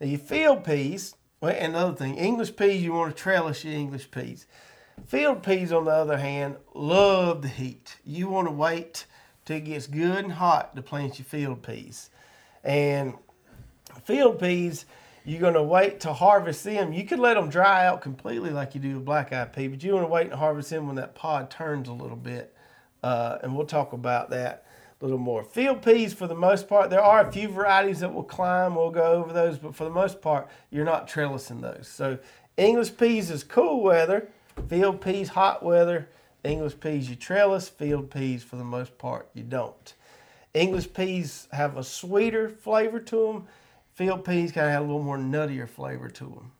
Now, 0.00 0.06
your 0.06 0.18
field 0.18 0.64
peas, 0.64 1.16
well, 1.40 1.56
another 1.56 1.96
thing, 1.96 2.16
English 2.16 2.56
peas, 2.56 2.82
you 2.82 2.92
want 2.92 3.16
to 3.16 3.22
trellis 3.22 3.64
your 3.64 3.74
English 3.74 4.10
peas. 4.10 4.46
Field 5.06 5.42
peas, 5.42 5.72
on 5.72 5.86
the 5.86 5.90
other 5.90 6.18
hand, 6.18 6.56
love 6.74 7.42
the 7.42 7.48
heat. 7.48 7.96
You 8.04 8.28
want 8.28 8.48
to 8.48 8.52
wait 8.52 9.06
till 9.44 9.56
it 9.56 9.64
gets 9.64 9.86
good 9.86 10.24
and 10.24 10.32
hot 10.32 10.76
to 10.76 10.82
plant 10.82 11.18
your 11.18 11.26
field 11.26 11.62
peas. 11.62 12.10
And 12.62 13.14
field 14.04 14.40
peas, 14.40 14.84
you're 15.24 15.40
going 15.40 15.54
to 15.54 15.62
wait 15.62 16.00
to 16.00 16.12
harvest 16.12 16.64
them. 16.64 16.92
You 16.92 17.04
could 17.04 17.18
let 17.18 17.34
them 17.34 17.48
dry 17.48 17.86
out 17.86 18.02
completely 18.02 18.50
like 18.50 18.74
you 18.74 18.80
do 18.80 18.96
with 18.96 19.04
black 19.04 19.32
eyed 19.32 19.52
pea, 19.52 19.68
but 19.68 19.82
you 19.82 19.94
want 19.94 20.04
to 20.04 20.10
wait 20.10 20.26
and 20.26 20.34
harvest 20.34 20.70
them 20.70 20.86
when 20.86 20.96
that 20.96 21.14
pod 21.14 21.50
turns 21.50 21.88
a 21.88 21.92
little 21.92 22.16
bit. 22.16 22.53
Uh, 23.04 23.38
and 23.42 23.54
we'll 23.54 23.66
talk 23.66 23.92
about 23.92 24.30
that 24.30 24.64
a 24.98 25.04
little 25.04 25.18
more. 25.18 25.44
Field 25.44 25.82
peas, 25.82 26.14
for 26.14 26.26
the 26.26 26.34
most 26.34 26.66
part, 26.66 26.88
there 26.88 27.02
are 27.02 27.28
a 27.28 27.30
few 27.30 27.48
varieties 27.48 28.00
that 28.00 28.14
will 28.14 28.24
climb. 28.24 28.76
We'll 28.76 28.90
go 28.90 29.12
over 29.12 29.30
those, 29.30 29.58
but 29.58 29.74
for 29.74 29.84
the 29.84 29.90
most 29.90 30.22
part, 30.22 30.48
you're 30.70 30.86
not 30.86 31.06
trellising 31.06 31.60
those. 31.60 31.86
So 31.86 32.18
English 32.56 32.96
peas 32.96 33.30
is 33.30 33.44
cool 33.44 33.82
weather, 33.82 34.30
field 34.70 35.02
peas 35.02 35.28
hot 35.28 35.62
weather. 35.62 36.08
English 36.44 36.80
peas 36.80 37.10
you 37.10 37.16
trellis, 37.16 37.68
field 37.68 38.10
peas 38.10 38.42
for 38.42 38.56
the 38.56 38.64
most 38.64 38.96
part 38.96 39.28
you 39.34 39.42
don't. 39.42 39.92
English 40.54 40.94
peas 40.94 41.46
have 41.52 41.76
a 41.76 41.84
sweeter 41.84 42.48
flavor 42.48 43.00
to 43.00 43.16
them. 43.16 43.46
Field 43.92 44.24
peas 44.24 44.50
kind 44.50 44.66
of 44.66 44.72
have 44.72 44.82
a 44.82 44.86
little 44.86 45.02
more 45.02 45.18
nuttier 45.18 45.68
flavor 45.68 46.08
to 46.08 46.24
them. 46.24 46.52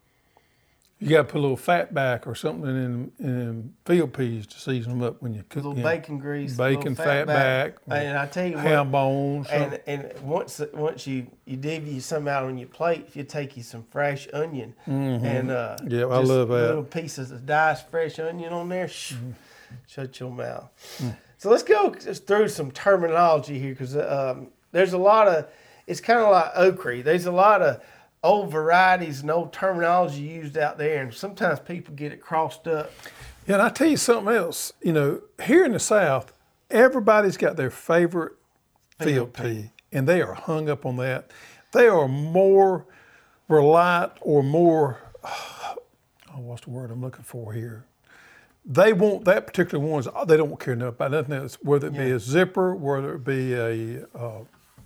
You 1.01 1.11
got 1.11 1.19
to 1.19 1.25
put 1.25 1.39
a 1.39 1.41
little 1.43 1.57
fat 1.57 1.93
back 1.93 2.27
or 2.27 2.35
something 2.35 2.71
in, 2.71 3.13
in 3.19 3.75
field 3.85 4.15
peas 4.15 4.47
to 4.47 4.59
season 4.59 4.93
them 4.99 5.03
up 5.03 5.21
when 5.21 5.35
you 5.35 5.45
cook. 5.49 5.65
A 5.65 5.69
little 5.69 5.83
bacon 5.83 6.19
grease, 6.19 6.57
Bacon 6.57 6.95
little 6.95 7.05
fat 7.05 7.27
back, 7.27 7.75
and 7.89 8.17
I 8.17 8.27
tell 8.27 8.47
you 8.47 8.55
what, 8.55 8.65
ham 8.65 8.91
bones. 8.91 9.49
and 9.51 9.81
and 9.87 10.13
once 10.23 10.63
once 10.73 11.07
you 11.07 11.27
you 11.45 11.57
divvy 11.57 12.01
some 12.01 12.27
out 12.29 12.45
on 12.45 12.57
your 12.57 12.69
plate, 12.69 13.05
if 13.09 13.17
you 13.17 13.25
take 13.25 13.57
you 13.57 13.63
some 13.63 13.85
fresh 13.91 14.29
onion 14.33 14.75
and 14.87 15.51
uh, 15.51 15.77
Mm-hmm. 15.81 15.89
Yeah, 15.91 16.05
I 16.05 16.19
love 16.19 16.49
that. 16.49 16.55
Mm-hmm. 16.55 16.67
little 16.69 16.85
pieces 16.85 17.31
of 17.33 17.45
diced 17.45 17.91
fresh 17.91 18.19
onion 18.19 18.53
on 18.53 18.69
there, 18.69 18.89
shh, 18.89 19.15
shut 19.87 20.19
your 20.21 20.31
mouth. 20.31 20.71
So 21.39 21.51
let's 21.51 21.65
go 21.65 21.95
just 21.95 22.27
through 22.27 22.49
some 22.49 22.71
terminology 22.71 23.59
here 23.59 23.71
because 23.73 23.97
um, 23.97 24.49
there's 24.73 24.93
a 24.95 24.99
lot 24.99 25.29
of 25.29 25.49
it's 25.87 26.01
kind 26.01 26.21
of 26.21 26.31
like 26.31 26.53
okra. 26.55 27.03
There's 27.03 27.27
a 27.27 27.33
lot 27.33 27.61
of 27.61 27.83
old 28.25 28.51
varieties 28.51 29.21
and 29.21 29.31
old 29.31 29.53
terminology 29.53 30.23
used 30.23 30.57
out 30.57 30.79
there, 30.79 31.03
and 31.03 31.15
sometimes 31.15 31.61
people 31.61 31.95
get 31.95 32.11
it 32.11 32.21
crossed 32.21 32.67
up. 32.67 32.91
Yeah, 33.47 33.55
and 33.55 33.63
I 33.63 33.69
tell 33.69 33.89
you 33.89 33.99
something 33.99 34.35
else. 34.35 34.73
You 34.83 34.95
know, 34.95 35.21
here 35.45 35.65
in 35.65 35.73
the 35.73 35.79
South, 35.79 36.33
everybody's 36.71 37.37
got 37.37 37.57
their 37.57 37.71
favorite 37.71 38.33
field 38.99 39.35
pea, 39.35 39.71
and 39.93 40.09
they 40.09 40.23
are 40.23 40.33
hung 40.33 40.71
up 40.71 40.87
on 40.87 40.97
that. 40.97 41.31
They 41.73 41.87
are 41.87 42.09
more 42.09 42.87
reliant 43.47 44.13
or 44.21 44.43
more. 44.43 44.99
Oh, 46.37 46.41
what's 46.41 46.65
the 46.65 46.71
word 46.71 46.91
I'm 46.91 47.01
looking 47.01 47.23
for 47.23 47.53
here? 47.53 47.85
They 48.65 48.93
want 48.93 49.25
that 49.27 49.47
particular 49.47 49.79
ones. 49.79 50.09
They 50.27 50.37
don't 50.37 50.59
care 50.59 50.75
enough 50.75 50.95
about 50.95 51.13
nothing 51.13 51.33
else, 51.33 51.59
whether 51.63 51.87
it 51.87 51.93
be 51.93 52.11
a 52.11 52.19
zipper, 52.19 52.75
whether 52.75 53.15
it 53.15 53.25
be 53.25 53.53
a 53.53 54.05
uh, 54.19 54.41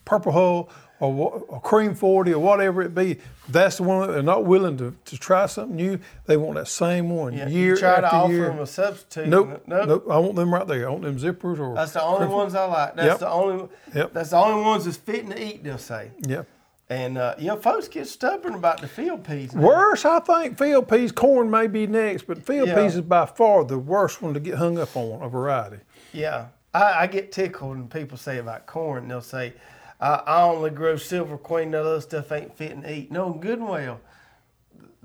purple 0.05 0.33
hull 0.33 0.70
or 1.01 1.45
a 1.53 1.61
cream 1.61 1.95
40 1.95 2.35
or 2.35 2.39
whatever 2.43 2.83
it 2.83 2.95
be. 2.95 3.19
That's 3.49 3.77
the 3.77 3.85
one 3.85 4.07
that 4.07 4.13
they're 4.15 4.23
not 4.23 4.45
willing 4.45 4.77
to, 4.79 4.95
to 5.07 5.17
try 5.17 5.47
something 5.47 5.77
new. 5.77 5.99
They 6.27 6.37
want 6.37 6.57
that 6.57 6.69
same 6.69 7.09
one 7.11 7.33
Yeah, 7.35 7.49
year 7.49 7.75
you 7.75 7.77
try 7.77 8.01
to 8.01 8.07
after 8.07 8.17
offer 8.17 8.33
year. 8.33 8.47
them 8.49 8.59
a 8.59 8.67
substitute. 8.67 9.29
Nope, 9.29 9.63
nope. 9.67 9.89
nope. 9.89 10.07
I 10.11 10.19
want 10.19 10.35
them 10.37 10.53
right 10.53 10.67
there. 10.67 10.89
I 10.89 10.91
want 10.91 11.03
them 11.05 11.19
zippers 11.19 11.59
or. 11.59 11.75
That's 11.75 11.93
the 11.93 12.03
only 12.03 12.27
ones 12.27 12.55
I 12.55 12.65
like. 12.65 12.97
That's 12.97 13.07
Yep. 13.09 13.19
the 13.21 13.29
only. 13.31 13.69
Yep. 13.95 14.13
That's 14.13 14.31
the 14.31 14.37
only 14.37 14.63
ones 14.63 14.85
that's 14.85 14.97
fitting 14.97 15.31
to 15.31 15.43
eat. 15.43 15.63
They'll 15.65 15.79
say. 15.79 16.11
yeah. 16.27 16.43
And 16.91 17.19
uh, 17.19 17.35
you 17.39 17.49
know, 17.49 17.57
folks 17.57 17.87
get 17.87 18.07
stubborn 18.09 18.55
about 18.55 18.81
the 18.81 18.89
field 18.89 19.23
peas. 19.23 19.55
now. 19.55 19.61
Worse, 19.61 20.05
I 20.07 20.21
think 20.21 20.57
field 20.59 20.89
peas. 20.89 21.13
Corn 21.13 21.51
may 21.51 21.67
be 21.67 21.87
next, 21.87 22.23
but 22.27 22.43
field 22.43 22.69
Yeah. 22.69 22.77
peas 22.77 22.95
is 22.97 23.03
by 23.03 23.27
far 23.27 23.63
the 23.65 23.79
worst 23.79 24.23
one 24.23 24.33
to 24.35 24.41
get 24.41 24.55
hung 24.55 24.79
up 24.79 24.97
on 24.97 25.23
a 25.23 25.29
variety. 25.29 25.79
Yeah, 26.15 26.47
I 26.73 26.83
I, 26.83 27.01
I 27.03 27.07
get 27.07 27.31
tickled 27.31 27.77
when 27.77 27.89
people 27.89 28.17
say 28.17 28.39
about 28.39 28.67
corn. 28.67 29.07
They'll 29.09 29.21
say, 29.21 29.53
I, 30.01 30.23
I 30.27 30.43
only 30.43 30.71
grow 30.71 30.97
silver 30.97 31.37
queen. 31.37 31.73
That 31.73 31.85
other 31.85 32.01
stuff 32.01 32.31
ain't 32.33 32.57
fit 32.57 32.81
to 32.81 32.93
eat. 32.93 33.11
No, 33.11 33.33
good 33.33 33.59
and 33.59 33.69
well. 33.69 34.01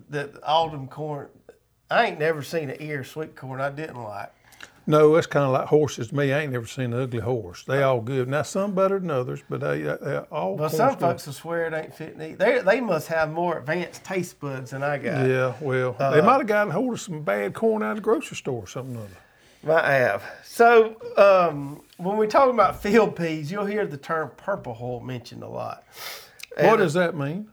That 0.09 0.41
all 0.43 0.69
them 0.69 0.87
corn, 0.87 1.29
I 1.89 2.07
ain't 2.07 2.19
never 2.19 2.43
seen 2.43 2.69
an 2.69 2.77
ear 2.79 3.01
of 3.01 3.07
sweet 3.07 3.35
corn 3.35 3.61
I 3.61 3.69
didn't 3.69 4.01
like. 4.01 4.31
No, 4.85 5.15
that's 5.15 5.27
kind 5.27 5.45
of 5.45 5.53
like 5.53 5.67
horses 5.67 6.09
to 6.09 6.15
me. 6.15 6.33
I 6.33 6.41
ain't 6.41 6.51
never 6.51 6.67
seen 6.67 6.91
an 6.91 6.99
ugly 6.99 7.21
horse. 7.21 7.63
They 7.63 7.81
all 7.83 8.01
good. 8.01 8.27
Now 8.27 8.41
some 8.41 8.75
better 8.75 8.99
than 8.99 9.11
others, 9.11 9.41
but 9.49 9.61
they, 9.61 9.81
they 9.81 10.17
all. 10.29 10.57
Well, 10.57 10.69
some 10.69 10.89
good. 10.89 10.99
folks 10.99 11.25
will 11.25 11.33
swear 11.33 11.65
it 11.67 11.73
ain't 11.73 11.95
fit 11.95 12.17
to 12.17 12.31
eat. 12.31 12.37
They 12.37 12.59
they 12.59 12.81
must 12.81 13.07
have 13.07 13.31
more 13.31 13.59
advanced 13.59 14.03
taste 14.03 14.41
buds 14.41 14.71
than 14.71 14.83
I 14.83 14.97
got. 14.97 15.25
Yeah, 15.25 15.53
well, 15.61 15.95
Uh, 15.97 16.11
they 16.11 16.21
might 16.21 16.39
have 16.39 16.47
gotten 16.47 16.73
hold 16.73 16.93
of 16.93 16.99
some 17.01 17.21
bad 17.21 17.53
corn 17.53 17.81
out 17.81 17.91
of 17.91 17.95
the 17.97 18.01
grocery 18.01 18.35
store 18.35 18.63
or 18.63 18.67
something 18.67 18.97
other. 18.97 19.07
Might 19.63 19.85
have. 19.85 20.23
So 20.43 20.97
um, 21.17 21.81
when 21.97 22.17
we 22.17 22.27
talk 22.27 22.49
about 22.49 22.81
field 22.81 23.15
peas, 23.15 23.51
you'll 23.51 23.65
hear 23.65 23.87
the 23.87 23.97
term 23.97 24.31
purple 24.35 24.73
hull 24.73 24.99
mentioned 24.99 25.43
a 25.43 25.47
lot. 25.47 25.83
What 26.57 26.77
does 26.77 26.93
that 26.93 27.15
mean? 27.15 27.47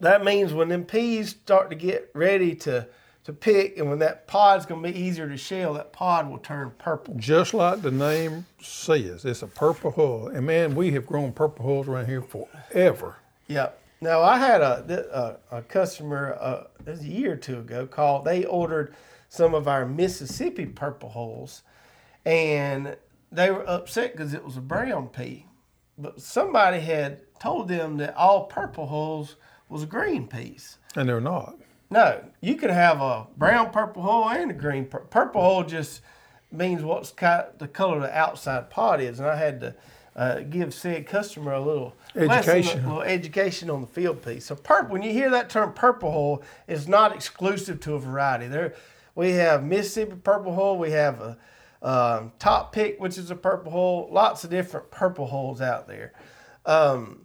that 0.00 0.24
means 0.24 0.52
when 0.52 0.68
them 0.68 0.84
peas 0.84 1.30
start 1.30 1.70
to 1.70 1.76
get 1.76 2.10
ready 2.14 2.54
to 2.54 2.86
to 3.24 3.32
pick, 3.32 3.76
and 3.76 3.90
when 3.90 3.98
that 3.98 4.28
pod's 4.28 4.66
gonna 4.66 4.88
be 4.88 4.96
easier 4.96 5.28
to 5.28 5.36
shell, 5.36 5.74
that 5.74 5.92
pod 5.92 6.30
will 6.30 6.38
turn 6.38 6.70
purple. 6.78 7.14
Just 7.16 7.54
like 7.54 7.82
the 7.82 7.90
name 7.90 8.46
says, 8.60 9.24
it's 9.24 9.42
a 9.42 9.48
purple 9.48 9.90
hull. 9.90 10.28
And 10.28 10.46
man, 10.46 10.76
we 10.76 10.92
have 10.92 11.06
grown 11.06 11.32
purple 11.32 11.66
hulls 11.66 11.88
around 11.88 12.06
here 12.06 12.22
forever. 12.22 13.16
Yep. 13.48 13.80
Now 14.00 14.22
I 14.22 14.38
had 14.38 14.60
a 14.60 15.38
a, 15.50 15.56
a 15.56 15.62
customer 15.62 16.36
uh, 16.40 16.64
a 16.86 16.96
year 17.02 17.32
or 17.32 17.36
two 17.36 17.58
ago 17.58 17.86
called. 17.86 18.24
They 18.24 18.44
ordered 18.44 18.94
some 19.28 19.54
of 19.54 19.66
our 19.68 19.86
Mississippi 19.86 20.66
purple 20.66 21.10
hulls, 21.10 21.62
and 22.24 22.96
they 23.32 23.50
were 23.50 23.68
upset 23.68 24.12
because 24.12 24.34
it 24.34 24.44
was 24.44 24.56
a 24.56 24.60
brown 24.60 25.08
pea. 25.08 25.46
But 25.98 26.20
somebody 26.20 26.80
had 26.80 27.22
told 27.40 27.68
them 27.68 27.96
that 27.98 28.14
all 28.16 28.44
purple 28.44 28.86
hulls 28.86 29.36
was 29.68 29.82
a 29.82 29.86
green 29.86 30.26
peas. 30.26 30.78
And 30.94 31.08
they're 31.08 31.20
not. 31.20 31.56
No, 31.90 32.22
you 32.40 32.56
could 32.56 32.70
have 32.70 33.00
a 33.00 33.26
brown 33.36 33.70
purple 33.70 34.02
hull 34.02 34.28
and 34.28 34.50
a 34.50 34.54
green 34.54 34.86
pur- 34.86 35.00
purple 35.00 35.40
hull. 35.40 35.64
Just 35.64 36.02
means 36.50 36.82
what's 36.82 37.10
kind 37.10 37.46
the 37.58 37.68
color 37.68 37.96
of 37.96 38.02
the 38.02 38.16
outside 38.16 38.70
pod 38.70 39.00
is, 39.00 39.20
and 39.20 39.28
I 39.28 39.36
had 39.36 39.60
to 39.60 39.74
uh, 40.16 40.40
give 40.40 40.74
said 40.74 41.06
customer 41.06 41.52
a 41.52 41.60
little 41.60 41.94
lesson, 42.14 42.30
Education. 42.52 42.84
a 42.84 42.88
little 42.88 43.02
education 43.02 43.70
on 43.70 43.82
the 43.82 43.86
field 43.86 44.22
peas. 44.22 44.46
So 44.46 44.56
purple, 44.56 44.92
when 44.92 45.02
you 45.02 45.12
hear 45.12 45.30
that 45.30 45.48
term 45.50 45.72
purple 45.74 46.10
hull, 46.10 46.42
is 46.66 46.88
not 46.88 47.14
exclusive 47.14 47.80
to 47.80 47.94
a 47.94 47.98
variety. 47.98 48.48
There, 48.48 48.74
we 49.16 49.32
have 49.32 49.64
Mississippi 49.64 50.14
purple 50.22 50.54
hull. 50.54 50.78
We 50.78 50.92
have 50.92 51.20
a 51.20 51.36
um, 51.82 52.32
top 52.38 52.72
pick, 52.72 53.00
which 53.00 53.18
is 53.18 53.30
a 53.32 53.36
purple 53.36 53.72
hull. 53.72 54.08
Lots 54.12 54.44
of 54.44 54.50
different 54.50 54.90
purple 54.92 55.26
hulls 55.26 55.60
out 55.60 55.88
there. 55.88 56.12
Um, 56.64 57.24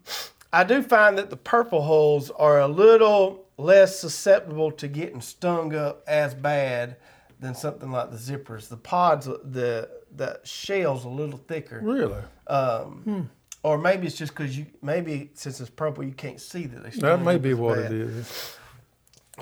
I 0.52 0.64
do 0.64 0.82
find 0.82 1.18
that 1.18 1.30
the 1.30 1.38
purple 1.38 1.84
hulls 1.84 2.32
are 2.32 2.60
a 2.60 2.68
little 2.68 3.46
less 3.58 4.00
susceptible 4.00 4.72
to 4.72 4.88
getting 4.88 5.22
stung 5.22 5.76
up 5.76 6.04
as 6.08 6.34
bad 6.34 6.98
than 7.40 7.56
something 7.56 7.92
like 7.92 8.12
the 8.12 8.18
zippers. 8.18 8.68
The 8.68 8.78
pods, 8.78 9.26
the 9.26 9.90
the 10.14 10.40
shell's 10.44 11.06
a 11.06 11.10
little 11.10 11.38
thicker, 11.48 11.80
Really? 11.82 12.22
um, 12.48 13.30
or 13.64 13.78
maybe 13.78 14.08
it's 14.08 14.18
just 14.18 14.36
because 14.36 14.58
you 14.58 14.66
maybe 14.82 15.32
since 15.36 15.60
it's 15.62 15.70
purple 15.70 16.04
you 16.04 16.12
can't 16.12 16.40
see 16.42 16.66
that 16.66 16.84
they. 16.84 16.90
That 17.00 17.22
may 17.22 17.38
be 17.38 17.54
what 17.54 17.78
bad. 17.78 17.92
it 17.94 18.02
is. 18.02 18.58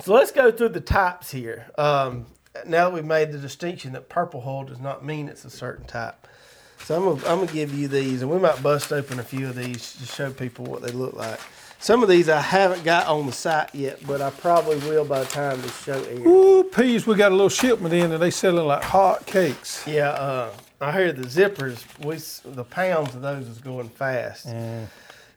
So 0.01 0.13
let's 0.13 0.31
go 0.31 0.51
through 0.51 0.69
the 0.69 0.79
types 0.81 1.31
here. 1.31 1.71
Um, 1.77 2.27
now 2.65 2.89
that 2.89 2.93
we've 2.93 3.05
made 3.05 3.31
the 3.31 3.37
distinction 3.37 3.93
that 3.93 4.09
purple 4.09 4.41
hull 4.41 4.63
does 4.63 4.79
not 4.79 5.05
mean 5.05 5.29
it's 5.29 5.45
a 5.45 5.49
certain 5.49 5.85
type. 5.85 6.27
So 6.79 6.95
I'm 6.95 7.03
gonna, 7.03 7.31
I'm 7.31 7.39
gonna 7.39 7.51
give 7.51 7.73
you 7.73 7.87
these, 7.87 8.21
and 8.21 8.31
we 8.31 8.39
might 8.39 8.61
bust 8.63 8.91
open 8.91 9.19
a 9.19 9.23
few 9.23 9.47
of 9.47 9.55
these 9.55 9.93
to 9.93 10.05
show 10.05 10.31
people 10.31 10.65
what 10.65 10.81
they 10.81 10.91
look 10.91 11.13
like. 11.13 11.39
Some 11.81 12.03
of 12.03 12.09
these 12.09 12.27
I 12.27 12.41
haven't 12.41 12.83
got 12.83 13.07
on 13.07 13.25
the 13.25 13.31
site 13.31 13.73
yet, 13.73 14.05
but 14.05 14.21
I 14.21 14.31
probably 14.31 14.77
will 14.89 15.05
by 15.05 15.19
the 15.21 15.27
time 15.27 15.61
this 15.61 15.83
show 15.83 15.93
airs. 15.93 16.19
Ooh, 16.19 16.63
peas, 16.63 17.07
we 17.07 17.15
got 17.15 17.31
a 17.31 17.35
little 17.35 17.47
shipment 17.49 17.93
in 17.93 18.11
and 18.11 18.21
they 18.21 18.31
selling 18.31 18.65
like 18.65 18.83
hot 18.83 19.25
cakes. 19.25 19.85
Yeah, 19.87 20.09
uh, 20.09 20.51
I 20.81 20.91
hear 20.91 21.13
the 21.13 21.23
zippers. 21.23 21.83
We 22.03 22.17
the 22.53 22.65
pounds 22.65 23.15
of 23.15 23.21
those 23.21 23.47
is 23.47 23.59
going 23.59 23.89
fast. 23.89 24.47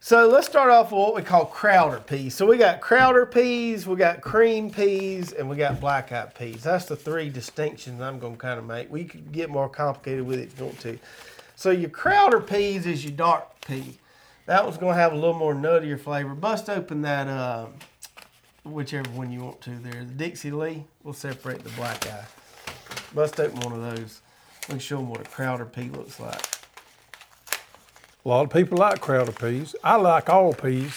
So 0.05 0.27
let's 0.27 0.49
start 0.49 0.69
off 0.69 0.91
with 0.91 0.99
what 0.99 1.15
we 1.15 1.23
call 1.23 1.45
crowder 1.45 2.01
peas. 2.01 2.35
So 2.35 2.45
we 2.45 2.57
got 2.57 2.81
crowder 2.81 3.25
peas, 3.25 3.87
we 3.87 3.95
got 3.95 4.21
cream 4.21 4.69
peas, 4.69 5.31
and 5.33 5.49
we 5.49 5.55
got 5.55 5.81
black 5.81 6.11
eyed 6.11 6.35
peas. 6.35 6.65
That's 6.65 6.87
the 6.87 6.97
three 6.97 7.29
distinctions 7.29 8.03
I'm 8.03 8.19
going 8.19 8.33
to 8.33 8.39
kind 8.39 8.59
of 8.59 8.67
make. 8.67 8.91
We 8.91 9.05
could 9.05 9.31
get 9.31 9.49
more 9.49 9.69
complicated 9.69 10.27
with 10.27 10.41
it 10.41 10.49
if 10.49 10.59
you 10.59 10.65
want 10.65 10.81
to. 10.81 10.99
So 11.55 11.71
your 11.71 11.89
crowder 11.89 12.41
peas 12.41 12.85
is 12.85 13.05
your 13.05 13.13
dark 13.13 13.65
pea. 13.65 13.97
That 14.47 14.65
one's 14.65 14.77
going 14.77 14.93
to 14.93 15.01
have 15.01 15.13
a 15.13 15.15
little 15.15 15.39
more 15.39 15.55
nuttier 15.55 16.01
flavor. 16.01 16.35
Bust 16.35 16.69
open 16.69 17.03
that, 17.03 17.29
uh, 17.29 17.67
whichever 18.65 19.09
one 19.11 19.31
you 19.31 19.45
want 19.45 19.61
to 19.61 19.71
there. 19.71 20.03
The 20.03 20.15
Dixie 20.15 20.51
Lee, 20.51 20.83
we'll 21.05 21.15
separate 21.15 21.63
the 21.63 21.71
black 21.71 22.05
eye. 22.09 22.25
Bust 23.15 23.39
open 23.39 23.61
one 23.61 23.73
of 23.73 23.97
those. 23.97 24.21
Let 24.69 24.75
me 24.75 24.81
show 24.81 24.97
them 24.97 25.11
what 25.11 25.21
a 25.21 25.31
crowder 25.31 25.65
pea 25.65 25.91
looks 25.91 26.19
like. 26.19 26.45
A 28.25 28.29
lot 28.29 28.43
of 28.45 28.51
people 28.51 28.79
like 28.79 29.01
crowder 29.01 29.33
peas. 29.33 29.75
I 29.83 29.97
like 29.97 30.29
all 30.29 30.53
peas. 30.55 30.95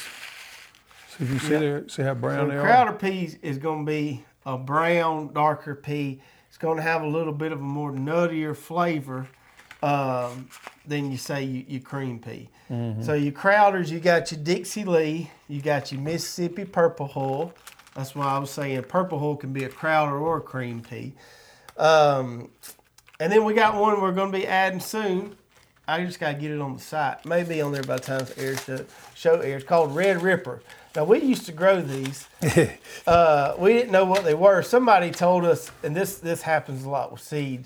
See 1.17 1.23
if 1.23 1.29
you 1.31 1.39
see 1.39 1.53
Yeah. 1.53 1.59
there, 1.59 1.89
see 1.89 2.03
how 2.03 2.13
brown 2.13 2.45
So 2.47 2.51
they 2.51 2.57
are. 2.57 2.61
crowder 2.61 2.91
peas 2.91 3.37
is 3.41 3.57
going 3.57 3.85
to 3.85 3.91
be 3.91 4.23
a 4.45 4.57
brown, 4.57 5.33
darker 5.33 5.73
pea. 5.73 6.21
It's 6.49 6.57
going 6.57 6.77
to 6.77 6.83
have 6.83 7.01
a 7.01 7.07
little 7.07 7.33
bit 7.33 7.51
of 7.51 7.59
a 7.59 7.63
more 7.63 7.91
nuttier 7.91 8.55
flavor 8.55 9.27
um, 9.81 10.47
than 10.87 11.11
you 11.11 11.17
say 11.17 11.43
you, 11.43 11.65
you 11.67 11.79
cream 11.79 12.19
pea. 12.19 12.49
So 13.01 13.13
your 13.13 13.31
crowders, 13.31 13.89
you 13.89 13.99
got 13.99 14.31
your 14.31 14.39
Dixie 14.41 14.85
Lee, 14.85 15.29
you 15.47 15.61
got 15.61 15.91
your 15.91 16.01
Mississippi 16.01 16.65
Purple 16.65 17.05
Hull. 17.07 17.53
That's 17.93 18.15
why 18.15 18.25
I 18.25 18.39
was 18.39 18.49
saying 18.49 18.81
Purple 18.83 19.19
Hull 19.19 19.35
can 19.35 19.53
be 19.53 19.65
a 19.65 19.69
crowder 19.69 20.17
or 20.17 20.37
a 20.37 20.41
cream 20.41 20.81
pea. 20.81 21.13
Um, 21.77 22.49
and 23.19 23.31
then 23.31 23.43
we 23.45 23.53
got 23.53 23.75
one 23.79 24.01
we're 24.01 24.11
going 24.13 24.31
to 24.31 24.37
be 24.37 24.47
adding 24.47 24.79
soon. 24.79 25.35
I 25.87 26.03
just 26.03 26.19
got 26.19 26.33
to 26.33 26.37
get 26.39 26.51
it 26.51 26.59
on 26.59 26.75
the 26.75 26.81
site. 26.81 27.25
Maybe 27.25 27.61
on 27.61 27.71
there 27.71 27.83
by 27.83 27.97
the 27.97 28.01
time 28.01 28.25
the 28.25 28.39
air 28.39 28.57
show, 28.57 28.85
show 29.13 29.39
airs. 29.39 29.63
Called 29.63 29.95
Red 29.95 30.21
Ripper. 30.21 30.61
Now 30.95 31.03
we 31.03 31.21
used 31.21 31.45
to 31.45 31.51
grow 31.51 31.81
these. 31.81 32.27
uh, 33.07 33.55
we 33.59 33.73
didn't 33.73 33.91
know 33.91 34.05
what 34.05 34.23
they 34.23 34.33
were. 34.33 34.61
Somebody 34.61 35.11
told 35.11 35.45
us, 35.45 35.71
and 35.83 35.95
this 35.95 36.17
this 36.17 36.41
happens 36.41 36.85
a 36.85 36.89
lot 36.89 37.11
with 37.11 37.21
seed. 37.21 37.65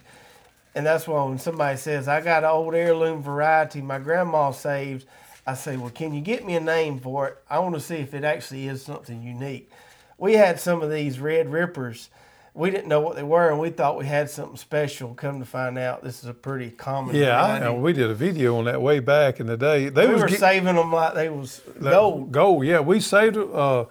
And 0.76 0.86
that's 0.86 1.08
why 1.08 1.24
when 1.24 1.40
somebody 1.40 1.78
says, 1.78 2.08
I 2.08 2.22
got 2.22 2.44
an 2.44 2.50
old 2.50 2.76
heirloom 2.76 3.22
variety 3.22 3.82
my 3.82 4.00
grandma 4.00 4.52
saved, 4.52 5.06
I 5.46 5.54
say, 5.56 5.78
Well, 5.78 5.90
can 5.90 6.14
you 6.14 6.22
get 6.22 6.46
me 6.46 6.56
a 6.56 6.60
name 6.60 7.00
for 7.00 7.28
it? 7.28 7.38
I 7.50 7.60
want 7.60 7.76
to 7.76 7.82
see 7.82 7.96
if 7.96 8.14
it 8.14 8.24
actually 8.24 8.68
is 8.68 8.84
something 8.84 9.22
unique. 9.24 9.72
We 10.18 10.34
had 10.34 10.60
some 10.60 10.82
of 10.82 10.92
these 10.92 11.20
red 11.20 11.52
rippers. 11.52 12.10
We 12.54 12.72
didn't 12.72 12.88
know 12.88 13.00
what 13.00 13.16
they 13.16 13.24
were, 13.24 13.50
and 13.50 13.60
we 13.60 13.70
thought 13.70 13.98
we 13.98 14.06
had 14.06 14.30
something 14.30 14.58
special. 14.58 15.14
Come 15.14 15.40
to 15.40 15.46
find 15.46 15.78
out, 15.78 16.04
this 16.04 16.24
is 16.24 16.30
a 16.30 16.34
pretty 16.34 16.72
common. 16.72 17.16
yeah, 17.16 17.42
I 17.42 17.60
know. 17.60 17.76
We 17.76 17.94
did 17.94 18.10
a 18.10 18.14
video 18.16 18.58
on 18.58 18.66
that 18.66 18.82
way 18.82 19.00
back 19.00 19.40
in 19.40 19.48
the 19.48 19.56
day. 19.58 19.90
They 19.90 20.08
we 20.08 20.16
were 20.16 20.28
get- 20.28 20.40
saving 20.40 20.76
them 20.76 20.92
like 20.92 21.14
they 21.14 21.30
was 21.30 21.62
gold. 21.82 22.32
Gold, 22.32 22.66
yeah. 22.66 22.80
We 22.80 23.00
saved. 23.00 23.38
Uh, 23.38 23.86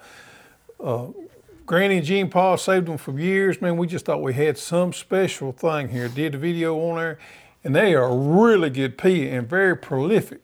uh, 0.83 1.07
Granny 1.65 1.97
and 1.97 2.05
Gene 2.05 2.29
Paul 2.29 2.57
saved 2.57 2.87
them 2.87 2.97
for 2.97 3.17
years. 3.19 3.61
Man, 3.61 3.77
we 3.77 3.85
just 3.87 4.05
thought 4.05 4.21
we 4.23 4.33
had 4.33 4.57
some 4.57 4.91
special 4.91 5.51
thing 5.51 5.89
here. 5.89 6.07
Did 6.09 6.35
a 6.35 6.37
video 6.37 6.75
on 6.89 6.97
there, 6.97 7.19
and 7.63 7.75
they 7.75 7.93
are 7.95 8.15
really 8.15 8.69
good 8.71 8.97
pea 8.97 9.29
and 9.29 9.47
very 9.47 9.77
prolific. 9.77 10.41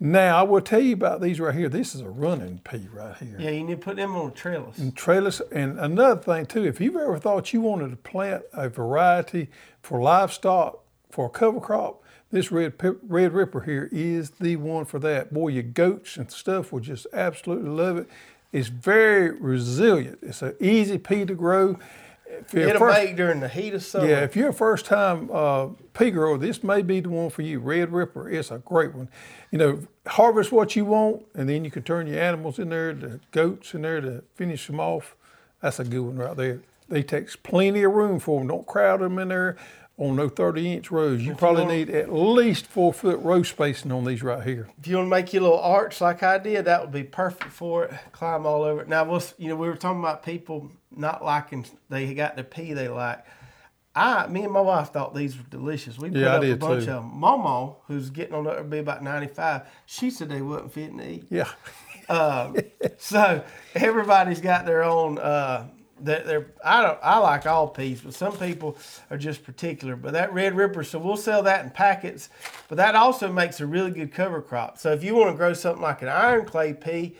Now 0.00 0.38
I 0.38 0.42
will 0.42 0.60
tell 0.60 0.80
you 0.80 0.92
about 0.94 1.20
these 1.20 1.40
right 1.40 1.54
here. 1.54 1.68
This 1.68 1.94
is 1.94 2.00
a 2.02 2.08
running 2.08 2.60
pea 2.62 2.88
right 2.92 3.16
here. 3.16 3.36
Yeah, 3.38 3.50
you 3.50 3.64
need 3.64 3.80
to 3.80 3.84
put 3.84 3.96
them 3.96 4.14
on 4.14 4.28
a 4.28 4.30
trellis. 4.30 4.78
And 4.78 4.94
trellis. 4.94 5.40
And 5.52 5.78
another 5.80 6.20
thing 6.20 6.46
too, 6.46 6.64
if 6.64 6.80
you've 6.80 6.94
ever 6.96 7.18
thought 7.18 7.52
you 7.52 7.60
wanted 7.60 7.90
to 7.90 7.96
plant 7.96 8.44
a 8.52 8.68
variety 8.68 9.50
for 9.82 10.00
livestock 10.00 10.84
for 11.10 11.26
a 11.26 11.30
cover 11.30 11.60
crop, 11.60 12.02
this 12.30 12.52
red 12.52 12.74
red 13.08 13.32
ripper 13.32 13.62
here 13.62 13.88
is 13.90 14.30
the 14.30 14.54
one 14.56 14.84
for 14.84 15.00
that. 15.00 15.34
Boy, 15.34 15.48
your 15.48 15.62
goats 15.64 16.16
and 16.16 16.30
stuff 16.30 16.72
will 16.72 16.80
just 16.80 17.06
absolutely 17.12 17.70
love 17.70 17.96
it. 17.96 18.08
It's 18.52 18.68
very 18.68 19.32
resilient. 19.32 20.20
It's 20.22 20.42
an 20.42 20.54
easy 20.60 20.98
pea 20.98 21.24
to 21.24 21.34
grow. 21.34 21.78
If 22.30 22.54
It'll 22.54 22.78
first- 22.78 22.98
make 23.04 23.16
during 23.16 23.40
the 23.40 23.48
heat 23.48 23.74
of 23.74 23.82
summer. 23.82 24.06
yeah, 24.06 24.20
if 24.20 24.36
you're 24.36 24.50
a 24.50 24.54
first 24.54 24.84
time 24.86 25.30
uh, 25.32 25.68
pea 25.94 26.10
grower, 26.10 26.38
this 26.38 26.62
may 26.62 26.82
be 26.82 27.00
the 27.00 27.08
one 27.08 27.30
for 27.30 27.42
you. 27.42 27.58
Red 27.58 27.92
Ripper, 27.92 28.28
it's 28.30 28.50
a 28.50 28.58
great 28.58 28.94
one. 28.94 29.08
You 29.50 29.58
know, 29.58 29.80
harvest 30.06 30.52
what 30.52 30.76
you 30.76 30.84
want, 30.84 31.24
and 31.34 31.48
then 31.48 31.64
you 31.64 31.70
can 31.70 31.82
turn 31.82 32.06
your 32.06 32.20
animals 32.20 32.58
in 32.58 32.68
there, 32.68 32.92
the 32.92 33.20
goats 33.30 33.74
in 33.74 33.82
there 33.82 34.00
to 34.00 34.22
finish 34.34 34.66
them 34.66 34.80
off. 34.80 35.14
That's 35.62 35.78
a 35.78 35.84
good 35.84 36.00
one 36.00 36.16
right 36.16 36.36
there. 36.36 36.60
They 36.88 37.02
takes 37.02 37.36
plenty 37.36 37.82
of 37.82 37.92
room 37.92 38.18
for 38.18 38.40
them. 38.40 38.48
Don't 38.48 38.66
crowd 38.66 39.00
them 39.00 39.18
in 39.18 39.28
there 39.28 39.56
on 39.98 40.16
no 40.16 40.28
30 40.28 40.72
inch 40.74 40.90
rows. 40.90 41.22
You 41.22 41.34
probably 41.34 41.62
want- 41.62 41.74
need 41.74 41.90
at 41.90 42.12
least 42.12 42.66
four 42.66 42.92
foot 42.92 43.20
row 43.20 43.42
spacing 43.42 43.90
on 43.90 44.04
these 44.04 44.22
right 44.22 44.42
here. 44.44 44.68
If 44.78 44.86
you 44.86 44.96
want 44.96 45.06
to 45.06 45.10
make 45.10 45.32
your 45.32 45.42
little 45.42 45.60
arch 45.60 46.00
like 46.00 46.22
I 46.22 46.38
did, 46.38 46.66
that 46.66 46.80
would 46.80 46.92
be 46.92 47.02
perfect 47.02 47.50
for 47.50 47.84
it. 47.84 47.92
Climb 48.12 48.46
all 48.46 48.62
over 48.62 48.82
it. 48.82 48.88
Now, 48.88 49.04
we'll, 49.04 49.22
you 49.38 49.48
know, 49.48 49.56
we 49.56 49.68
were 49.68 49.76
talking 49.76 49.98
about 50.00 50.22
people 50.22 50.70
not 50.94 51.24
liking, 51.24 51.66
they 51.88 52.14
got 52.14 52.36
the 52.36 52.44
pea 52.44 52.72
they 52.74 52.88
like. 52.88 53.24
I, 53.94 54.26
me 54.28 54.44
and 54.44 54.52
my 54.52 54.60
wife 54.60 54.90
thought 54.92 55.14
these 55.14 55.36
were 55.36 55.42
delicious. 55.50 55.98
We 55.98 56.10
put 56.10 56.18
Yeah, 56.18 56.34
up 56.36 56.42
a 56.44 56.54
bunch 56.54 56.84
too. 56.84 56.90
of 56.92 57.02
them. 57.02 57.12
Momo, 57.20 57.76
who's 57.88 58.10
getting 58.10 58.34
on 58.34 58.46
up 58.46 58.58
to 58.58 58.64
be 58.64 58.78
about 58.78 59.02
95, 59.02 59.62
she 59.86 60.10
said 60.10 60.28
they 60.28 60.42
wasn't 60.42 60.72
fitting 60.72 60.98
to 60.98 61.08
eat. 61.10 61.24
Yeah. 61.30 61.48
Um, 62.10 62.56
so 62.96 63.44
everybody's 63.74 64.40
got 64.40 64.64
their 64.64 64.82
own. 64.82 65.18
Uh, 65.18 65.68
they're, 66.00 66.22
they're, 66.22 66.46
I 66.64 66.82
don't. 66.82 66.98
I 67.02 67.18
like 67.18 67.44
all 67.44 67.68
peas, 67.68 68.00
but 68.00 68.14
some 68.14 68.34
people 68.34 68.78
are 69.10 69.18
just 69.18 69.44
particular. 69.44 69.94
But 69.94 70.14
that 70.14 70.32
red 70.32 70.56
ripper, 70.56 70.84
so 70.84 70.98
we'll 70.98 71.18
sell 71.18 71.42
that 71.42 71.66
in 71.66 71.70
packets. 71.70 72.30
But 72.68 72.76
that 72.76 72.94
also 72.94 73.30
makes 73.30 73.60
a 73.60 73.66
really 73.66 73.90
good 73.90 74.10
cover 74.10 74.40
crop. 74.40 74.78
So 74.78 74.90
if 74.92 75.04
you 75.04 75.16
want 75.16 75.32
to 75.32 75.36
grow 75.36 75.52
something 75.52 75.82
like 75.82 76.00
an 76.00 76.08
iron 76.08 76.46
clay 76.46 76.72
pea, 76.72 77.14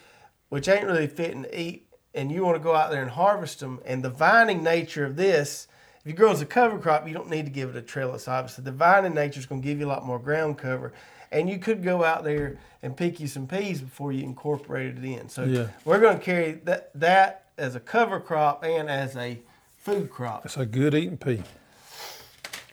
which 0.49 0.69
ain't 0.69 0.87
really 0.87 1.07
fitting 1.07 1.43
to 1.43 1.61
eat, 1.61 1.91
and 2.14 2.33
you 2.33 2.43
want 2.43 2.57
to 2.57 2.62
go 2.62 2.75
out 2.75 2.91
there 2.91 3.03
and 3.03 3.11
harvest 3.11 3.61
them, 3.61 3.81
and 3.85 4.03
the 4.03 4.09
vining 4.09 4.62
nature 4.62 5.05
of 5.05 5.16
this, 5.16 5.68
if 6.09 6.12
you 6.12 6.16
grow 6.16 6.30
as 6.32 6.40
a 6.40 6.46
cover 6.46 6.78
crop, 6.78 7.06
you 7.06 7.12
don't 7.12 7.28
need 7.28 7.44
to 7.44 7.50
give 7.50 7.68
it 7.68 7.76
a 7.76 7.82
trellis. 7.82 8.28
Obviously, 8.28 8.64
the 8.64 8.72
vine 8.72 9.04
in 9.04 9.12
nature 9.12 9.38
is 9.38 9.44
going 9.44 9.61
to 9.61 9.68
give 9.68 9.78
you 9.78 9.84
a 9.84 9.90
lot 9.90 10.06
more 10.06 10.18
ground 10.18 10.56
cover, 10.56 10.94
and 11.30 11.50
you 11.50 11.59
could 11.59 11.82
go 11.82 12.02
out 12.02 12.24
there 12.24 12.56
and 12.82 12.96
pick 12.96 13.20
you 13.20 13.26
some 13.26 13.46
peas 13.46 13.82
before 13.82 14.11
you 14.11 14.24
incorporate 14.24 14.96
it 14.96 15.04
in. 15.04 15.28
So 15.28 15.44
Yeah. 15.44 15.66
we're 15.84 16.00
going 16.00 16.18
to 16.18 16.24
carry 16.24 16.52
that 16.64 16.98
that 16.98 17.44
as 17.59 17.74
a 17.74 17.80
cover 17.80 18.20
crop 18.20 18.64
and 18.64 18.88
as 18.88 19.16
a 19.16 19.38
food 19.76 20.11
crop. 20.11 20.46
It's 20.46 20.56
a 20.56 20.64
good 20.64 20.94
eating 20.94 21.18
pea. 21.18 21.42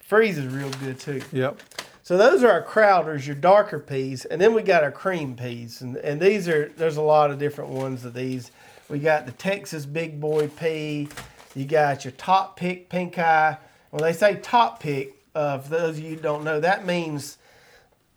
Freeze 0.06 0.38
is 0.38 0.46
real 0.54 0.70
good 0.80 0.98
too. 0.98 1.22
Yep. 1.34 1.60
So 2.04 2.16
those 2.18 2.42
are 2.42 2.52
our 2.52 2.64
crowders, 2.64 3.26
your 3.28 3.36
darker 3.36 3.80
peas, 3.80 4.24
and 4.24 4.40
then 4.40 4.54
we 4.54 4.62
got 4.62 4.82
our 4.82 4.94
cream 4.94 5.36
peas, 5.36 5.82
and 5.82 5.98
and 5.98 6.22
these 6.22 6.48
are 6.48 6.72
there's 6.78 6.96
a 6.96 7.02
lot 7.02 7.32
of 7.32 7.38
different 7.40 7.72
ones 7.72 8.06
of 8.06 8.14
these. 8.14 8.52
We 8.88 9.00
got 9.00 9.26
the 9.26 9.34
Texas 9.34 9.86
Big 9.86 10.22
Boy 10.22 10.48
pea. 10.48 11.10
You 11.56 11.66
got 11.66 12.04
your 12.04 12.12
top 12.12 12.58
pick 12.58 12.90
pink 12.90 13.18
eye. 13.18 13.58
When 13.90 14.04
they 14.04 14.14
say 14.14 14.36
top 14.36 14.82
pick, 14.82 15.16
uh, 15.34 15.60
for 15.60 15.70
those 15.70 15.98
of 15.98 16.04
you 16.04 16.18
don't 16.18 16.44
know, 16.44 16.60
that 16.60 16.86
means 16.86 17.38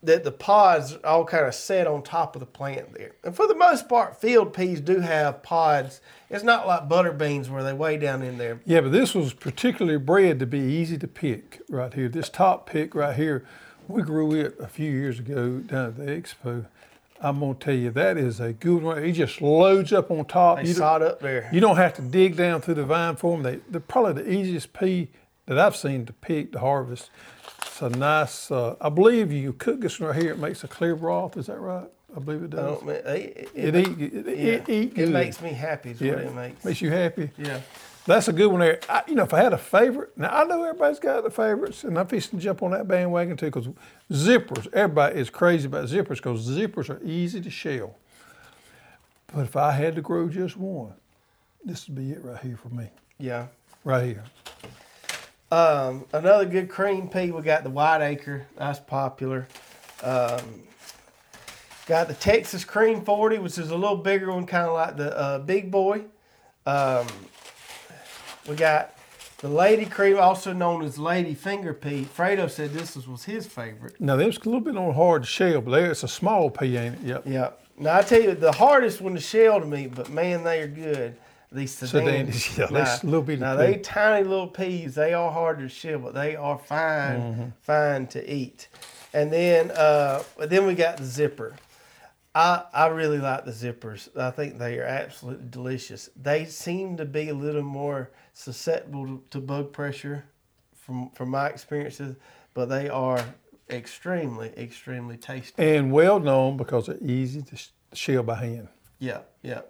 that 0.03 0.23
the 0.23 0.31
pods 0.31 0.97
all 1.05 1.25
kind 1.25 1.47
of 1.47 1.55
set 1.55 1.87
on 1.87 2.03
top 2.03 2.37
of 2.37 2.41
the 2.41 2.47
plant 2.47 2.95
there. 2.95 3.13
And 3.25 3.35
for 3.35 3.47
the 3.47 3.55
most 3.55 3.89
part, 3.89 4.21
field 4.21 4.53
peas 4.53 4.81
do 4.81 5.01
have 5.01 5.43
pods. 5.43 6.01
It's 6.31 6.45
not 6.45 6.67
like 6.67 6.89
butter 6.89 7.13
beans 7.13 7.51
where 7.51 7.65
they 7.65 7.73
way 7.73 7.97
down 7.97 8.23
in 8.23 8.39
there. 8.39 8.61
Yeah, 8.65 8.81
but 8.81 8.93
this 8.93 9.15
was 9.15 9.33
particularly 9.33 9.99
bred 9.99 10.39
to 10.41 10.47
be 10.47 10.61
easy 10.61 10.99
to 10.99 11.09
pick 11.09 11.61
right 11.69 11.93
here. 11.93 12.09
This 12.09 12.29
top 12.29 12.69
pick 12.69 12.95
right 12.95 13.17
here, 13.17 13.45
we 13.89 14.03
grew 14.03 14.33
it 14.35 14.57
a 14.61 14.69
few 14.69 14.91
years 14.91 15.19
ago 15.19 15.59
down 15.59 15.87
at 15.87 15.97
the 15.97 16.05
expo. 16.05 16.67
I'm 17.21 17.41
gonna 17.41 17.55
tell 17.55 17.75
you 17.75 17.91
that 17.91 18.17
is 18.17 18.41
a 18.41 18.53
good 18.53 18.83
one. 18.83 19.03
It 19.03 19.13
just 19.13 19.41
loads 19.43 19.93
up 19.93 20.11
on 20.11 20.25
top. 20.25 20.59
They 20.59 20.69
You 20.69 20.75
don't- 20.75 21.03
up 21.03 21.21
there. 21.21 21.49
You 21.53 21.61
don't 21.61 21.77
have 21.77 21.95
to 21.95 22.03
dig 22.03 22.37
down 22.37 22.61
through 22.61 22.75
the 22.75 22.85
vine 22.85 23.17
for 23.17 23.33
them. 23.33 23.43
They, 23.43 23.61
they're 23.69 23.81
probably 23.81 24.23
the 24.23 24.31
easiest 24.33 24.73
pea 24.73 25.09
that 25.47 25.59
I've 25.59 25.77
seen 25.77 26.07
to 26.07 26.13
pick 26.13 26.53
to 26.53 26.59
harvest. 26.61 27.11
It's 27.63 27.83
a 27.83 27.89
nice. 27.91 28.51
Uh, 28.51 28.77
I 28.81 28.89
believe 28.89 29.33
you 29.33 29.53
cook 29.53 29.81
this 29.81 29.99
one 29.99 30.11
right 30.11 30.23
here. 30.23 30.33
It 30.33 30.39
makes 30.39 30.63
a 30.65 30.69
clear 30.69 30.95
broth. 30.95 31.37
Is 31.37 31.47
that 31.47 31.59
right? 31.59 31.89
I 32.17 32.21
believe 32.21 32.43
it 32.45 32.51
does. 32.51 32.83
it, 32.83 33.51
It, 33.55 33.75
it, 33.75 33.77
eat. 33.77 34.01
It, 34.13 34.27
yeah, 34.27 34.53
it 34.53 34.69
eat 34.69 34.99
it 34.99 35.09
makes 35.11 35.41
me 35.43 35.51
happy. 35.51 35.91
Is 35.91 36.01
yeah. 36.01 36.15
what 36.15 36.25
it 36.25 36.35
makes. 36.35 36.65
makes 36.65 36.81
you 36.81 36.91
happy. 36.91 37.31
Yeah. 37.37 37.61
That's 38.09 38.27
a 38.27 38.33
good 38.33 38.47
one 38.47 38.61
there. 38.61 38.81
I, 38.89 39.03
you 39.07 39.15
know, 39.15 39.25
if 39.25 39.35
I 39.35 39.43
had 39.43 39.53
a 39.53 39.59
favorite, 39.59 40.17
now 40.17 40.31
I 40.31 40.45
know 40.45 40.65
everybody's 40.65 40.99
got 40.99 41.25
the 41.25 41.31
favorites, 41.31 41.85
and 41.85 41.99
I'm 41.99 42.07
fixing 42.07 42.39
to 42.39 42.43
jump 42.43 42.63
on 42.63 42.71
that 42.71 42.89
bandwagon 42.89 43.37
too, 43.37 43.51
because 43.51 43.69
zippers, 44.11 44.67
everybody 44.73 45.21
is 45.21 45.29
crazy 45.29 45.67
about 45.67 45.89
zippers 45.89 46.17
because 46.17 46.49
zippers 46.49 46.89
are 46.89 47.05
easy 47.05 47.43
to 47.43 47.51
shell. 47.51 47.97
But 49.35 49.43
if 49.43 49.57
I 49.57 49.73
had 49.73 49.95
to 49.97 50.01
grow 50.01 50.31
just 50.31 50.57
one, 50.57 50.95
this 51.63 51.87
would 51.87 51.97
be 51.97 52.13
it 52.13 52.25
right 52.25 52.43
here 52.43 52.57
for 52.57 52.71
me. 52.71 52.89
Yeah. 53.19 53.49
Right 53.85 54.07
here. 54.07 54.25
Um, 55.53 56.07
another 56.15 56.47
good 56.47 56.71
cream 56.71 57.11
pea, 57.11 57.31
we 57.31 57.43
got 57.43 57.63
the 57.63 57.69
White 57.69 58.01
Acre. 58.01 58.47
That's 58.57 58.81
popular. 58.81 59.47
Um, 60.03 60.63
got 61.85 62.09
the 62.09 62.15
Texas 62.15 62.65
Cream 62.65 63.05
40, 63.05 63.37
which 63.41 63.59
is 63.59 63.71
a 63.71 63.77
little 63.77 63.99
bigger 63.99 64.33
one, 64.33 64.47
kind 64.47 64.67
of 64.67 64.73
like 64.73 64.97
the 64.97 65.15
uh, 65.15 65.39
Big 65.41 65.71
Boy. 65.71 66.05
Um, 66.65 67.07
we 68.49 68.57
got 68.57 68.95
the 69.39 69.49
Lady 69.49 69.85
Cream, 69.85 70.19
also 70.19 70.53
known 70.53 70.83
as 70.85 70.99
Lady 70.99 71.35
Finger 71.35 71.73
Pea. 71.75 72.05
Fredo 72.17 72.51
said 72.51 72.73
this 72.73 72.97
was, 72.97 73.07
was 73.07 73.25
his 73.25 73.47
favorite. 73.47 74.01
Now, 74.01 74.17
there's 74.17 74.37
a 74.39 74.45
little 74.45 74.61
bit 74.61 74.77
on 74.77 74.95
hard 74.95 75.23
to 75.23 75.29
shell, 75.29 75.61
but 75.61 75.71
there, 75.71 75.91
it's 75.91 76.03
a 76.03 76.09
small 76.09 76.51
pea, 76.51 76.77
ain't 76.77 76.95
it? 76.97 77.01
Yep. 77.03 77.23
Yeah. 77.27 77.51
Now, 77.79 77.99
I 77.99 78.03
tell 78.03 78.21
you, 78.21 78.35
the 78.35 78.51
hardest 78.53 79.01
one 79.01 79.15
to 79.15 79.21
shell 79.21 79.61
to 79.61 79.67
me, 79.67 79.87
but 79.87 80.11
man, 80.11 80.43
they 80.43 80.61
are 80.63 80.67
good. 80.69 81.17
These 81.51 81.73
Sedans, 81.77 82.45
sedans. 82.45 82.59
yeah, 82.59 82.67
they're 82.67 82.99
little 83.05 83.23
bitty 83.23 83.41
Now, 83.41 83.55
they 83.55 83.77
tiny 83.77 84.23
little 84.27 84.49
peas. 84.49 84.95
They 84.97 85.15
are 85.15 85.31
hard 85.31 85.61
to 85.61 85.69
shell, 85.69 85.99
but 86.01 86.13
they 86.15 86.37
are 86.37 86.59
fine, 86.59 87.21
Mm-hmm. 87.21 87.45
fine 87.63 88.07
to 88.09 88.31
eat. 88.31 88.69
And 89.15 89.33
then, 89.33 89.71
uh, 89.71 90.23
then 90.47 90.67
we 90.67 90.75
got 90.75 90.99
the 90.99 91.07
zipper. 91.07 91.55
I, 92.35 92.65
I 92.75 92.87
really 92.89 93.19
like 93.19 93.47
the 93.47 93.53
zippers. 93.53 94.15
I 94.17 94.31
think 94.31 94.59
they 94.59 94.79
are 94.79 94.85
absolutely 94.85 95.47
delicious. 95.49 96.11
They 96.21 96.45
seem 96.45 96.97
to 96.99 97.05
be 97.07 97.31
a 97.31 97.35
little 97.35 97.63
more 97.63 98.11
susceptible 98.43 99.21
to, 99.31 99.41
bug 99.41 99.73
pressure 99.73 100.25
from, 100.75 101.11
from 101.11 101.29
my 101.31 101.49
experiences, 101.49 102.15
but 102.55 102.67
they 102.67 102.89
are 102.89 103.23
extremely, 103.69 104.49
extremely 104.57 105.17
tasty. 105.17 105.61
And 105.61 105.91
well 105.93 106.21
known 106.21 106.57
because 106.57 106.87
they're 106.87 107.03
easy 107.03 107.43
to 107.43 107.57
shell 107.97 108.23
by 108.23 108.37
hand. 108.37 108.69
Yeah, 109.01 109.21
yeah. 109.43 109.63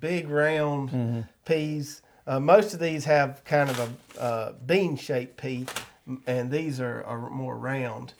Big 0.00 0.28
round 0.28 0.90
Mm-hmm. 0.90 1.20
peas. 1.44 2.02
Uh, 2.26 2.40
most 2.40 2.74
of 2.74 2.80
these 2.80 3.04
have 3.04 3.44
kind 3.44 3.70
of 3.70 3.78
a 4.18 4.20
uh, 4.20 4.52
bean 4.66 4.96
shaped 4.96 5.36
pea, 5.36 5.64
and 6.26 6.50
these 6.50 6.80
are, 6.80 7.04
are 7.04 7.30
more 7.30 7.56
round. 7.56 8.12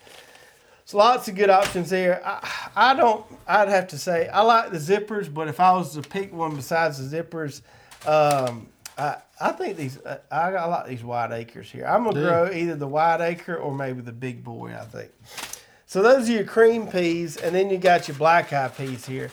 So 0.84 0.98
lots 0.98 1.26
of 1.26 1.34
good 1.34 1.50
options 1.50 1.90
there. 1.90 2.22
I, 2.24 2.48
I 2.76 2.94
don't. 2.94 3.24
I'd 3.48 3.68
have 3.68 3.88
to 3.88 3.98
say 3.98 4.28
I 4.28 4.42
like 4.42 4.70
the 4.70 4.78
zippers, 4.78 5.32
but 5.32 5.48
if 5.48 5.58
I 5.58 5.72
was 5.72 5.94
to 5.94 6.02
pick 6.02 6.32
one 6.32 6.54
besides 6.54 7.10
the 7.10 7.20
zippers, 7.20 7.62
um, 8.08 8.68
I 8.96 9.16
I 9.40 9.52
think 9.52 9.76
these. 9.76 9.98
I, 10.06 10.18
I 10.30 10.64
like 10.66 10.86
these 10.86 11.04
White 11.04 11.32
Acres 11.32 11.70
here. 11.70 11.84
I'm 11.86 12.04
gonna 12.04 12.18
Yeah. 12.20 12.26
grow 12.26 12.50
either 12.52 12.74
the 12.76 12.86
White 12.88 13.20
Acre 13.20 13.56
or 13.56 13.74
maybe 13.74 14.00
the 14.00 14.12
big 14.12 14.42
boy. 14.42 14.74
I 14.74 14.84
think. 14.84 15.10
So 15.86 16.02
those 16.02 16.28
are 16.28 16.32
your 16.32 16.44
cream 16.44 16.86
peas, 16.88 17.36
and 17.36 17.54
then 17.54 17.70
you 17.70 17.78
got 17.78 18.08
your 18.08 18.16
black 18.16 18.52
eye 18.52 18.68
peas 18.68 19.06
here. 19.06 19.30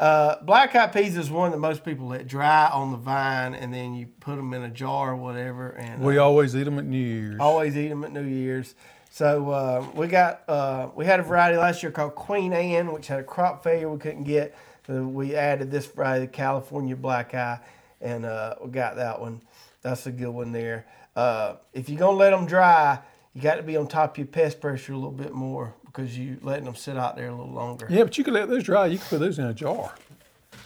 Uh, 0.00 0.36
black 0.42 0.74
eye 0.74 0.86
peas 0.88 1.16
is 1.16 1.30
one 1.30 1.50
that 1.52 1.58
most 1.58 1.84
people 1.84 2.08
let 2.08 2.26
dry 2.26 2.68
on 2.72 2.90
the 2.90 2.96
vine, 2.96 3.54
and 3.54 3.72
then 3.72 3.94
you 3.94 4.06
put 4.20 4.36
them 4.36 4.52
in 4.54 4.62
a 4.62 4.68
jar 4.68 5.12
or 5.12 5.16
whatever, 5.16 5.70
and 5.70 6.02
We 6.02 6.18
always 6.18 6.56
eat 6.56 6.64
them 6.64 6.78
at 6.78 6.84
New 6.84 6.96
Year's. 6.98 7.36
always 7.40 7.76
eat 7.76 7.88
them 7.88 8.02
at 8.04 8.12
New 8.12 8.24
Year's. 8.24 8.74
So 9.10 9.50
uh, 9.50 9.86
we 9.94 10.08
got 10.08 10.42
uh, 10.48 10.88
we 10.96 11.04
had 11.06 11.20
a 11.20 11.22
variety 11.22 11.56
last 11.56 11.82
year 11.82 11.92
called 11.92 12.14
Queen 12.16 12.52
Anne, 12.52 12.92
which 12.92 13.06
had 13.08 13.20
a 13.20 13.24
crop 13.24 13.62
failure 13.62 13.88
we 13.88 13.98
couldn't 13.98 14.24
get. 14.24 14.54
So 14.86 15.04
we 15.04 15.34
added 15.36 15.70
this 15.70 15.86
variety, 15.86 16.26
California 16.26 16.96
Black 16.96 17.32
Eye, 17.34 17.60
and 18.04 18.24
uh, 18.24 18.54
we 18.62 18.70
got 18.70 18.94
that 18.96 19.20
one. 19.20 19.40
That's 19.82 20.06
a 20.06 20.12
good 20.12 20.28
one 20.30 20.52
there. 20.52 20.86
Uh, 21.16 21.56
if 21.72 21.88
you're 21.88 21.98
gonna 21.98 22.16
let 22.16 22.30
them 22.30 22.46
dry, 22.46 23.00
you 23.34 23.40
got 23.42 23.56
to 23.56 23.62
be 23.64 23.76
on 23.76 23.88
top 23.88 24.12
of 24.12 24.18
your 24.18 24.26
pest 24.28 24.60
pressure 24.60 24.92
a 24.92 24.96
little 24.96 25.10
bit 25.10 25.32
more 25.32 25.74
because 25.86 26.16
you 26.16 26.38
letting 26.42 26.64
them 26.64 26.74
sit 26.76 26.96
out 26.96 27.16
there 27.16 27.28
a 27.28 27.34
little 27.34 27.52
longer. 27.52 27.86
Yeah, 27.90 28.04
but 28.04 28.16
you 28.16 28.22
can 28.24 28.34
let 28.34 28.48
those 28.48 28.62
dry. 28.64 28.86
You 28.86 28.98
can 28.98 29.06
put 29.08 29.20
those 29.20 29.38
in 29.38 29.46
a 29.46 29.54
jar. 29.54 29.94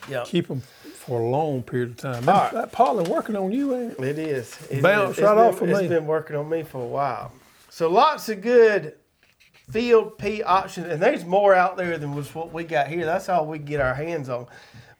Yeah. 0.08 0.24
Keep 0.26 0.48
them 0.48 0.60
for 0.60 1.20
a 1.20 1.24
long 1.28 1.62
period 1.62 1.90
of 1.90 1.96
time. 1.96 2.14
All 2.16 2.22
That, 2.22 2.42
right. 2.42 2.52
that 2.54 2.72
pollen 2.72 3.08
working 3.10 3.36
on 3.36 3.52
you, 3.52 3.74
ain't 3.74 3.92
it? 3.98 4.00
It 4.00 4.18
is. 4.18 4.58
It 4.70 4.82
Bounce 4.82 5.16
is. 5.18 5.24
right 5.24 5.34
been, 5.34 5.44
off 5.44 5.60
of 5.62 5.68
It's 5.70 5.80
me. 5.82 5.88
been 5.88 6.06
working 6.06 6.36
on 6.36 6.48
me 6.48 6.62
for 6.62 6.82
a 6.82 6.86
while. 6.86 7.32
So 7.70 7.90
lots 7.90 8.28
of 8.28 8.40
good 8.40 8.94
field 9.70 10.16
pea 10.18 10.42
options, 10.42 10.86
and 10.88 11.02
there's 11.02 11.24
more 11.24 11.54
out 11.54 11.76
there 11.76 11.98
than 11.98 12.14
was 12.14 12.34
what 12.34 12.52
we 12.52 12.64
got 12.64 12.88
here. 12.88 13.04
That's 13.04 13.28
all 13.28 13.46
we 13.46 13.58
get 13.58 13.80
our 13.80 13.94
hands 13.94 14.28
on. 14.28 14.46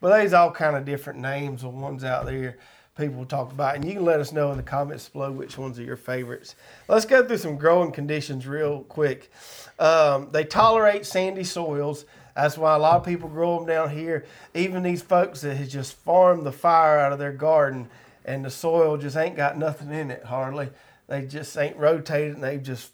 But 0.00 0.10
there's 0.10 0.32
all 0.32 0.50
kind 0.50 0.76
of 0.76 0.84
different 0.84 1.18
names 1.20 1.64
of 1.64 1.74
ones 1.74 2.04
out 2.04 2.26
there 2.26 2.56
people 2.98 3.24
talk 3.24 3.52
about, 3.52 3.76
and 3.76 3.84
you 3.84 3.94
can 3.94 4.04
let 4.04 4.20
us 4.20 4.32
know 4.32 4.50
in 4.50 4.56
the 4.56 4.62
comments 4.62 5.08
below 5.08 5.30
which 5.30 5.56
ones 5.56 5.78
are 5.78 5.84
your 5.84 5.96
favorites. 5.96 6.56
Let's 6.88 7.06
go 7.06 7.24
through 7.24 7.38
some 7.38 7.56
growing 7.56 7.92
conditions 7.92 8.46
real 8.46 8.82
quick. 8.82 9.30
Um, 9.78 10.28
they 10.32 10.44
tolerate 10.44 11.06
sandy 11.06 11.44
soils. 11.44 12.04
That's 12.34 12.58
why 12.58 12.74
a 12.74 12.78
lot 12.78 12.96
of 12.96 13.04
people 13.04 13.28
grow 13.28 13.56
them 13.56 13.66
down 13.66 13.90
here. 13.90 14.26
Even 14.52 14.82
these 14.82 15.00
folks 15.00 15.40
that 15.42 15.56
has 15.56 15.72
just 15.72 15.94
farmed 15.94 16.44
the 16.44 16.52
fire 16.52 16.98
out 16.98 17.12
of 17.12 17.20
their 17.20 17.32
garden, 17.32 17.88
and 18.24 18.44
the 18.44 18.50
soil 18.50 18.96
just 18.96 19.16
ain't 19.16 19.36
got 19.36 19.56
nothing 19.56 19.92
in 19.92 20.10
it 20.10 20.24
hardly. 20.24 20.68
They 21.06 21.24
just 21.24 21.56
ain't 21.56 21.76
rotated, 21.76 22.34
and 22.34 22.42
they've 22.42 22.62
just 22.62 22.92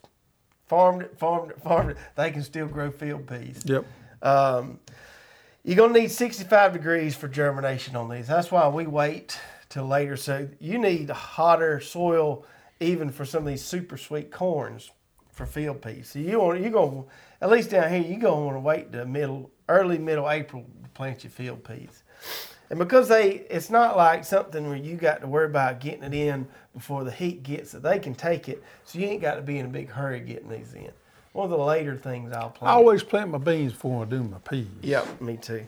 farmed 0.67 1.03
it, 1.03 1.19
farmed 1.19 1.51
it, 1.51 1.61
farmed 1.63 1.93
it. 1.93 1.97
They 2.15 2.31
can 2.31 2.43
still 2.43 2.67
grow 2.67 2.91
field 2.91 3.27
peas. 3.27 3.63
Yep. 3.65 3.85
Um, 4.23 4.79
you're 5.65 5.77
gonna 5.77 5.99
need 5.99 6.11
65 6.11 6.75
degrees 6.75 7.17
for 7.17 7.27
germination 7.27 7.97
on 7.97 8.11
these. 8.11 8.27
That's 8.27 8.51
why 8.51 8.69
we 8.69 8.87
wait 8.87 9.41
till 9.71 9.87
later. 9.87 10.17
So 10.17 10.47
you 10.61 10.79
need 10.79 11.09
hotter 11.09 11.81
soil 11.81 12.45
even 12.81 13.11
for 13.11 13.25
some 13.25 13.45
of 13.45 13.49
these 13.49 13.65
super 13.65 13.97
sweet 13.97 14.31
corns 14.31 14.91
for 15.33 15.47
field 15.47 15.81
peas. 15.81 16.11
So 16.11 16.19
you 16.19 16.39
want 16.39 16.61
you 16.61 16.69
gonna 16.69 17.05
at 17.41 17.51
least 17.51 17.71
down 17.71 17.91
here 17.91 18.03
you 18.03 18.19
gonna 18.19 18.45
want 18.45 18.57
to 18.57 18.61
wait 18.61 18.93
to 18.93 19.07
middle 19.07 19.51
early 19.69 19.97
middle 19.99 20.31
April 20.31 20.67
to 20.83 20.89
plant 20.91 21.25
your 21.25 21.31
field 21.31 21.65
peas. 21.65 22.03
And 22.71 22.79
because 22.79 23.09
they, 23.09 23.47
it's 23.51 23.71
not 23.71 23.97
like 23.97 24.25
something 24.25 24.67
where 24.67 24.77
you 24.77 24.97
got 24.97 25.21
to 25.21 25.27
worry 25.27 25.47
about 25.47 25.81
getting 25.81 26.03
it 26.03 26.15
in 26.15 26.47
before 26.73 27.05
the 27.05 27.11
heat 27.11 27.43
gets 27.43 27.75
it. 27.75 27.83
They 27.83 27.99
can 27.99 28.15
take 28.15 28.49
it, 28.49 28.63
so 28.85 28.99
you 28.99 29.07
ain't 29.07 29.21
got 29.21 29.35
to 29.35 29.43
be 29.43 29.59
in 29.59 29.67
a 29.67 29.69
big 29.69 29.91
hurry 29.91 30.21
getting 30.21 30.49
these 30.49 30.73
in. 30.73 30.91
One 31.35 31.47
of 31.47 31.51
the 31.51 31.65
later 31.65 31.97
things 31.97 32.33
I'll 32.33 32.51
plant. 32.51 32.71
I 32.71 32.75
always 32.77 33.03
plant 33.03 33.29
my 33.29 33.39
beans 33.39 33.73
before 33.73 34.03
I 34.03 34.09
do 34.09 34.23
my 34.23 34.39
peas. 34.39 34.69
Yep, 34.83 35.21
me 35.21 35.37
too. 35.37 35.67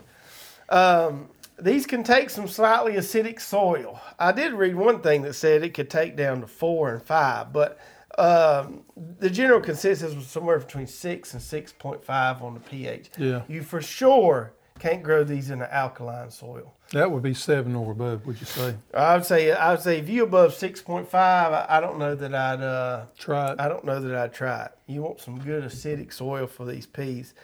Um, 0.69 1.29
these 1.59 1.87
can 1.87 2.05
take 2.05 2.31
some 2.31 2.47
slightly 2.47 2.93
acidic 2.93 3.41
soil. 3.41 4.01
I 4.17 4.31
did 4.31 4.53
read 4.53 4.77
one 4.77 5.01
thing 5.01 5.23
that 5.23 5.33
said 5.33 5.65
it 5.65 5.75
could 5.75 5.91
take 5.91 6.15
down 6.17 6.41
to 6.43 6.47
four 6.47 6.95
and 6.95 7.03
five, 7.03 7.53
but 7.53 7.81
um, 8.17 8.85
the 9.19 9.29
general 9.29 9.61
consensus 9.61 10.15
was 10.15 10.29
somewhere 10.29 10.61
between 10.61 10.87
six 10.87 11.33
and 11.33 11.43
six 11.43 11.73
point 11.73 12.05
five 12.05 12.43
on 12.43 12.55
the 12.55 12.61
pH. 12.61 13.11
Yeah. 13.19 13.43
You 13.49 13.63
for 13.63 13.83
sure 13.83 14.53
can't 14.79 15.03
grow 15.03 15.25
these 15.25 15.51
in 15.51 15.63
an 15.63 15.69
alkaline 15.73 16.31
soil. 16.31 16.76
That 16.93 17.11
would 17.11 17.23
be 17.23 17.35
seven 17.35 17.75
or 17.75 17.93
above, 17.93 18.27
would 18.27 18.39
you 18.39 18.47
say? 18.47 18.77
I 18.95 19.17
would 19.17 19.25
say 19.25 19.51
I 19.53 19.73
would 19.73 19.81
say 19.81 19.99
if 19.99 20.09
you 20.09 20.23
above 20.23 20.55
six 20.55 20.81
point 20.81 21.09
five, 21.09 21.53
I, 21.53 21.79
I 21.79 21.81
don't 21.81 21.99
know 21.99 22.15
that 22.15 22.35
I'd 22.35 22.61
uh, 22.61 23.07
Try 23.19 23.53
it. 23.53 23.61
I 23.61 23.69
don't 23.69 23.85
know 23.85 24.01
that 24.01 24.15
I'd 24.15 24.33
try 24.33 24.67
it. 24.67 24.73
You 24.87 25.03
want 25.03 25.21
some 25.21 25.39
good 25.39 25.65
acidic 25.65 26.13
soil 26.13 26.47
for 26.47 26.65
these 26.65 26.87
peas. 26.87 27.35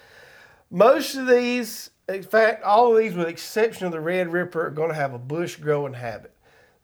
Most 0.71 1.17
of 1.17 1.27
these, 1.27 1.91
in 2.09 2.23
fact, 2.23 2.63
all 2.63 2.93
of 2.93 2.99
these, 2.99 3.15
with 3.15 3.27
the 3.27 3.33
exception 3.33 3.87
of 3.87 3.93
the 3.93 4.01
Red 4.01 4.33
Ripper, 4.33 4.69
are 4.69 4.71
going 4.71 4.89
to 4.89 4.95
have 4.95 5.13
a 5.13 5.19
bush 5.19 5.57
growing 5.57 5.95
habit. 5.95 6.33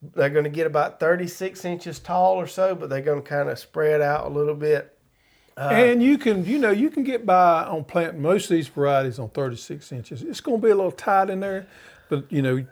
They're 0.02 0.30
going 0.30 0.44
to 0.44 0.50
get 0.50 0.66
about 0.66 1.00
36 1.00 1.64
inches 1.64 1.98
tall 1.98 2.34
or 2.34 2.46
so, 2.46 2.74
but 2.74 2.90
they're 2.90 3.00
going 3.00 3.22
to 3.22 3.28
kind 3.28 3.48
of 3.48 3.58
spread 3.58 4.00
out 4.00 4.26
a 4.26 4.28
little 4.28 4.54
bit. 4.54 4.96
and 5.56 6.02
you 6.02 6.18
can, 6.18 6.44
you 6.44 6.58
know, 6.58 6.70
you 6.70 6.90
can 6.90 7.02
get 7.02 7.24
by 7.26 7.64
on 7.64 7.82
planting 7.84 8.22
most 8.22 8.44
of 8.44 8.50
these 8.50 8.68
varieties 8.68 9.18
on 9.18 9.28
36 9.30 9.90
inches. 9.90 10.22
It's 10.22 10.40
going 10.40 10.60
to 10.60 10.64
be 10.64 10.70
a 10.70 10.74
little 10.76 10.92
tight 10.92 11.30
in 11.30 11.40
there, 11.40 11.66
but 12.08 12.30
you 12.30 12.42
know, 12.42 12.64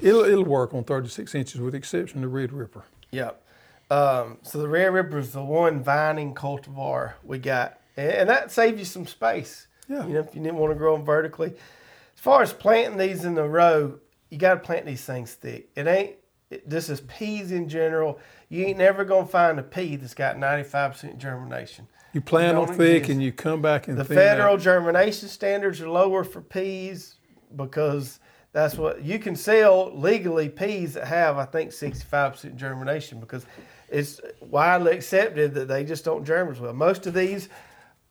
it'll 0.00 0.24
it'll 0.24 0.44
work 0.44 0.74
on 0.74 0.84
36 0.84 1.34
inches 1.34 1.60
with 1.60 1.72
the 1.72 1.78
exception 1.78 2.18
of 2.18 2.22
the 2.22 2.28
Red 2.28 2.52
Ripper. 2.52 2.84
Yep. 3.10 3.42
Um, 3.90 4.38
so 4.42 4.58
the 4.58 4.68
Red 4.68 4.92
Ripper 4.92 5.18
is 5.18 5.32
the 5.32 5.44
one 5.44 5.82
vining 5.82 6.34
cultivar 6.34 7.14
we 7.22 7.38
got, 7.38 7.78
and, 7.96 8.10
and 8.10 8.28
that 8.30 8.50
saves 8.50 8.78
you 8.78 8.84
some 8.84 9.06
space. 9.06 9.68
Yeah. 9.88 10.06
You 10.06 10.14
know, 10.14 10.20
if 10.20 10.34
you 10.34 10.42
didn't 10.42 10.56
want 10.58 10.72
to 10.72 10.78
grow 10.78 10.96
them 10.96 11.04
vertically. 11.04 11.50
As 11.50 12.20
far 12.20 12.42
as 12.42 12.52
planting 12.52 12.98
these 12.98 13.24
in 13.24 13.34
the 13.34 13.44
row, 13.44 14.00
you 14.30 14.38
got 14.38 14.54
to 14.54 14.60
plant 14.60 14.86
these 14.86 15.04
things 15.04 15.34
thick. 15.34 15.68
It 15.76 15.86
ain't. 15.86 16.16
It, 16.50 16.68
this 16.68 16.88
is 16.88 17.00
peas 17.02 17.52
in 17.52 17.68
general. 17.68 18.18
You 18.48 18.64
ain't 18.64 18.78
never 18.78 19.04
gonna 19.04 19.26
find 19.26 19.58
a 19.58 19.62
pea 19.62 19.96
that's 19.96 20.14
got 20.14 20.36
95% 20.36 21.18
germination. 21.18 21.88
You 22.12 22.20
plant 22.20 22.56
them 22.56 22.76
thick 22.76 22.96
exist. 23.02 23.10
and 23.10 23.22
you 23.22 23.32
come 23.32 23.60
back 23.60 23.88
and 23.88 23.98
The 23.98 24.04
federal 24.04 24.54
out. 24.54 24.60
germination 24.60 25.28
standards 25.28 25.80
are 25.80 25.88
lower 25.88 26.24
for 26.24 26.40
peas 26.40 27.15
because 27.54 28.20
that's 28.52 28.76
what 28.76 29.02
you 29.02 29.18
can 29.18 29.36
sell 29.36 29.94
legally 29.94 30.48
peas 30.48 30.94
that 30.94 31.06
have, 31.06 31.36
I 31.36 31.44
think, 31.44 31.70
65% 31.70 32.56
germination 32.56 33.20
because 33.20 33.44
it's 33.88 34.20
widely 34.40 34.92
accepted 34.92 35.54
that 35.54 35.68
they 35.68 35.84
just 35.84 36.04
don't 36.04 36.24
germinate 36.24 36.60
well. 36.60 36.72
Most 36.72 37.06
of 37.06 37.14
these 37.14 37.48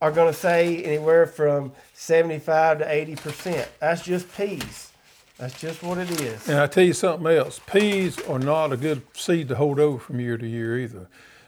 are 0.01 0.11
going 0.11 0.31
to 0.31 0.39
say 0.39 0.83
anywhere 0.83 1.25
from 1.25 1.71
75 1.93 2.79
to 2.79 2.85
80%. 2.85 3.67
That's 3.79 4.03
just 4.03 4.31
peas. 4.37 4.91
That's 5.37 5.59
just 5.59 5.83
what 5.83 5.97
it 5.97 6.09
is. 6.21 6.47
And 6.47 6.59
I 6.59 6.67
tell 6.67 6.83
you 6.83 6.93
something 6.93 7.27
else, 7.27 7.59
peas 7.67 8.21
are 8.21 8.39
not 8.39 8.71
a 8.71 8.77
good 8.77 9.01
seed 9.13 9.49
to 9.49 9.55
hold 9.55 9.79
over 9.79 9.99
from 9.99 10.19
year 10.19 10.37
to 10.37 10.47
year 10.47 10.77
either. 10.77 11.07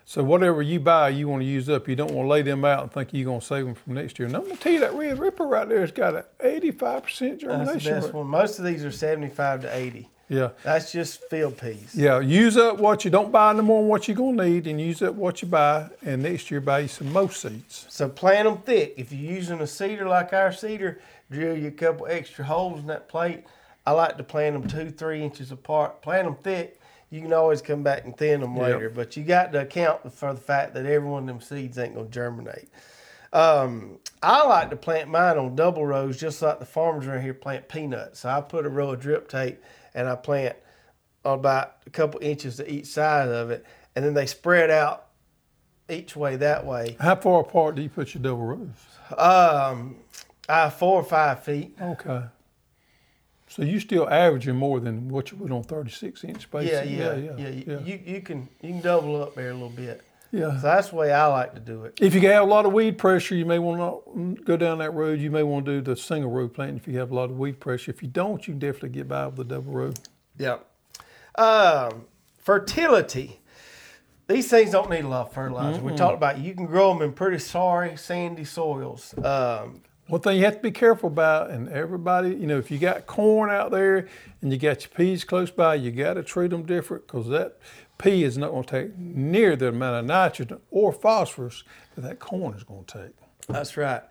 So 0.10 0.24
whatever 0.24 0.62
you 0.62 0.80
buy, 0.80 1.10
you 1.10 1.28
want 1.28 1.42
to 1.42 1.46
use 1.46 1.68
up. 1.68 1.86
You 1.90 1.98
don't 1.98 2.14
want 2.14 2.28
to 2.28 2.30
lay 2.30 2.42
them 2.42 2.64
out 2.64 2.82
and 2.82 2.90
think 2.90 3.10
you're 3.12 3.26
going 3.26 3.42
to 3.42 3.46
save 3.46 3.66
them 3.66 3.76
from 3.76 3.96
next 3.96 4.18
year. 4.18 4.26
And 4.26 4.38
I'm 4.38 4.44
going 4.44 4.56
to 4.56 4.64
tell 4.64 4.72
you 4.72 4.80
that 4.80 4.94
Red 4.94 5.20
Ripper 5.20 5.46
right 5.46 5.68
there 5.68 5.82
has 5.82 5.92
got 5.92 6.16
an 6.16 6.24
85% 6.42 7.40
germination 7.40 7.66
That's 7.66 7.84
the 7.84 7.90
best 7.92 8.06
rate. 8.06 8.14
one. 8.14 8.28
Most 8.28 8.58
of 8.58 8.64
these 8.64 8.86
are 8.86 8.92
75 8.92 9.64
to 9.64 9.76
80. 9.76 10.08
Yeah. 10.30 10.52
That's 10.64 10.94
just 10.94 11.30
field 11.30 11.58
peas. 11.58 11.94
Yeah, 11.94 12.22
use 12.22 12.56
up 12.56 12.78
what 12.78 13.04
you 13.04 13.12
don't 13.12 13.34
buy 13.34 13.52
no 13.52 13.64
more 13.64 13.82
than 13.82 13.90
what 13.90 14.08
you're 14.08 14.16
gonna 14.16 14.46
need, 14.46 14.68
and 14.68 14.80
use 14.80 15.02
up 15.02 15.16
what 15.16 15.42
you 15.42 15.48
buy, 15.50 15.90
and 16.06 16.24
next 16.24 16.52
year 16.52 16.62
buy 16.62 16.80
you 16.80 16.88
some 16.88 17.12
more 17.12 17.32
seeds. 17.32 17.86
So 17.90 18.08
plant 18.08 18.46
them 18.46 18.58
thick. 18.60 18.94
If 18.98 19.12
you're 19.12 19.34
using 19.34 19.60
a 19.62 19.68
seeder 19.68 20.08
like 20.08 20.32
our 20.32 20.52
seeder, 20.54 21.00
drill 21.32 21.58
you 21.58 21.68
a 21.68 21.72
couple 21.72 22.08
extra 22.08 22.46
holes 22.46 22.80
in 22.80 22.88
that 22.88 23.10
plate. 23.10 23.44
I 23.86 23.92
like 23.92 24.18
to 24.18 24.24
plant 24.24 24.62
them 24.62 24.70
two, 24.70 24.92
three 24.92 25.22
inches 25.22 25.52
apart. 25.54 26.02
Plant 26.02 26.26
them 26.26 26.36
thick. 26.44 26.77
You 27.10 27.22
can 27.22 27.32
always 27.34 27.62
come 27.62 27.84
back 27.84 28.04
and 28.06 28.16
thin 28.18 28.42
them 28.42 28.56
Yep. 28.56 28.64
later, 28.64 28.90
but 28.90 29.16
you 29.16 29.24
got 29.24 29.52
to 29.54 29.62
account 29.62 30.12
for 30.14 30.34
the 30.34 30.40
fact 30.42 30.74
that 30.74 30.86
every 30.86 31.08
one 31.08 31.24
of 31.24 31.28
them 31.28 31.42
seeds 31.42 31.78
ain't 31.78 31.96
gonna 31.96 32.10
germinate. 32.10 32.70
Um, 33.34 34.00
I 34.24 34.46
like 34.46 34.70
to 34.72 34.76
plant 34.76 35.10
mine 35.10 35.38
on 35.38 35.56
double 35.56 35.86
rows, 35.86 36.18
just 36.18 36.42
like 36.42 36.60
the 36.60 36.66
farmers 36.66 37.08
around 37.08 37.22
here 37.22 37.34
plant 37.34 37.68
peanuts. 37.70 38.22
So 38.22 38.30
I 38.30 38.42
put 38.42 38.66
a 38.66 38.70
row 38.70 38.92
of 38.92 39.00
drip 39.00 39.28
tape 39.30 39.62
and 39.94 40.08
I 40.08 40.16
plant 40.16 40.56
about 41.24 41.76
a 41.86 41.90
couple 41.90 42.20
inches 42.22 42.58
to 42.58 42.72
each 42.72 42.86
side 42.88 43.30
of 43.30 43.52
it, 43.52 43.66
and 43.96 44.04
then 44.04 44.14
they 44.14 44.26
spread 44.26 44.70
out 44.70 45.08
each 45.90 46.16
way 46.16 46.36
that 46.38 46.66
way. 46.66 46.98
How 47.00 47.16
far 47.16 47.42
apart 47.42 47.76
do 47.76 47.82
you 47.82 47.90
put 47.90 48.14
your 48.14 48.22
double 48.24 48.44
rows? 48.46 48.70
Um, 49.18 49.98
uh, 50.50 50.70
four 50.70 51.00
or 51.00 51.04
five 51.04 51.44
feet. 51.44 51.76
Okay. 51.82 52.22
So 53.48 53.64
you're 53.64 53.80
still 53.80 54.10
averaging 54.10 54.56
more 54.56 54.80
than 54.80 55.10
what 55.10 55.32
you 55.32 55.38
would 55.38 55.52
on 55.52 55.64
36 55.64 56.24
inch 56.26 56.44
spacing? 56.44 56.70
Yeah, 56.70 56.84
yeah, 56.84 57.16
yeah, 57.16 57.36
yeah. 57.38 57.64
yeah. 57.66 57.80
You 57.80 58.00
you 58.06 58.22
can 58.22 58.50
you 58.62 58.70
can 58.70 58.82
double 58.82 59.22
up 59.22 59.36
there 59.36 59.52
a 59.52 59.54
little 59.54 59.70
bit. 59.70 60.04
Yeah. 60.32 60.56
So 60.58 60.68
that's 60.68 60.90
the 60.90 60.96
way 60.98 61.14
I 61.14 61.26
like 61.28 61.54
to 61.54 61.60
do 61.60 61.86
it. 61.86 61.98
If 62.02 62.14
you 62.14 62.22
have 62.22 62.44
a 62.44 62.46
lot 62.46 62.66
of 62.66 62.74
weed 62.74 62.98
pressure, 62.98 63.36
you 63.36 63.46
may 63.46 63.60
want 63.60 63.80
to 63.80 64.44
go 64.44 64.58
down 64.58 64.80
that 64.80 64.92
road. 64.92 65.20
You 65.20 65.32
may 65.32 65.44
want 65.44 65.66
to 65.66 65.78
do 65.78 65.82
the 65.82 65.96
single 65.96 66.30
row 66.30 66.50
planting 66.50 66.78
if 66.78 66.88
you 66.88 66.98
have 67.00 67.12
a 67.12 67.16
lot 67.16 67.30
of 67.30 67.38
weed 67.38 67.60
pressure. 67.60 67.92
If 67.92 68.02
you 68.02 68.10
don't, 68.10 68.46
you 68.48 68.54
can 68.54 68.60
definitely 68.60 68.90
get 68.90 69.08
by 69.08 69.28
with 69.28 69.38
the 69.38 69.44
double 69.46 69.72
row. 69.72 69.94
Yeah. 70.38 70.58
Um, 71.36 72.06
fertility. 72.40 73.40
These 74.28 74.50
things 74.50 74.72
don't 74.72 74.90
need 74.90 75.06
a 75.06 75.08
lot 75.08 75.28
of 75.28 75.34
fertilizer. 75.34 75.80
We 75.82 75.96
talked 75.96 76.16
about 76.16 76.40
you 76.40 76.54
can 76.54 76.66
grow 76.66 76.94
them 76.94 77.02
in 77.02 77.14
pretty 77.14 77.40
sorry 77.40 77.96
sandy 77.96 78.44
soils. 78.44 79.16
Um, 79.24 79.82
One 80.08 80.22
thing 80.22 80.38
you 80.38 80.46
have 80.46 80.56
to 80.56 80.62
be 80.62 80.72
careful 80.72 81.08
about, 81.08 81.50
and 81.50 81.68
everybody, 81.68 82.30
you 82.30 82.48
know, 82.48 82.58
if 82.58 82.72
you 82.72 82.78
got 82.78 83.08
corn 83.08 83.50
out 83.50 83.72
there 83.72 84.08
and 84.42 84.54
you 84.54 84.58
got 84.58 84.82
your 84.82 84.90
peas 84.96 85.26
close 85.26 85.52
by, 85.52 85.76
you 85.76 85.92
got 85.92 86.14
to 86.14 86.24
treat 86.24 86.52
them 86.52 86.66
different 86.66 87.08
because 87.08 87.28
that 87.28 87.58
pea 87.98 88.24
is 88.24 88.38
not 88.38 88.52
going 88.52 88.64
to 88.64 88.84
take 88.84 88.98
near 88.98 89.58
the 89.58 89.68
amount 89.68 89.98
of 89.98 90.06
nitrogen 90.06 90.62
or 90.72 90.94
phosphorus 90.94 91.66
that 91.96 92.02
that 92.02 92.20
corn 92.20 92.56
is 92.56 92.64
going 92.64 92.86
to 92.86 93.04
take. 93.04 93.16
That's 93.50 93.76
right. 93.76 94.02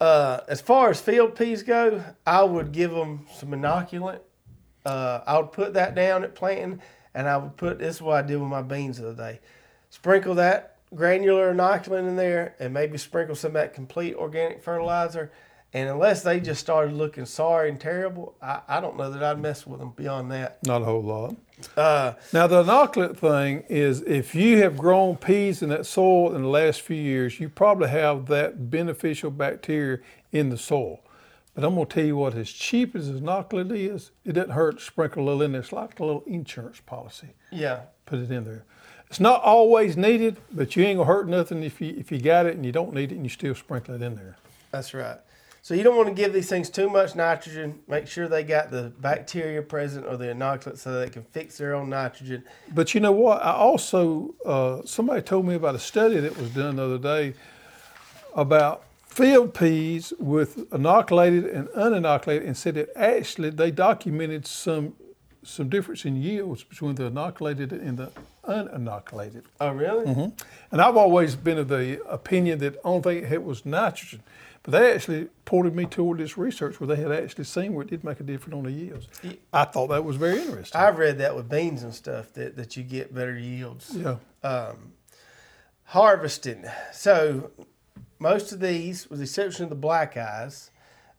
Uh, 0.00 0.40
as 0.48 0.60
far 0.60 0.90
as 0.90 1.00
field 1.00 1.36
peas 1.36 1.62
go, 1.62 2.02
I 2.26 2.42
would 2.42 2.72
give 2.72 2.90
them 2.90 3.26
some 3.32 3.50
inoculant. 3.50 4.20
Uh, 4.84 5.20
I 5.26 5.38
would 5.38 5.52
put 5.52 5.74
that 5.74 5.94
down 5.94 6.24
at 6.24 6.34
planting, 6.34 6.80
and 7.14 7.28
I 7.28 7.36
would 7.36 7.56
put 7.56 7.78
this 7.78 7.96
is 7.96 8.02
what 8.02 8.24
I 8.24 8.26
did 8.26 8.40
with 8.40 8.50
my 8.50 8.62
beans 8.62 8.98
the 8.98 9.10
other 9.10 9.16
day. 9.16 9.40
Sprinkle 9.90 10.34
that 10.34 10.75
granular 10.94 11.52
inoculant 11.52 12.08
in 12.08 12.16
there, 12.16 12.54
and 12.58 12.72
maybe 12.72 12.98
sprinkle 12.98 13.34
some 13.34 13.50
of 13.50 13.54
that 13.54 13.74
complete 13.74 14.14
organic 14.14 14.62
fertilizer. 14.62 15.30
And 15.74 15.90
unless 15.90 16.22
they 16.22 16.40
just 16.40 16.60
started 16.60 16.94
looking 16.94 17.26
sorry 17.26 17.68
and 17.68 17.78
terrible, 17.78 18.34
I, 18.40 18.60
I 18.68 18.80
don't 18.80 18.96
know 18.96 19.10
that 19.10 19.22
I'd 19.22 19.40
mess 19.40 19.66
with 19.66 19.80
them 19.80 19.92
beyond 19.96 20.30
that. 20.32 20.64
Not 20.64 20.82
a 20.82 20.84
whole 20.86 21.02
lot. 21.02 21.36
Uh, 21.76 22.14
Now, 22.32 22.46
the 22.46 22.62
inoculant 22.62 23.16
thing 23.18 23.64
is 23.68 24.00
if 24.02 24.34
you 24.34 24.62
have 24.62 24.76
grown 24.78 25.16
peas 25.16 25.62
in 25.62 25.68
that 25.70 25.84
soil 25.84 26.34
in 26.34 26.42
the 26.42 26.48
last 26.48 26.80
few 26.82 26.96
years, 26.96 27.40
you 27.40 27.48
probably 27.48 27.88
have 27.88 28.26
that 28.26 28.70
beneficial 28.70 29.30
bacteria 29.30 29.98
in 30.32 30.48
the 30.50 30.56
soil. 30.56 31.00
But 31.54 31.64
I'm 31.64 31.74
going 31.74 31.86
to 31.86 31.94
tell 31.94 32.04
you 32.04 32.16
what, 32.16 32.34
as 32.34 32.50
cheap 32.50 32.94
as 32.94 33.10
inoculant 33.10 33.74
is, 33.74 34.12
it 34.24 34.32
doesn't 34.34 34.50
hurt 34.50 34.78
to 34.78 34.84
sprinkle 34.84 35.24
a 35.24 35.26
little 35.26 35.42
in 35.42 35.52
there. 35.52 35.62
It's 35.62 35.72
like 35.72 35.98
a 35.98 36.04
little 36.04 36.22
insurance 36.26 36.80
policy. 36.80 37.34
yeah, 37.50 37.80
Put 38.06 38.20
it 38.20 38.30
in 38.30 38.44
there. 38.44 38.64
It's 39.08 39.20
not 39.20 39.42
always 39.42 39.96
needed, 39.96 40.36
but 40.52 40.76
you 40.76 40.84
ain't 40.84 40.98
to 40.98 41.04
hurt 41.04 41.28
nothing 41.28 41.62
if 41.62 41.80
you, 41.80 41.94
if 41.96 42.10
you 42.10 42.20
got 42.20 42.46
it 42.46 42.56
and 42.56 42.66
you 42.66 42.72
don't 42.72 42.92
need 42.92 43.12
it 43.12 43.16
and 43.16 43.24
you 43.24 43.30
still 43.30 43.54
sprinkle 43.54 43.94
it 43.94 44.02
in 44.02 44.16
there. 44.16 44.36
That's 44.72 44.92
right. 44.92 45.18
So 45.62 45.74
you 45.74 45.82
don't 45.82 45.96
want 45.96 46.08
to 46.08 46.14
give 46.14 46.32
these 46.32 46.48
things 46.48 46.70
too 46.70 46.88
much 46.88 47.16
nitrogen. 47.16 47.80
Make 47.88 48.06
sure 48.06 48.28
they 48.28 48.44
got 48.44 48.70
the 48.70 48.92
bacteria 49.00 49.62
present 49.62 50.06
or 50.06 50.16
the 50.16 50.26
inoculant 50.26 50.78
so 50.78 51.00
they 51.00 51.10
can 51.10 51.24
fix 51.24 51.58
their 51.58 51.74
own 51.74 51.90
nitrogen. 51.90 52.44
But 52.72 52.94
you 52.94 53.00
know 53.00 53.10
what? 53.10 53.42
I 53.42 53.52
also 53.52 54.34
uh, 54.44 54.82
somebody 54.84 55.22
told 55.22 55.44
me 55.44 55.56
about 55.56 55.74
a 55.74 55.80
study 55.80 56.20
that 56.20 56.36
was 56.36 56.50
done 56.50 56.76
the 56.76 56.84
other 56.84 56.98
day 56.98 57.34
about 58.36 58.84
field 59.08 59.54
peas 59.54 60.12
with 60.20 60.72
inoculated 60.72 61.46
and 61.46 61.66
uninoculated, 61.70 62.46
and 62.46 62.56
said 62.56 62.74
that 62.74 62.90
actually 62.94 63.50
they 63.50 63.72
documented 63.72 64.46
some 64.46 64.94
some 65.42 65.68
difference 65.68 66.04
in 66.04 66.22
yields 66.22 66.62
between 66.62 66.94
the 66.94 67.06
inoculated 67.06 67.72
and 67.72 67.98
the 67.98 68.12
uninoculated. 68.46 69.44
Oh, 69.60 69.70
really? 69.70 70.32
And 70.70 70.80
I've 70.80 70.96
always 70.96 71.36
been 71.36 71.58
of 71.58 71.68
the 71.68 72.04
opinion 72.08 72.58
that 72.60 72.78
only 72.84 73.02
thing 73.02 73.18
it 73.18 73.28
had 73.28 73.44
was 73.44 73.64
nitrogen. 73.66 74.22
But 74.62 74.72
they 74.72 74.92
actually 74.92 75.28
pointed 75.44 75.76
me 75.76 75.84
toward 75.84 76.18
this 76.18 76.36
research 76.36 76.80
where 76.80 76.88
they 76.88 76.96
had 76.96 77.12
actually 77.12 77.44
seen 77.44 77.72
where 77.72 77.84
it 77.84 77.90
did 77.90 78.02
make 78.02 78.18
a 78.18 78.24
difference 78.24 78.54
on 78.54 78.64
the 78.64 78.72
yields. 78.72 79.06
I 79.52 79.64
thought 79.64 79.88
that 79.88 80.04
was 80.04 80.16
very 80.16 80.40
interesting. 80.40 80.80
I've 80.80 80.98
read 80.98 81.18
that 81.18 81.36
with 81.36 81.48
beans 81.48 81.84
and 81.84 81.94
stuff 81.94 82.32
that, 82.32 82.56
that 82.56 82.76
you 82.76 82.82
get 82.82 83.14
better 83.14 83.38
yields. 83.38 83.96
yeah. 83.96 84.16
Harvesting. 85.90 86.64
So 86.92 87.52
most 88.18 88.50
of 88.50 88.58
these, 88.58 89.08
with 89.08 89.20
the 89.20 89.24
exception 89.24 89.64
of 89.64 89.70
the 89.70 89.76
black 89.76 90.16
eyes, 90.16 90.70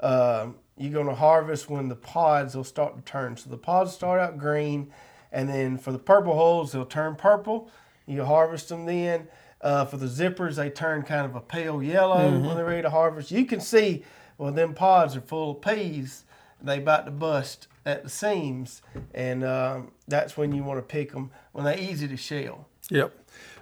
um, 0.02 0.56
you're 0.78 0.92
going 0.92 1.08
to 1.08 1.16
harvest 1.16 1.70
when 1.70 1.88
the 1.88 1.96
pods 1.96 2.54
will 2.54 2.66
start 2.66 2.98
to 2.98 3.02
turn. 3.04 3.38
So 3.38 3.50
the 3.50 3.58
pods 3.58 3.94
start 3.94 4.20
out 4.20 4.38
green, 4.38 4.92
and 5.32 5.50
then 5.50 5.78
for 5.78 5.92
the 5.92 6.00
purple 6.00 6.36
hulls, 6.36 6.72
they'll 6.72 6.86
turn 6.86 7.16
purple. 7.16 7.70
You 8.06 8.24
harvest 8.26 8.70
them 8.70 8.86
then. 8.86 9.28
Uh, 9.60 9.86
for 9.86 9.98
the 9.98 10.06
zippers, 10.06 10.56
they 10.56 10.70
turn 10.70 11.02
kind 11.02 11.26
of 11.26 11.36
a 11.36 11.42
pale 11.42 11.82
yellow 11.82 12.30
when 12.30 12.56
they're 12.56 12.66
ready 12.66 12.84
to 12.84 12.90
harvest. 12.90 13.32
You 13.32 13.46
can 13.46 13.60
see, 13.60 14.04
well, 14.38 14.52
them 14.52 14.74
pods 14.74 15.16
are 15.16 15.22
full 15.22 15.52
of 15.52 15.62
peas. 15.62 16.24
They 16.62 16.78
about 16.78 17.06
to 17.06 17.12
bust 17.12 17.68
at 17.86 18.04
the 18.04 18.10
seams, 18.10 18.82
and 19.14 19.44
um, 19.44 19.92
that's 20.08 20.36
when 20.38 20.52
you 20.52 20.64
want 20.64 20.80
to 20.80 20.82
pick 20.82 21.12
them 21.12 21.32
when 21.54 21.66
they're 21.66 21.80
easy 21.80 22.08
to 22.08 22.18
shell. 22.18 22.68
Yep. 22.90 23.14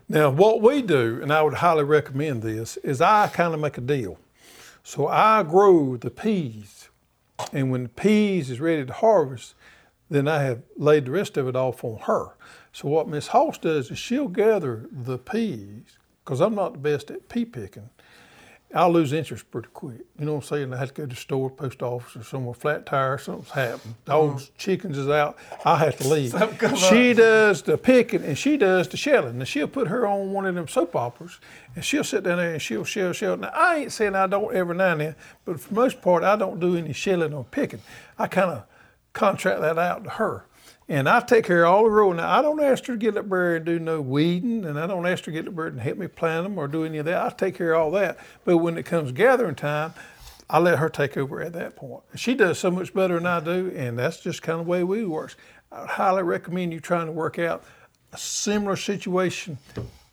Now, 0.07 0.29
what 0.29 0.61
we 0.61 0.81
do, 0.81 1.19
and 1.21 1.31
I 1.33 1.41
would 1.41 1.55
highly 1.55 1.83
recommend 1.83 2.41
this, 2.41 2.77
is 2.77 3.01
I 3.01 3.27
kind 3.27 3.53
of 3.53 3.59
make 3.59 3.77
a 3.77 3.81
deal. 3.81 4.19
So 4.83 5.07
I 5.07 5.43
grow 5.43 5.97
the 5.97 6.11
peas, 6.11 6.89
and 7.51 7.71
when 7.71 7.83
the 7.83 7.89
peas 7.89 8.49
is 8.49 8.59
ready 8.59 8.85
to 8.85 8.93
harvest, 8.93 9.55
then 10.09 10.27
I 10.27 10.43
have 10.43 10.61
laid 10.77 11.05
the 11.05 11.11
rest 11.11 11.37
of 11.37 11.47
it 11.47 11.55
off 11.55 11.83
on 11.83 11.99
her. 12.03 12.35
So 12.71 12.89
what 12.89 13.07
Miss 13.07 13.27
Hoss 13.27 13.57
does 13.57 13.89
is 13.91 13.97
she'll 13.97 14.27
gather 14.27 14.87
the 14.91 15.17
peas, 15.17 15.97
because 16.23 16.41
I'm 16.41 16.55
not 16.55 16.73
the 16.73 16.79
best 16.79 17.09
at 17.11 17.29
pea 17.29 17.45
picking. 17.45 17.89
I'll 18.73 18.91
lose 18.91 19.13
interest 19.13 19.49
pretty 19.51 19.69
quick. 19.73 20.01
You 20.19 20.25
know 20.25 20.33
what 20.33 20.43
I'm 20.43 20.47
saying? 20.47 20.73
I 20.73 20.77
have 20.77 20.89
to 20.89 20.93
go 20.93 21.03
to 21.03 21.09
the 21.09 21.15
store, 21.15 21.49
post 21.49 21.81
office, 21.81 22.17
or 22.17 22.23
somewhere, 22.23 22.53
flat 22.53 22.85
tire, 22.85 23.17
something's 23.17 23.51
happened. 23.51 23.95
Dogs, 24.03 24.51
chickens 24.57 24.97
is 24.97 25.07
out. 25.07 25.37
I 25.63 25.77
have 25.77 25.95
to 25.97 26.07
leave. 26.09 26.35
She 26.89 27.13
does 27.13 27.61
the 27.61 27.77
picking 27.77 28.23
and 28.23 28.37
she 28.37 28.57
does 28.57 28.89
the 28.89 28.97
shelling. 28.97 29.37
And 29.37 29.47
she'll 29.47 29.69
put 29.69 29.87
her 29.87 30.05
on 30.05 30.33
one 30.33 30.45
of 30.45 30.55
them 30.55 30.67
soap 30.67 30.95
operas 30.95 31.39
and 31.75 31.85
she'll 31.85 32.03
sit 32.03 32.23
down 32.23 32.37
there 32.37 32.53
and 32.53 32.61
she'll 32.61 32.83
shell, 32.83 33.13
shell. 33.13 33.37
Now, 33.37 33.51
I 33.53 33.77
ain't 33.77 33.93
saying 33.93 34.13
I 34.13 34.27
don't 34.27 34.53
every 34.53 34.75
now 34.75 34.91
and 34.91 35.01
then, 35.01 35.15
but 35.45 35.59
for 35.59 35.69
the 35.69 35.75
most 35.75 36.01
part, 36.01 36.23
I 36.23 36.35
don't 36.35 36.59
do 36.59 36.75
any 36.75 36.91
shelling 36.91 37.33
or 37.33 37.45
picking. 37.45 37.81
I 38.17 38.27
kind 38.27 38.51
of 38.51 38.63
contract 39.15 39.61
that 39.61 39.77
out 39.79 40.03
to 40.03 40.09
her. 40.11 40.45
And 40.87 41.09
I 41.09 41.19
take 41.21 41.45
care 41.45 41.65
of 41.65 41.73
all 41.73 41.83
the 41.85 41.89
road. 41.89 42.17
Now, 42.17 42.37
I 42.37 42.43
don't 42.43 42.61
ask 42.61 42.85
her 42.85 42.93
to 42.93 42.99
get 42.99 43.17
up 43.17 43.27
there 43.27 43.55
and 43.55 43.65
do 43.65 43.79
no 43.79 44.01
weeding, 44.01 44.65
and 44.65 44.79
I 44.79 44.85
don't 44.85 45.07
ask 45.07 45.25
her 45.25 45.31
to 45.31 45.41
get 45.41 45.47
up 45.47 45.55
there 45.55 45.65
and 45.65 45.79
help 45.79 45.97
me 45.97 46.05
plant 46.07 46.43
them 46.45 46.59
or 46.59 46.67
do 46.67 46.83
any 46.85 46.99
of 46.99 47.05
that. 47.05 47.25
I 47.25 47.29
take 47.35 47.55
care 47.55 47.73
of 47.73 47.81
all 47.81 47.91
that. 47.91 48.19
But 48.43 48.57
when 48.57 48.77
it 48.77 48.83
comes 48.85 49.11
gathering 49.11 49.55
time, 49.55 49.95
I 50.47 50.59
let 50.59 50.77
her 50.77 50.89
take 50.89 51.17
over 51.17 51.41
at 51.41 51.53
that 51.53 51.75
point. 51.75 52.03
She 52.15 52.35
does 52.35 52.59
so 52.59 52.69
much 52.69 52.93
better 52.93 53.15
than 53.15 53.25
I 53.25 53.39
do, 53.39 53.73
and 53.75 53.97
that's 53.97 54.19
just 54.19 54.43
kind 54.43 54.59
of 54.59 54.67
the 54.67 54.69
way 54.71 54.83
we 54.83 55.03
works. 55.05 55.35
I 55.71 55.87
highly 55.87 56.21
recommend 56.21 56.71
you 56.71 56.79
trying 56.79 57.07
to 57.07 57.11
work 57.11 57.39
out 57.39 57.63
a 58.13 58.17
similar 58.19 58.75
situation 58.75 59.57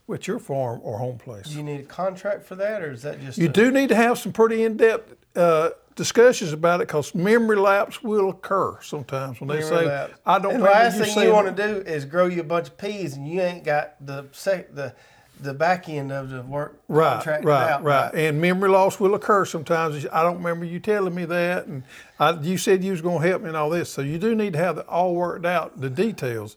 with 0.06 0.26
your 0.26 0.38
farm 0.38 0.80
or 0.82 0.96
home 0.98 1.18
place. 1.18 1.50
Do 1.50 1.56
you 1.58 1.62
need 1.62 1.80
a 1.80 1.84
contract 1.84 2.44
for 2.46 2.54
that, 2.54 2.80
or 2.82 2.92
is 2.92 3.02
that 3.02 3.20
just 3.20 3.36
You 3.36 3.50
a- 3.50 3.52
do 3.52 3.70
need 3.70 3.90
to 3.90 3.94
have 3.94 4.18
some 4.18 4.32
pretty 4.32 4.64
in-depth 4.64 5.14
uh, 5.36 5.70
discussions 5.94 6.52
about 6.52 6.80
it 6.80 6.88
because 6.88 7.14
memory 7.14 7.56
lapse 7.56 8.02
will 8.02 8.30
occur 8.30 8.78
sometimes 8.82 9.40
when 9.40 9.48
they 9.48 9.60
Memory 9.60 9.68
say, 9.68 9.86
lapse. 9.86 10.14
"I 10.26 10.38
don't 10.38 10.54
And 10.54 10.62
last 10.62 10.98
you 10.98 11.04
thing 11.04 11.24
you 11.24 11.32
want 11.32 11.54
to 11.56 11.66
do 11.66 11.80
is 11.80 12.04
grow 12.04 12.26
you 12.26 12.40
a 12.40 12.44
bunch 12.44 12.68
of 12.68 12.78
peas, 12.78 13.16
and 13.16 13.26
you 13.28 13.40
ain't 13.40 13.64
got 13.64 13.94
the 14.04 14.26
sec- 14.32 14.74
the 14.74 14.94
the 15.40 15.52
back 15.54 15.88
end 15.88 16.12
of 16.12 16.30
the 16.30 16.40
work 16.42 16.76
Right, 16.86 17.26
right, 17.26 17.44
out. 17.72 17.82
right. 17.82 18.14
And 18.14 18.40
memory 18.40 18.68
loss 18.70 19.00
will 19.00 19.14
occur 19.16 19.44
sometimes. 19.44 20.06
I 20.12 20.22
don't 20.22 20.36
remember 20.36 20.64
you 20.64 20.78
telling 20.78 21.14
me 21.16 21.24
that, 21.24 21.66
and 21.66 21.82
I, 22.20 22.32
you 22.38 22.56
said 22.56 22.84
you 22.84 22.92
was 22.92 23.00
going 23.00 23.20
to 23.22 23.28
help 23.28 23.42
me 23.42 23.48
and 23.48 23.56
all 23.56 23.68
this. 23.68 23.90
So 23.90 24.02
you 24.02 24.18
do 24.18 24.36
need 24.36 24.52
to 24.52 24.60
have 24.60 24.78
it 24.78 24.86
all 24.88 25.16
worked 25.16 25.44
out, 25.44 25.80
the 25.80 25.90
details. 25.90 26.56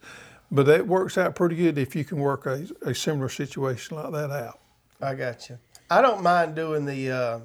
But 0.52 0.68
that 0.68 0.86
works 0.86 1.18
out 1.18 1.34
pretty 1.34 1.56
good 1.56 1.80
if 1.80 1.96
you 1.96 2.04
can 2.04 2.20
work 2.20 2.46
a, 2.46 2.68
a 2.84 2.94
similar 2.94 3.28
situation 3.30 3.98
like 3.98 4.12
that 4.12 4.30
out. 4.30 4.60
I 5.02 5.16
got 5.16 5.50
you. 5.50 5.58
I 5.90 6.02
don't 6.02 6.24
mind 6.24 6.56
doing 6.56 6.86
the. 6.86 7.12
Uh, 7.12 7.40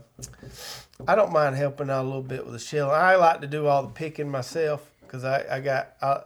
I 1.06 1.14
don't 1.14 1.32
mind 1.32 1.56
helping 1.56 1.90
out 1.90 2.02
a 2.02 2.06
little 2.06 2.22
bit 2.22 2.44
with 2.44 2.52
the 2.52 2.58
shell. 2.58 2.90
I 2.90 3.16
like 3.16 3.40
to 3.40 3.46
do 3.46 3.66
all 3.66 3.82
the 3.82 3.88
picking 3.90 4.30
myself 4.30 4.90
because 5.02 5.24
I, 5.24 5.44
I 5.56 5.60
got 5.60 5.94
I, 6.00 6.20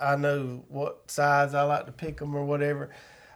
I 0.00 0.16
know 0.16 0.64
what 0.68 1.10
size 1.10 1.54
I 1.54 1.62
like 1.62 1.86
to 1.86 1.92
pick 1.92 2.18
them 2.18 2.34
or 2.34 2.44
whatever. 2.44 2.90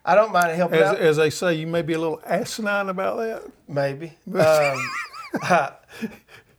I 0.04 0.14
don't 0.14 0.32
mind 0.32 0.54
helping 0.56 0.80
As, 0.80 0.90
out. 0.90 0.98
as 0.98 1.16
they 1.16 1.30
say, 1.30 1.54
you 1.54 1.66
may 1.66 1.80
be 1.82 1.94
a 1.94 1.98
little 1.98 2.20
asinine 2.26 2.88
about 2.90 3.18
that. 3.18 3.50
Maybe. 3.68 4.12
Um, 4.34 4.90
I, 5.42 5.72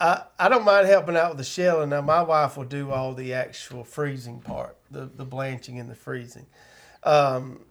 I, 0.02 0.24
I 0.38 0.50
don't 0.50 0.66
mind 0.66 0.86
helping 0.88 1.16
out 1.16 1.30
with 1.30 1.38
the 1.38 1.46
shelling. 1.46 1.92
Now, 1.92 2.02
my 2.02 2.22
wife 2.22 2.58
will 2.58 2.66
do 2.66 2.92
all 2.92 3.14
the 3.14 3.34
actual 3.34 3.86
freezing 3.86 4.42
part, 4.42 4.76
the, 4.92 5.06
the 5.06 5.24
blanching 5.24 5.80
and 5.80 5.90
the 5.90 5.96
freezing. 5.96 6.46
Um, 7.04 7.62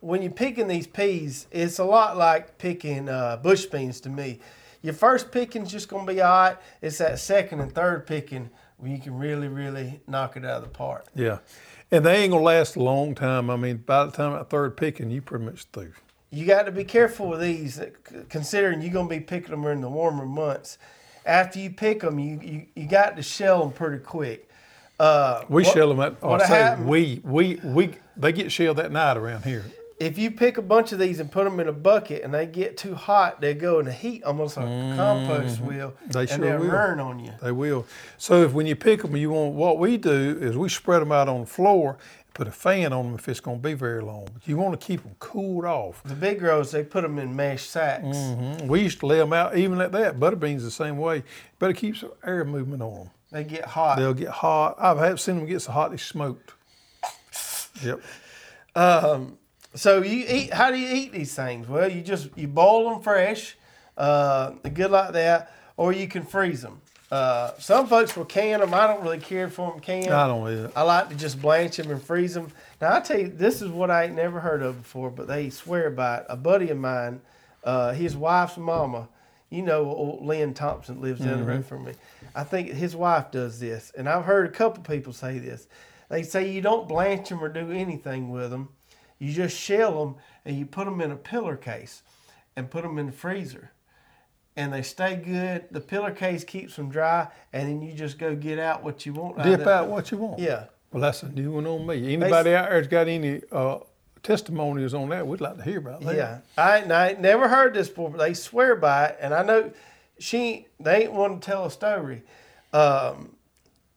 when 0.00 0.22
you're 0.22 0.30
picking 0.32 0.68
these 0.68 0.86
peas, 0.86 1.46
it's 1.50 1.78
a 1.78 1.84
lot 1.84 2.16
like 2.16 2.58
picking 2.58 3.08
uh, 3.08 3.36
bush 3.42 3.66
beans 3.66 4.00
to 4.02 4.08
me. 4.08 4.40
Your 4.82 4.94
first 4.94 5.32
picking's 5.32 5.70
just 5.72 5.88
going 5.88 6.06
to 6.06 6.12
be 6.12 6.20
all 6.20 6.30
right. 6.30 6.56
It's 6.82 6.98
that 6.98 7.18
second 7.18 7.60
and 7.60 7.74
third 7.74 8.06
picking 8.06 8.50
where 8.76 8.90
you 8.90 8.98
can 8.98 9.16
really, 9.18 9.48
really 9.48 10.00
knock 10.06 10.36
it 10.36 10.44
out 10.44 10.58
of 10.58 10.62
the 10.62 10.68
park. 10.68 11.06
Yeah. 11.14 11.38
And 11.90 12.04
they 12.04 12.16
ain't 12.22 12.32
gonna 12.32 12.44
last 12.44 12.76
a 12.76 12.82
long 12.82 13.14
time. 13.14 13.48
I 13.48 13.56
mean, 13.56 13.78
by 13.78 14.04
the 14.04 14.12
time 14.12 14.32
that 14.34 14.50
third 14.50 14.76
picking, 14.76 15.10
you 15.10 15.22
pretty 15.22 15.44
much 15.44 15.64
through. 15.72 15.92
you 16.30 16.44
got 16.46 16.64
to 16.66 16.72
be 16.72 16.84
careful 16.84 17.28
with 17.28 17.40
these, 17.40 17.80
considering 18.28 18.82
you're 18.82 18.92
going 18.92 19.08
to 19.08 19.14
be 19.14 19.20
picking 19.20 19.52
them 19.52 19.64
in 19.66 19.80
the 19.80 19.88
warmer 19.88 20.26
months. 20.26 20.78
After 21.24 21.58
you 21.58 21.70
pick 21.70 22.00
them, 22.00 22.18
you, 22.18 22.40
you, 22.42 22.66
you 22.76 22.86
got 22.88 23.16
to 23.16 23.22
shell 23.22 23.60
them 23.60 23.72
pretty 23.72 23.98
quick. 24.04 24.48
Uh, 25.00 25.42
We 25.48 25.62
what- 25.62 25.72
shell 25.72 25.88
them 25.88 26.00
at. 26.00 26.16
Oh, 26.22 26.30
what 26.30 26.42
I 26.42 26.46
say 26.46 26.54
happened- 26.58 26.88
we 26.88 27.20
we 27.24 27.60
we 27.64 27.94
they 28.16 28.32
get 28.32 28.52
shelled 28.52 28.76
that 28.78 28.92
night 28.92 29.16
around 29.16 29.44
here. 29.44 29.64
If 29.98 30.18
you 30.18 30.30
pick 30.30 30.58
a 30.58 30.62
bunch 30.62 30.92
of 30.92 30.98
these 30.98 31.20
and 31.20 31.32
put 31.32 31.44
them 31.44 31.58
in 31.58 31.68
a 31.68 31.72
bucket 31.72 32.22
and 32.22 32.34
they 32.34 32.44
get 32.46 32.76
too 32.76 32.94
hot, 32.94 33.40
they 33.40 33.54
go 33.54 33.78
in 33.78 33.86
the 33.86 33.92
heat 33.92 34.22
almost 34.24 34.58
like 34.58 34.66
a 34.66 34.94
compost 34.94 35.60
will, 35.60 35.92
Mm-hmm. 35.92 36.10
They 36.10 36.20
and 36.20 36.28
sure 36.28 36.38
they'll 36.38 36.58
burn 36.70 37.00
on 37.00 37.18
you. 37.24 37.32
They 37.42 37.52
will. 37.52 37.86
So 38.18 38.42
if 38.42 38.52
when 38.52 38.66
you 38.66 38.76
pick 38.76 39.00
them, 39.02 39.16
you 39.16 39.30
want 39.30 39.54
what 39.54 39.78
we 39.78 39.96
do 39.96 40.38
is 40.40 40.56
we 40.56 40.68
spread 40.68 41.00
them 41.00 41.12
out 41.12 41.28
on 41.28 41.40
the 41.40 41.46
floor, 41.46 41.92
and 42.26 42.34
put 42.34 42.46
a 42.46 42.50
fan 42.52 42.92
on 42.92 43.06
them 43.06 43.14
if 43.14 43.26
it's 43.26 43.40
going 43.40 43.56
to 43.56 43.62
be 43.62 43.72
very 43.72 44.02
long. 44.02 44.28
But 44.34 44.46
you 44.46 44.58
want 44.58 44.78
to 44.78 44.86
keep 44.86 45.02
them 45.02 45.16
cooled 45.18 45.64
off. 45.64 46.02
The 46.04 46.14
big 46.14 46.40
grows, 46.40 46.72
they 46.72 46.84
put 46.84 47.00
them 47.00 47.18
in 47.18 47.34
mesh 47.34 47.62
sacks. 47.66 48.04
Mhm. 48.18 48.66
We 48.68 48.82
used 48.82 49.00
to 49.00 49.06
lay 49.06 49.16
them 49.18 49.32
out 49.32 49.56
even 49.56 49.80
at 49.80 49.92
that. 49.92 50.20
Butter 50.20 50.36
beans 50.36 50.62
the 50.62 50.70
same 50.70 50.98
way. 50.98 51.22
But 51.58 51.70
it 51.70 51.74
keeps 51.78 52.04
air 52.22 52.44
movement 52.44 52.82
on 52.82 52.94
them. 52.94 53.10
They 53.32 53.44
get 53.44 53.64
hot. 53.64 53.96
They'll 53.96 54.12
get 54.14 54.28
hot. 54.28 54.76
I've 54.78 55.20
seen 55.22 55.36
them 55.38 55.46
get 55.46 55.60
so 55.62 55.72
hot 55.72 55.90
they 55.90 55.96
smoked. 55.96 56.52
Yep. 57.82 58.00
Um, 58.74 59.38
so 59.76 60.02
you 60.02 60.24
eat? 60.28 60.52
How 60.52 60.70
do 60.70 60.78
you 60.78 60.94
eat 60.94 61.12
these 61.12 61.34
things? 61.34 61.68
Well, 61.68 61.90
you 61.90 62.02
just 62.02 62.28
you 62.36 62.48
boil 62.48 62.90
them 62.90 63.02
fresh, 63.02 63.56
uh, 63.96 64.50
good 64.50 64.90
like 64.90 65.12
that, 65.12 65.52
or 65.76 65.92
you 65.92 66.08
can 66.08 66.24
freeze 66.24 66.62
them. 66.62 66.80
Uh, 67.10 67.52
some 67.58 67.86
folks 67.86 68.16
will 68.16 68.24
can 68.24 68.58
them. 68.58 68.74
I 68.74 68.88
don't 68.88 69.02
really 69.02 69.18
care 69.20 69.48
for 69.48 69.70
them 69.70 69.80
canned. 69.80 70.10
I 70.10 70.26
don't 70.26 70.48
it. 70.48 70.72
I 70.74 70.82
like 70.82 71.08
to 71.10 71.14
just 71.14 71.40
blanch 71.40 71.76
them 71.76 71.90
and 71.90 72.02
freeze 72.02 72.34
them. 72.34 72.50
Now 72.80 72.96
I 72.96 73.00
tell 73.00 73.20
you, 73.20 73.28
this 73.28 73.62
is 73.62 73.68
what 73.68 73.90
I 73.90 74.04
ain't 74.04 74.16
never 74.16 74.40
heard 74.40 74.62
of 74.62 74.82
before, 74.82 75.10
but 75.10 75.28
they 75.28 75.50
swear 75.50 75.90
by 75.90 76.18
it. 76.18 76.26
A 76.28 76.36
buddy 76.36 76.70
of 76.70 76.78
mine, 76.78 77.20
uh, 77.62 77.92
his 77.92 78.16
wife's 78.16 78.56
mama, 78.56 79.08
you 79.50 79.62
know, 79.62 79.84
old 79.84 80.24
Lynn 80.24 80.52
Thompson 80.52 81.00
lives 81.00 81.20
down 81.20 81.38
the 81.38 81.44
road 81.44 81.64
from 81.64 81.84
me. 81.84 81.92
I 82.34 82.42
think 82.42 82.70
his 82.70 82.96
wife 82.96 83.30
does 83.30 83.60
this, 83.60 83.92
and 83.96 84.08
I've 84.08 84.24
heard 84.24 84.46
a 84.46 84.50
couple 84.50 84.82
people 84.82 85.12
say 85.12 85.38
this. 85.38 85.68
They 86.08 86.24
say 86.24 86.50
you 86.50 86.60
don't 86.60 86.88
blanch 86.88 87.28
them 87.28 87.42
or 87.42 87.48
do 87.48 87.70
anything 87.70 88.30
with 88.30 88.50
them. 88.50 88.70
You 89.18 89.32
just 89.32 89.56
shell 89.56 90.04
them 90.04 90.16
and 90.44 90.58
you 90.58 90.66
put 90.66 90.84
them 90.84 91.00
in 91.00 91.10
a 91.10 91.16
pillar 91.16 91.56
case 91.56 92.02
and 92.54 92.70
put 92.70 92.82
them 92.82 92.98
in 92.98 93.06
the 93.06 93.12
freezer. 93.12 93.70
And 94.56 94.72
they 94.72 94.82
stay 94.82 95.16
good. 95.16 95.66
The 95.70 95.80
pillar 95.80 96.10
case 96.12 96.42
keeps 96.42 96.76
them 96.76 96.88
dry, 96.88 97.28
and 97.52 97.68
then 97.68 97.82
you 97.82 97.92
just 97.92 98.18
go 98.18 98.34
get 98.34 98.58
out 98.58 98.82
what 98.82 99.04
you 99.04 99.12
want. 99.12 99.42
Dip 99.42 99.60
that- 99.60 99.68
out 99.68 99.88
what 99.88 100.10
you 100.10 100.16
want. 100.16 100.38
Yeah. 100.38 100.64
Well, 100.92 101.02
that's 101.02 101.22
a 101.22 101.28
new 101.28 101.52
one 101.52 101.66
on 101.66 101.86
me. 101.86 102.14
Anybody 102.14 102.54
out 102.54 102.70
there's 102.70 102.88
got 102.88 103.06
any 103.06 103.42
uh, 103.52 103.80
testimonies 104.22 104.94
on 104.94 105.10
that? 105.10 105.26
We'd 105.26 105.42
like 105.42 105.58
to 105.58 105.62
hear 105.62 105.78
about 105.78 106.00
that. 106.02 106.16
Yeah, 106.16 106.38
I, 106.56 106.82
I 106.82 107.12
never 107.20 107.48
heard 107.48 107.74
this 107.74 107.88
before, 107.88 108.10
but 108.10 108.18
they 108.18 108.32
swear 108.32 108.76
by 108.76 109.06
it, 109.06 109.18
and 109.20 109.34
I 109.34 109.42
know 109.42 109.72
she 110.18 110.68
they 110.80 111.02
ain't 111.02 111.12
want 111.12 111.42
to 111.42 111.46
tell 111.46 111.66
a 111.66 111.70
story. 111.70 112.22
Um, 112.72 113.36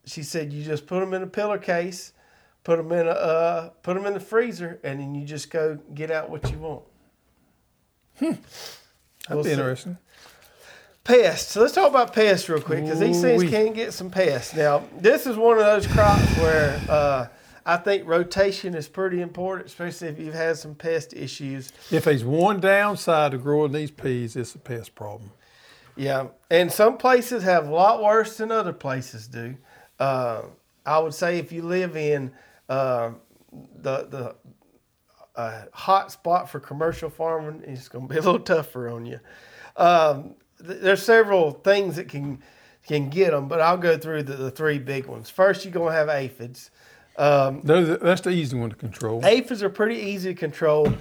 she 0.06 0.24
said 0.24 0.52
you 0.52 0.64
just 0.64 0.88
put 0.88 1.00
them 1.00 1.14
in 1.14 1.22
a 1.22 1.28
pillar 1.28 1.58
case, 1.58 2.12
put 2.70 2.78
them 2.78 2.92
in 2.92 3.08
a 3.08 3.10
uh, 3.10 3.70
put 3.82 3.96
them 3.96 4.06
in 4.06 4.14
the 4.14 4.20
freezer, 4.20 4.80
and 4.84 5.00
then 5.00 5.16
you 5.16 5.26
just 5.26 5.50
go 5.50 5.80
get 5.96 6.12
out 6.12 6.30
what 6.30 6.52
you 6.52 6.58
want. 6.60 6.84
Hmm. 8.20 8.26
That'd 8.26 8.40
We'll 9.32 9.38
be 9.40 9.44
see. 9.46 9.52
interesting. 9.54 9.98
Pests. 11.04 11.54
So 11.54 11.62
let's 11.62 11.74
talk 11.74 11.90
about 11.90 12.14
pests 12.14 12.48
real 12.48 12.62
quick 12.62 12.84
because 12.84 13.00
these 13.00 13.20
things 13.20 13.50
can 13.50 13.74
get 13.74 13.92
some 13.92 14.12
pests. 14.12 14.56
Now, 14.56 14.84
this 14.96 15.26
is 15.26 15.36
one 15.36 15.58
of 15.58 15.64
those 15.66 15.88
crops 15.88 16.38
where 16.38 16.80
uh, 16.88 17.28
I 17.66 17.78
think 17.78 18.06
rotation 18.06 18.76
is 18.76 18.88
pretty 18.88 19.20
important, 19.20 19.68
especially 19.68 20.10
if 20.10 20.20
you've 20.20 20.36
had 20.36 20.56
some 20.58 20.76
pest 20.76 21.16
issues. 21.16 21.74
If 21.90 22.04
there's 22.04 22.24
one 22.24 22.60
downside 22.60 23.32
to 23.32 23.40
growing 23.40 23.72
these 23.72 23.90
peas, 23.90 24.36
it's 24.36 24.54
a 24.54 24.60
pest 24.60 24.94
problem. 24.94 25.32
Yeah, 25.96 26.28
and 26.52 26.72
some 26.72 26.98
places 26.98 27.42
have 27.42 27.68
a 27.68 27.74
lot 27.74 28.04
worse 28.04 28.38
than 28.38 28.52
other 28.52 28.74
places 28.74 29.28
do. 29.28 29.56
Uh, 30.00 30.44
I 30.86 31.00
would 31.00 31.16
say 31.16 31.40
if 31.40 31.52
you 31.52 31.64
live 31.64 31.98
in 31.98 32.32
uh, 32.70 33.12
the 33.82 34.08
the 34.10 34.36
uh, 35.36 35.66
hot 35.74 36.12
spot 36.12 36.50
for 36.50 36.60
commercial 36.60 37.10
farming, 37.10 37.64
is 37.64 37.88
going 37.88 38.08
to 38.08 38.14
be 38.14 38.20
a 38.20 38.22
little 38.22 38.40
tougher 38.40 38.90
on 38.90 39.06
you. 39.06 39.20
Um, 39.78 40.36
th- 40.66 40.82
there's 40.82 41.02
several 41.02 41.52
things 41.52 41.96
that 41.96 42.10
can 42.10 42.42
can 42.86 43.10
get 43.10 43.32
them, 43.32 43.48
but 43.48 43.62
I'll 43.62 43.78
go 43.78 43.98
through 43.98 44.24
the, 44.24 44.36
the 44.36 44.52
three 44.52 44.80
big 44.80 45.06
ones. 45.06 45.30
First, 45.30 45.66
you're 45.66 45.74
going 45.74 45.92
to 45.92 45.98
have 45.98 46.10
aphids. 46.10 46.72
Um, 47.18 47.62
that's 47.64 48.22
the 48.22 48.30
easy 48.30 48.58
one 48.58 48.70
to 48.70 48.76
control. 48.76 49.22
Aphids 49.26 49.62
are 49.62 49.70
pretty 49.70 49.98
easy 49.98 50.34
to 50.34 50.40
control. 50.40 50.92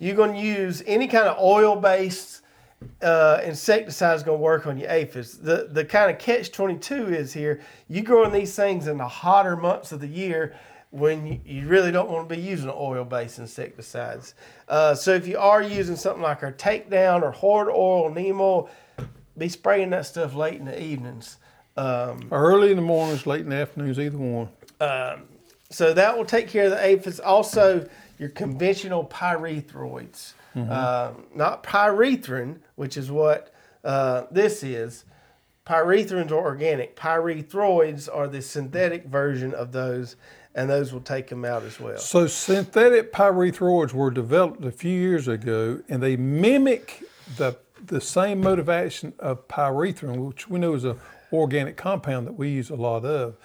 You're 0.00 0.16
going 0.16 0.34
to 0.34 0.40
use 0.40 0.82
any 0.86 1.06
kind 1.06 1.28
of 1.28 1.38
oil-based 1.38 2.42
uh, 3.02 3.40
insecticide 3.44 4.16
is 4.16 4.22
going 4.22 4.38
to 4.38 4.42
work 4.42 4.66
on 4.66 4.78
your 4.78 4.90
aphids. 4.90 5.38
The 5.38 5.68
the 5.70 5.84
kind 5.84 6.10
of 6.10 6.18
catch 6.18 6.52
22 6.52 7.14
is 7.14 7.32
here. 7.32 7.60
You 7.88 8.02
growing 8.02 8.32
these 8.32 8.54
things 8.54 8.86
in 8.86 8.98
the 8.98 9.08
hotter 9.08 9.56
months 9.56 9.92
of 9.92 10.00
the 10.00 10.06
year 10.06 10.54
when 10.90 11.40
you, 11.44 11.68
really 11.68 11.92
don't 11.92 12.10
want 12.10 12.28
to 12.28 12.34
be 12.34 12.40
using 12.40 12.70
oil-based 12.70 13.38
insecticides. 13.38 14.34
Uh, 14.68 14.94
so 14.94 15.12
if 15.12 15.26
you 15.26 15.38
are 15.38 15.62
using 15.62 15.96
something 15.96 16.22
like 16.22 16.42
our 16.42 16.52
takedown 16.52 17.22
or 17.22 17.30
horde 17.30 17.68
oil, 17.68 18.10
Nemo, 18.10 18.68
be 19.36 19.48
spraying 19.48 19.90
that 19.90 20.06
stuff 20.06 20.34
late 20.34 20.58
in 20.58 20.64
the 20.64 20.82
evenings. 20.82 21.36
Um, 21.76 22.28
Early 22.32 22.70
in 22.70 22.76
the 22.76 22.82
mornings, 22.82 23.26
late 23.26 23.42
in 23.42 23.50
the 23.50 23.56
afternoons, 23.56 24.00
either 24.00 24.18
one. 24.18 24.48
Um, 24.80 25.24
so 25.70 25.92
that 25.92 26.16
will 26.16 26.24
take 26.24 26.48
care 26.48 26.64
of 26.64 26.70
the 26.70 26.84
aphids. 26.84 27.20
Also, 27.20 27.86
your 28.18 28.30
conventional 28.30 29.04
pyrethroids, 29.04 30.32
mm-hmm. 30.56 30.70
uh, 30.70 31.10
not 31.34 31.62
pyrethrin, 31.62 32.58
which 32.74 32.96
is 32.96 33.10
what 33.10 33.52
uh, 33.84 34.24
this 34.30 34.62
is. 34.62 35.04
Pyrethrins 35.66 36.30
are 36.30 36.34
organic. 36.34 36.96
Pyrethroids 36.96 38.08
are 38.12 38.26
the 38.26 38.40
synthetic 38.40 39.04
version 39.04 39.52
of 39.52 39.70
those, 39.70 40.16
and 40.58 40.68
those 40.68 40.92
will 40.92 41.00
take 41.00 41.28
them 41.28 41.44
out 41.44 41.62
as 41.62 41.78
well. 41.78 41.96
So 41.98 42.26
synthetic 42.26 43.12
pyrethroids 43.12 43.92
were 43.92 44.10
developed 44.10 44.64
a 44.64 44.72
few 44.72 44.98
years 44.98 45.28
ago, 45.28 45.80
and 45.88 46.02
they 46.02 46.16
mimic 46.16 47.04
the 47.36 47.56
the 47.86 48.00
same 48.00 48.40
mode 48.40 48.58
of 48.58 48.68
action 48.68 49.12
of 49.20 49.46
pyrethrin, 49.46 50.26
which 50.26 50.48
we 50.48 50.58
know 50.58 50.74
is 50.74 50.82
an 50.82 50.98
organic 51.32 51.76
compound 51.76 52.26
that 52.26 52.32
we 52.32 52.48
use 52.48 52.70
a 52.70 52.74
lot 52.74 53.04
of. 53.04 53.36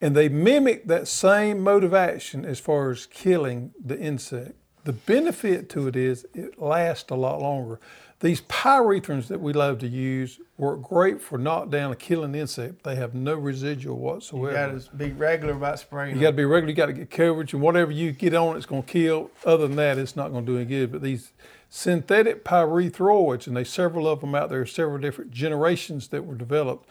And 0.00 0.14
they 0.14 0.28
mimic 0.28 0.86
that 0.86 1.08
same 1.08 1.60
mode 1.60 1.82
of 1.82 1.92
action 1.92 2.44
as 2.44 2.60
far 2.60 2.90
as 2.92 3.06
killing 3.06 3.72
the 3.84 3.98
insect. 3.98 4.52
The 4.84 4.92
benefit 4.92 5.68
to 5.70 5.88
it 5.88 5.96
is 5.96 6.24
it 6.34 6.60
lasts 6.60 7.10
a 7.10 7.16
lot 7.16 7.40
longer. 7.42 7.80
These 8.24 8.40
pyrethrins 8.40 9.26
that 9.26 9.38
we 9.38 9.52
love 9.52 9.80
to 9.80 9.86
use 9.86 10.40
work 10.56 10.80
great 10.80 11.20
for 11.20 11.36
knockdown 11.36 11.90
and 11.90 12.00
killing 12.00 12.34
insect. 12.34 12.82
They 12.82 12.94
have 12.94 13.12
no 13.12 13.34
residual 13.34 13.98
whatsoever. 13.98 14.48
You 14.48 14.78
got 14.78 14.90
to 14.92 14.96
be 14.96 15.12
regular 15.12 15.52
about 15.52 15.78
spraying. 15.78 16.16
You 16.16 16.22
got 16.22 16.30
to 16.30 16.36
be 16.38 16.46
regular. 16.46 16.70
You 16.70 16.74
got 16.74 16.86
to 16.86 16.94
get 16.94 17.10
coverage, 17.10 17.52
and 17.52 17.60
whatever 17.60 17.90
you 17.90 18.12
get 18.12 18.32
on, 18.32 18.56
it's 18.56 18.64
going 18.64 18.82
to 18.84 18.88
kill. 18.90 19.30
Other 19.44 19.66
than 19.66 19.76
that, 19.76 19.98
it's 19.98 20.16
not 20.16 20.32
going 20.32 20.46
to 20.46 20.52
do 20.52 20.56
any 20.56 20.64
good. 20.64 20.90
But 20.90 21.02
these 21.02 21.32
synthetic 21.68 22.46
pyrethroids, 22.46 23.46
and 23.46 23.58
there's 23.58 23.68
several 23.68 24.08
of 24.08 24.22
them 24.22 24.34
out 24.34 24.48
there, 24.48 24.64
several 24.64 24.96
different 24.96 25.30
generations 25.30 26.08
that 26.08 26.24
were 26.24 26.34
developed. 26.34 26.88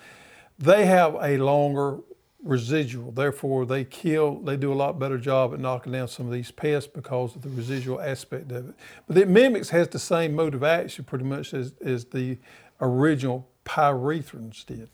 They 0.59 0.85
have 0.85 1.15
a 1.15 1.37
longer 1.37 1.97
residual. 2.43 3.11
Therefore, 3.11 3.65
they 3.65 3.85
kill, 3.85 4.39
they 4.39 4.57
do 4.57 4.71
a 4.71 4.75
lot 4.75 4.99
better 4.99 5.17
job 5.17 5.53
at 5.53 5.59
knocking 5.59 5.93
down 5.93 6.07
some 6.07 6.25
of 6.25 6.31
these 6.31 6.51
pests 6.51 6.89
because 6.93 7.35
of 7.35 7.41
the 7.41 7.49
residual 7.49 8.01
aspect 8.01 8.51
of 8.51 8.69
it. 8.69 8.75
But 9.07 9.15
the 9.15 9.25
mimics 9.25 9.69
has 9.69 9.87
the 9.87 9.99
same 9.99 10.35
mode 10.35 10.53
of 10.53 10.63
action 10.63 11.05
pretty 11.05 11.25
much 11.25 11.53
as, 11.53 11.73
as 11.83 12.05
the 12.05 12.37
original 12.81 13.47
pyrethrins 13.65 14.65
did. 14.65 14.89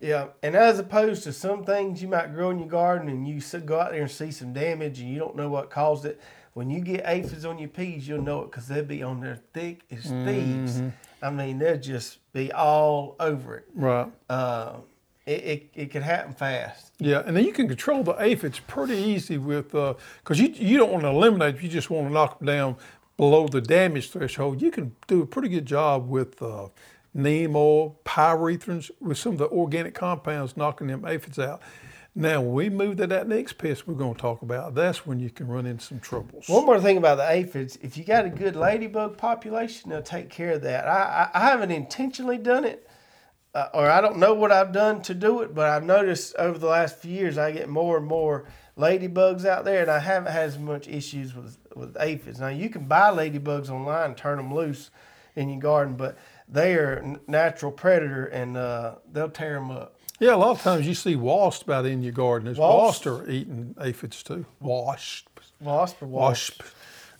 Yeah, 0.00 0.28
and 0.42 0.54
as 0.54 0.78
opposed 0.78 1.24
to 1.24 1.32
some 1.32 1.64
things 1.64 2.00
you 2.00 2.08
might 2.08 2.32
grow 2.32 2.50
in 2.50 2.58
your 2.58 2.68
garden 2.68 3.08
and 3.08 3.26
you 3.26 3.40
go 3.60 3.80
out 3.80 3.90
there 3.90 4.02
and 4.02 4.10
see 4.10 4.30
some 4.30 4.52
damage 4.52 5.00
and 5.00 5.08
you 5.12 5.18
don't 5.18 5.34
know 5.34 5.48
what 5.48 5.70
caused 5.70 6.04
it, 6.04 6.20
when 6.54 6.70
you 6.70 6.80
get 6.80 7.02
aphids 7.04 7.44
on 7.44 7.58
your 7.58 7.68
peas, 7.68 8.06
you'll 8.06 8.22
know 8.22 8.42
it 8.42 8.50
because 8.50 8.68
they'll 8.68 8.84
be 8.84 9.02
on 9.02 9.20
there 9.20 9.40
thick 9.54 9.82
as 9.90 10.04
thieves. 10.04 10.80
Mm-hmm. 10.80 10.88
I 11.22 11.30
mean, 11.30 11.58
they'll 11.58 11.78
just 11.78 12.18
be 12.32 12.52
all 12.52 13.16
over 13.18 13.56
it. 13.56 13.66
Right. 13.74 14.10
Uh, 14.28 14.74
it, 15.28 15.44
it, 15.44 15.70
it 15.74 15.90
can 15.90 16.02
happen 16.02 16.32
fast. 16.32 16.92
Yeah, 16.98 17.22
and 17.26 17.36
then 17.36 17.44
you 17.44 17.52
can 17.52 17.68
control 17.68 18.02
the 18.02 18.14
aphids 18.14 18.58
pretty 18.60 18.96
easy 18.96 19.38
with, 19.38 19.72
because 19.72 20.40
uh, 20.40 20.42
you, 20.42 20.48
you 20.48 20.78
don't 20.78 20.90
want 20.90 21.04
to 21.04 21.10
eliminate, 21.10 21.62
you 21.62 21.68
just 21.68 21.90
want 21.90 22.08
to 22.08 22.12
knock 22.12 22.38
them 22.38 22.46
down 22.46 22.76
below 23.16 23.46
the 23.46 23.60
damage 23.60 24.10
threshold. 24.10 24.62
You 24.62 24.70
can 24.70 24.96
do 25.06 25.22
a 25.22 25.26
pretty 25.26 25.48
good 25.48 25.66
job 25.66 26.08
with 26.08 26.40
uh, 26.42 26.68
neem 27.14 27.54
oil, 27.54 27.98
pyrethrins, 28.04 28.90
with 29.00 29.18
some 29.18 29.32
of 29.32 29.38
the 29.38 29.48
organic 29.48 29.94
compounds 29.94 30.56
knocking 30.56 30.86
them 30.86 31.04
aphids 31.04 31.38
out. 31.38 31.60
Now, 32.14 32.40
when 32.40 32.52
we 32.52 32.68
move 32.68 32.96
to 32.96 33.06
that 33.06 33.28
next 33.28 33.58
pest 33.58 33.86
we're 33.86 33.94
going 33.94 34.14
to 34.14 34.20
talk 34.20 34.42
about, 34.42 34.74
that's 34.74 35.06
when 35.06 35.20
you 35.20 35.30
can 35.30 35.46
run 35.46 35.66
into 35.66 35.84
some 35.84 36.00
troubles. 36.00 36.48
One 36.48 36.66
more 36.66 36.80
thing 36.80 36.96
about 36.96 37.16
the 37.18 37.30
aphids, 37.30 37.78
if 37.80 37.96
you 37.96 38.02
got 38.02 38.24
a 38.24 38.30
good 38.30 38.56
ladybug 38.56 39.16
population, 39.16 39.90
they'll 39.90 40.02
take 40.02 40.28
care 40.28 40.52
of 40.52 40.62
that. 40.62 40.88
I, 40.88 41.30
I, 41.32 41.38
I 41.38 41.50
haven't 41.50 41.70
intentionally 41.70 42.38
done 42.38 42.64
it, 42.64 42.87
uh, 43.58 43.68
or 43.74 43.90
I 43.90 44.00
don't 44.00 44.18
know 44.18 44.34
what 44.34 44.52
I've 44.52 44.72
done 44.72 45.02
to 45.02 45.14
do 45.14 45.42
it, 45.42 45.54
but 45.54 45.68
I've 45.68 45.84
noticed 45.84 46.36
over 46.36 46.58
the 46.58 46.68
last 46.68 46.98
few 46.98 47.12
years 47.12 47.38
I 47.38 47.50
get 47.50 47.68
more 47.68 47.96
and 47.96 48.06
more 48.06 48.44
ladybugs 48.76 49.44
out 49.44 49.64
there, 49.64 49.82
and 49.82 49.90
I 49.90 49.98
haven't 49.98 50.32
had 50.32 50.44
as 50.44 50.58
much 50.58 50.88
issues 50.88 51.34
with 51.34 51.58
with 51.74 51.96
aphids. 52.00 52.40
Now 52.40 52.48
you 52.48 52.70
can 52.70 52.86
buy 52.86 53.10
ladybugs 53.10 53.70
online, 53.70 54.14
turn 54.14 54.36
them 54.36 54.54
loose 54.54 54.90
in 55.36 55.48
your 55.48 55.60
garden, 55.60 55.94
but 55.94 56.18
they 56.48 56.74
are 56.74 56.94
a 56.94 57.30
natural 57.30 57.72
predator, 57.72 58.26
and 58.26 58.56
uh, 58.56 58.96
they'll 59.12 59.30
tear 59.30 59.54
them 59.54 59.70
up. 59.70 59.98
Yeah, 60.20 60.34
a 60.34 60.36
lot 60.36 60.50
of 60.50 60.62
times 60.62 60.86
you 60.86 60.94
see 60.94 61.14
wasps 61.14 61.68
out 61.68 61.86
in 61.86 62.02
your 62.02 62.12
garden. 62.12 62.46
There's 62.46 62.58
wasps, 62.58 63.06
wasps 63.06 63.28
are 63.28 63.30
eating 63.30 63.74
aphids 63.80 64.22
too. 64.22 64.46
Wasps. 64.60 65.52
Wasp 65.60 66.02
or 66.02 66.06
wasp. 66.06 66.60
wasp. 66.60 66.74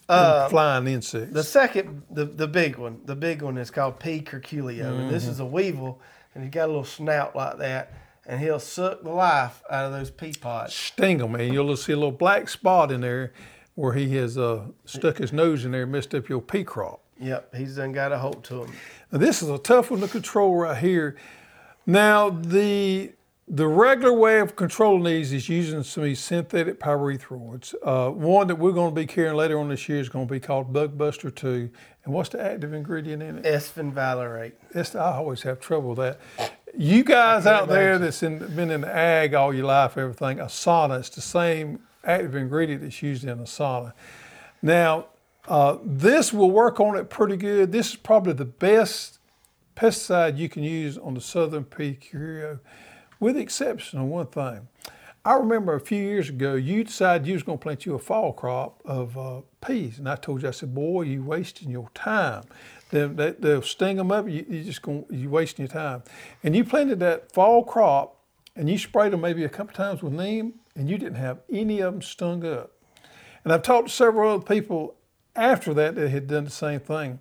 Uh, 0.09 0.49
flying 0.49 0.87
insects. 0.87 1.35
The 1.35 1.43
second, 1.43 2.03
the, 2.11 2.25
the 2.25 2.49
big 2.49 2.79
one, 2.79 3.03
the 3.05 3.15
big 3.15 3.43
one 3.43 3.59
is 3.59 3.71
called 3.71 4.01
pea 4.01 4.21
curculio. 4.21 4.85
Mm-hmm. 4.85 5.01
And 5.01 5.11
this 5.11 5.25
mm-hmm. 5.25 5.33
is 5.33 5.41
a 5.41 5.45
weevil 5.45 6.01
and 6.35 6.45
he's 6.45 6.53
got 6.53 6.67
a 6.67 6.69
little 6.69 6.85
snout 6.85 7.35
like 7.35 7.59
that, 7.59 7.93
and 8.27 8.41
he'll 8.41 8.61
suck 8.61 9.03
the 9.03 9.11
life 9.11 9.63
out 9.71 9.87
of 9.87 9.93
those 9.93 10.11
pea 10.11 10.33
pods. 10.33 10.75
Sting 10.75 11.19
them, 11.19 11.35
and 11.35 11.53
you'll 11.53 11.77
see 11.77 11.93
a 11.93 11.97
little 11.97 12.13
black 12.13 12.49
spot 12.49 12.93
in 12.93 13.01
there 13.01 13.33
where 13.75 13.93
he 13.93 14.17
has 14.17 14.37
uh, 14.37 14.65
stuck 14.85 15.19
his 15.19 15.33
nose 15.33 15.65
in 15.65 15.71
there 15.71 15.85
and 15.85 15.93
messed 15.93 16.15
up 16.15 16.29
your 16.29 16.43
pea 16.43 16.65
crop. 16.65 17.01
Yep, 17.21 17.55
he's 17.55 17.77
done 17.77 17.93
got 17.93 18.13
a 18.13 18.19
hold 18.19 18.45
to 18.45 18.65
him. 18.65 18.73
Now, 19.13 19.19
this 19.19 19.43
is 19.43 19.49
a 19.49 19.59
tough 19.59 19.91
one 19.91 20.01
to 20.01 20.09
control 20.09 20.57
right 20.57 20.77
here. 20.77 21.17
Now, 21.87 22.31
the 22.31 23.13
the 23.51 23.67
regular 23.67 24.13
way 24.13 24.41
of 24.41 24.57
controlling 24.57 25.05
these 25.05 25.33
is 25.33 25.49
using 25.49 25.83
some 25.83 26.03
of 26.03 26.09
these 26.09 26.21
synthetic 26.21 26.79
pyrethroids. 26.79 27.75
Uh, 27.83 28.11
one 28.11 28.47
that 28.49 28.57
we're 28.57 28.73
going 28.73 28.95
to 28.95 28.95
be 28.95 29.07
carrying 29.07 29.37
later 29.37 29.59
on 29.59 29.69
this 29.69 29.89
year 29.89 30.01
is 30.01 30.09
going 30.09 30.27
to 30.27 30.33
be 30.33 30.41
called 30.41 30.73
Bug 30.73 30.99
Buster 30.99 31.31
2. 31.31 31.71
And 32.05 32.15
what's 32.15 32.29
the 32.29 32.43
active 32.43 32.75
ingredient 32.75 33.23
in 33.23 33.39
it? 33.39 33.45
Esfenvalerate. 33.45 34.53
I 34.95 35.17
always 35.17 35.43
have 35.43 35.61
trouble 35.61 35.95
with 35.95 35.99
that. 35.99 36.21
You 36.77 37.03
guys 37.03 37.47
out 37.47 37.65
imagine. 37.65 37.75
there 37.75 37.99
that's 37.99 38.23
in, 38.23 38.39
been 38.55 38.71
in 38.71 38.83
the 38.83 38.95
ag 38.95 39.35
all 39.35 39.55
your 39.55 39.67
life, 39.67 39.97
everything, 39.97 40.39
Asana, 40.39 40.99
it's 40.99 41.09
the 41.09 41.23
same 41.23 41.81
active 42.05 42.35
ingredient 42.35 42.83
that's 42.83 43.03
used 43.03 43.25
in 43.25 43.39
Asana. 43.39 43.95
Now, 44.61 45.07
uh, 45.47 45.79
this 45.83 46.33
will 46.33 46.51
work 46.51 46.79
on 46.81 46.97
it 46.97 47.09
pretty 47.09 47.39
good. 47.39 47.73
This 47.73 47.91
is 47.91 47.97
probably 47.97 48.35
the 48.35 48.45
best 48.45 49.19
pesticide 49.75 50.37
you 50.37 50.49
can 50.51 50.63
use 50.63 50.99
on 50.99 51.15
the 51.15 51.21
southern 51.21 51.65
P. 51.65 51.95
curio 51.95 52.59
with 53.21 53.35
the 53.35 53.41
exception 53.41 53.99
of 53.99 54.07
one 54.07 54.27
thing. 54.27 54.69
I 55.25 55.35
remember 55.35 55.75
a 55.75 55.81
few 55.81 56.03
years 56.03 56.29
ago, 56.29 56.55
you 56.55 56.85
decided 56.85 57.27
you 57.27 57.35
was 57.35 57.43
going 57.43 57.59
to 57.59 57.63
plant 57.63 57.85
you 57.85 57.95
a 57.95 57.99
fall 57.99 58.33
crop 58.33 58.81
of 58.85 59.19
uh, 59.19 59.41
peas, 59.61 59.99
and 59.99 60.09
I 60.09 60.17
told 60.17 60.43
you, 60.43 60.49
I 60.49 60.53
said, 60.53 60.75
"Boy, 60.75 61.03
you 61.03 61.23
wasting 61.23 61.71
your 61.71 61.91
time. 61.93 62.45
They, 62.91 63.07
will 63.07 63.61
sting 63.61 63.97
them 63.97 64.11
up. 64.11 64.27
You, 64.27 64.47
you 64.49 64.65
just 64.65 64.81
going, 64.81 65.05
you 65.11 65.29
wasting 65.29 65.65
your 65.65 65.73
time." 65.73 66.03
And 66.43 66.57
you 66.57 66.65
planted 66.65 67.01
that 67.01 67.33
fall 67.33 67.63
crop, 67.65 68.17
and 68.57 68.71
you 68.71 68.79
sprayed 68.79 69.13
them 69.13 69.21
maybe 69.21 69.45
a 69.45 69.49
couple 69.49 69.75
times 69.75 70.03
with 70.03 70.15
neem, 70.15 70.55
and 70.75 70.89
you 70.89 70.97
didn't 70.97 71.17
have 71.17 71.41
any 71.51 71.81
of 71.81 71.93
them 71.93 72.03
stung 72.03 72.47
up. 72.47 72.73
And 73.45 73.53
I've 73.53 73.63
talked 73.63 73.89
to 73.89 73.95
several 73.95 74.31
other 74.31 74.45
people 74.45 74.95
after 75.37 75.75
that 75.75 75.95
that 75.97 76.09
had 76.09 76.27
done 76.27 76.45
the 76.45 76.51
same 76.51 76.81
thing. 76.81 77.21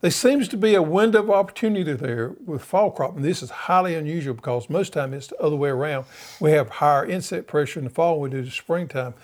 There 0.00 0.12
seems 0.12 0.46
to 0.48 0.56
be 0.56 0.76
a 0.76 0.82
window 0.82 1.18
of 1.20 1.30
opportunity 1.30 1.92
there 1.92 2.32
with 2.46 2.62
fall 2.62 2.92
crop, 2.92 3.16
and 3.16 3.24
this 3.24 3.42
is 3.42 3.50
highly 3.50 3.96
unusual 3.96 4.32
because 4.32 4.70
most 4.70 4.92
time 4.92 5.12
it's 5.12 5.26
the 5.26 5.36
other 5.40 5.56
way 5.56 5.70
around. 5.70 6.04
We 6.38 6.52
have 6.52 6.68
higher 6.68 7.04
insect 7.04 7.48
pressure 7.48 7.80
in 7.80 7.84
the 7.84 7.90
fall 7.90 8.14
than 8.14 8.22
we 8.22 8.30
do 8.30 8.44
the 8.44 8.50
springtime. 8.52 9.14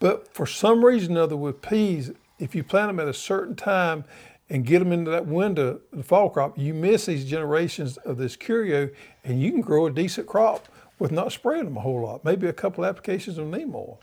But 0.00 0.32
for 0.32 0.46
some 0.46 0.82
reason 0.82 1.18
or 1.18 1.22
other 1.22 1.36
with 1.36 1.60
peas, 1.60 2.12
if 2.38 2.54
you 2.54 2.64
plant 2.64 2.88
them 2.88 2.98
at 2.98 3.08
a 3.08 3.12
certain 3.12 3.54
time 3.54 4.04
and 4.48 4.64
get 4.64 4.78
them 4.78 4.90
into 4.90 5.10
that 5.10 5.26
window, 5.26 5.80
the 5.92 6.02
fall 6.02 6.30
crop, 6.30 6.56
you 6.56 6.72
miss 6.72 7.04
these 7.04 7.26
generations 7.26 7.98
of 7.98 8.16
this 8.16 8.34
curio 8.34 8.88
and 9.24 9.42
you 9.42 9.50
can 9.50 9.60
grow 9.60 9.86
a 9.86 9.90
decent 9.90 10.26
crop 10.26 10.66
with 10.98 11.12
not 11.12 11.32
spraying 11.32 11.66
them 11.66 11.76
a 11.76 11.80
whole 11.80 12.00
lot, 12.00 12.24
maybe 12.24 12.46
a 12.46 12.54
couple 12.54 12.86
applications 12.86 13.36
of 13.36 13.48
neem 13.48 13.74
oil. 13.74 14.00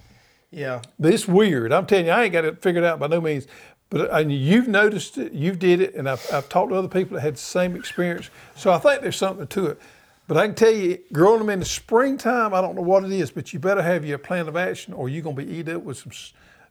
Yeah. 0.52 0.82
But 1.00 1.12
it's 1.14 1.28
weird. 1.28 1.74
I'm 1.74 1.88
telling 1.88 2.06
you, 2.06 2.12
I 2.12 2.26
ain't 2.26 2.34
got 2.34 2.46
it 2.46 2.62
figured 2.62 2.84
out 2.84 3.00
by 3.00 3.08
no 3.08 3.20
means. 3.20 3.48
But 3.90 4.02
uh, 4.02 4.16
and 4.16 4.32
you've 4.32 4.68
noticed 4.68 5.18
it, 5.18 5.34
you've 5.34 5.60
did 5.60 5.82
it, 5.82 5.96
and 5.96 6.10
I've, 6.10 6.26
I've 6.32 6.48
talked 6.50 6.70
to 6.70 6.76
other 6.76 6.88
people 6.88 7.16
that 7.16 7.22
had 7.22 7.36
the 7.36 7.40
same 7.40 7.76
experience. 7.76 8.30
So 8.56 8.72
I 8.72 8.78
think 8.78 9.02
there's 9.02 9.18
something 9.18 9.48
to 9.48 9.68
it. 9.68 9.82
But 10.28 10.38
I 10.38 10.46
can 10.46 10.56
tell 10.56 10.72
you, 10.72 11.00
growing 11.12 11.40
them 11.40 11.50
in 11.50 11.60
the 11.60 11.66
springtime, 11.66 12.54
I 12.54 12.62
don't 12.62 12.76
know 12.76 12.84
what 12.84 13.04
it 13.04 13.12
is, 13.12 13.32
but 13.32 13.52
you 13.52 13.58
better 13.58 13.82
have 13.82 14.06
your 14.06 14.20
plan 14.20 14.48
of 14.48 14.56
action, 14.56 14.94
or 14.94 15.10
you're 15.10 15.24
going 15.24 15.36
to 15.36 15.44
be 15.44 15.52
eaten 15.52 15.78
up 15.78 15.82
with 15.82 15.98
some 15.98 16.12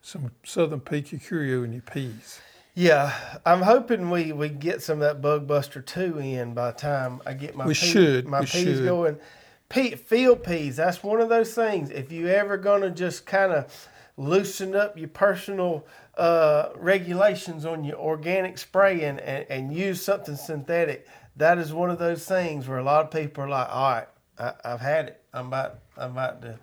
some 0.00 0.30
southern 0.44 0.80
P. 0.80 1.02
curio 1.02 1.64
in 1.64 1.72
your 1.72 1.82
peas. 1.82 2.40
Yeah, 2.74 3.12
I'm 3.44 3.62
hoping 3.62 4.08
we, 4.10 4.30
we 4.32 4.48
get 4.48 4.80
some 4.82 4.98
of 4.98 5.00
that 5.00 5.20
bug 5.20 5.48
buster 5.48 5.80
two 5.82 6.18
in 6.20 6.54
by 6.54 6.70
the 6.70 6.78
time 6.78 7.20
I 7.26 7.34
get 7.34 7.56
my 7.56 7.66
we 7.66 7.74
should 7.74 8.28
my 8.28 8.40
we 8.40 8.46
peas 8.46 8.62
should. 8.62 8.84
going. 8.84 9.18
Pe- 9.68 9.96
field 9.96 10.44
peas, 10.44 10.76
that's 10.76 11.02
one 11.02 11.20
of 11.20 11.28
those 11.28 11.52
things. 11.52 11.90
If 11.90 12.12
you 12.12 12.28
ever 12.28 12.56
gonna 12.56 12.90
just 12.90 13.26
kind 13.26 13.52
of 13.52 13.88
loosen 14.16 14.76
up 14.76 14.96
your 14.96 15.08
personal 15.08 15.84
uh, 16.18 16.70
regulations 16.76 17.64
on 17.64 17.84
your 17.84 17.96
organic 17.96 18.58
spraying 18.58 19.18
and, 19.20 19.46
and 19.48 19.72
use 19.72 20.02
something 20.02 20.36
synthetic, 20.36 21.06
that 21.36 21.58
is 21.58 21.72
one 21.72 21.90
of 21.90 21.98
those 21.98 22.24
things 22.24 22.66
where 22.66 22.78
a 22.78 22.82
lot 22.82 23.04
of 23.04 23.10
people 23.10 23.44
are 23.44 23.48
like, 23.48 23.68
all 23.70 23.92
right, 23.92 24.08
I, 24.38 24.52
I've 24.64 24.80
had 24.80 25.06
it. 25.06 25.22
I'm 25.32 25.46
about 25.46 25.78
I'm 25.96 26.12
about 26.12 26.42
to 26.42 26.58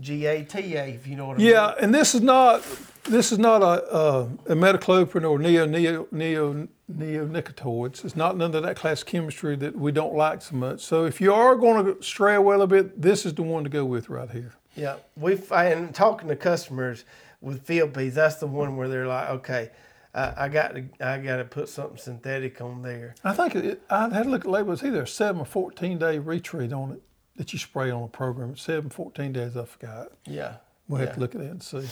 GATA, 0.00 0.88
if 0.88 1.06
you 1.06 1.16
know 1.16 1.26
what 1.26 1.36
I 1.36 1.38
mean. 1.38 1.48
Yeah, 1.48 1.74
and 1.80 1.94
this 1.94 2.14
is 2.14 2.20
not 2.20 2.64
this 3.04 3.32
is 3.32 3.38
not 3.38 3.62
a, 3.62 3.96
a, 3.96 4.22
a 4.22 4.26
imidacloprid 4.56 5.28
or 5.28 5.38
neo 5.38 5.64
neo 5.66 6.08
neo 6.10 6.68
neonicotinoids. 6.92 8.04
It's 8.04 8.16
not 8.16 8.36
none 8.36 8.54
of 8.54 8.62
that 8.62 8.76
class 8.76 9.02
chemistry 9.02 9.56
that 9.56 9.76
we 9.76 9.92
don't 9.92 10.14
like 10.14 10.42
so 10.42 10.56
much. 10.56 10.80
So 10.80 11.04
if 11.04 11.20
you 11.20 11.32
are 11.32 11.54
going 11.54 11.84
to 11.84 12.02
stray 12.02 12.34
away 12.34 12.54
a 12.54 12.58
little 12.58 12.66
bit, 12.66 13.00
this 13.00 13.26
is 13.26 13.34
the 13.34 13.42
one 13.42 13.64
to 13.64 13.70
go 13.70 13.84
with 13.84 14.08
right 14.08 14.30
here. 14.30 14.52
Yeah, 14.74 14.96
we've 15.16 15.50
and 15.52 15.94
talking 15.94 16.28
to 16.28 16.36
customers 16.36 17.04
with 17.40 17.64
field 17.64 17.94
peas, 17.94 18.14
that's 18.14 18.36
the 18.36 18.46
one 18.46 18.76
where 18.76 18.88
they're 18.88 19.06
like, 19.06 19.28
okay, 19.30 19.70
I, 20.14 20.44
I 20.44 20.48
got 20.48 20.74
to 20.74 20.84
I 21.00 21.18
got 21.18 21.36
to 21.36 21.44
put 21.44 21.68
something 21.68 21.98
synthetic 21.98 22.60
on 22.60 22.82
there. 22.82 23.14
I 23.24 23.32
think 23.32 23.54
it, 23.56 23.82
I 23.90 24.08
had 24.08 24.24
to 24.24 24.30
look 24.30 24.40
at 24.40 24.44
the 24.46 24.50
label. 24.50 24.72
It's 24.72 24.82
either 24.82 25.02
a 25.02 25.06
seven 25.06 25.40
or 25.42 25.46
fourteen 25.46 25.98
day 25.98 26.18
retreat 26.18 26.72
on 26.72 26.92
it 26.92 27.02
that 27.36 27.52
you 27.52 27.58
spray 27.58 27.90
on 27.90 28.02
a 28.02 28.08
program. 28.08 28.50
It's 28.50 28.62
seven, 28.62 28.90
14 28.90 29.32
days. 29.32 29.56
I 29.56 29.64
forgot. 29.64 30.08
Yeah, 30.26 30.56
We'll 30.88 31.00
yeah. 31.00 31.06
have 31.06 31.14
to 31.14 31.20
look 31.20 31.34
at 31.36 31.40
that 31.40 31.50
and 31.50 31.62
see. 31.62 31.86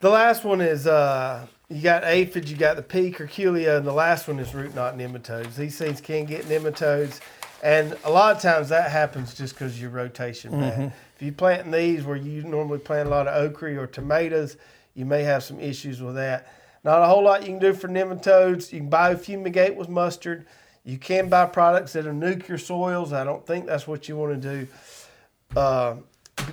The 0.00 0.08
last 0.10 0.44
one 0.44 0.60
is 0.62 0.86
uh, 0.86 1.46
you 1.68 1.82
got 1.82 2.04
aphids, 2.04 2.50
you 2.50 2.56
got 2.56 2.76
the 2.76 2.82
pea 2.82 3.10
curculio, 3.12 3.76
and 3.78 3.86
the 3.86 3.92
last 3.92 4.28
one 4.28 4.38
is 4.38 4.54
root 4.54 4.74
knot 4.74 4.96
nematodes. 4.96 5.56
These 5.56 5.76
things 5.78 6.00
can 6.00 6.24
get 6.24 6.44
nematodes, 6.46 7.20
and 7.62 7.96
a 8.04 8.10
lot 8.10 8.36
of 8.36 8.42
times 8.42 8.68
that 8.68 8.90
happens 8.90 9.34
just 9.34 9.54
because 9.54 9.80
your 9.80 9.90
rotation 9.90 10.52
bad. 10.60 10.92
If 11.16 11.22
you 11.22 11.32
planting 11.32 11.72
these 11.72 12.04
where 12.04 12.16
you 12.16 12.42
normally 12.42 12.78
plant 12.78 13.06
a 13.08 13.10
lot 13.10 13.26
of 13.26 13.42
okra 13.42 13.76
or 13.76 13.86
tomatoes, 13.86 14.56
you 14.94 15.04
may 15.04 15.22
have 15.22 15.42
some 15.42 15.58
issues 15.60 16.02
with 16.02 16.14
that. 16.16 16.52
Not 16.84 17.02
a 17.02 17.06
whole 17.06 17.24
lot 17.24 17.40
you 17.42 17.48
can 17.48 17.58
do 17.58 17.72
for 17.72 17.88
nematodes. 17.88 18.72
You 18.72 18.80
can 18.80 18.90
biofumigate 18.90 19.74
with 19.74 19.88
mustard. 19.88 20.46
You 20.84 20.98
can 20.98 21.28
buy 21.28 21.46
products 21.46 21.94
that'll 21.94 22.12
nuke 22.12 22.46
your 22.46 22.58
soils. 22.58 23.12
I 23.12 23.24
don't 23.24 23.44
think 23.44 23.66
that's 23.66 23.88
what 23.88 24.08
you 24.08 24.16
want 24.16 24.40
to 24.40 24.48
do. 24.58 24.68
Uh, 25.56 25.96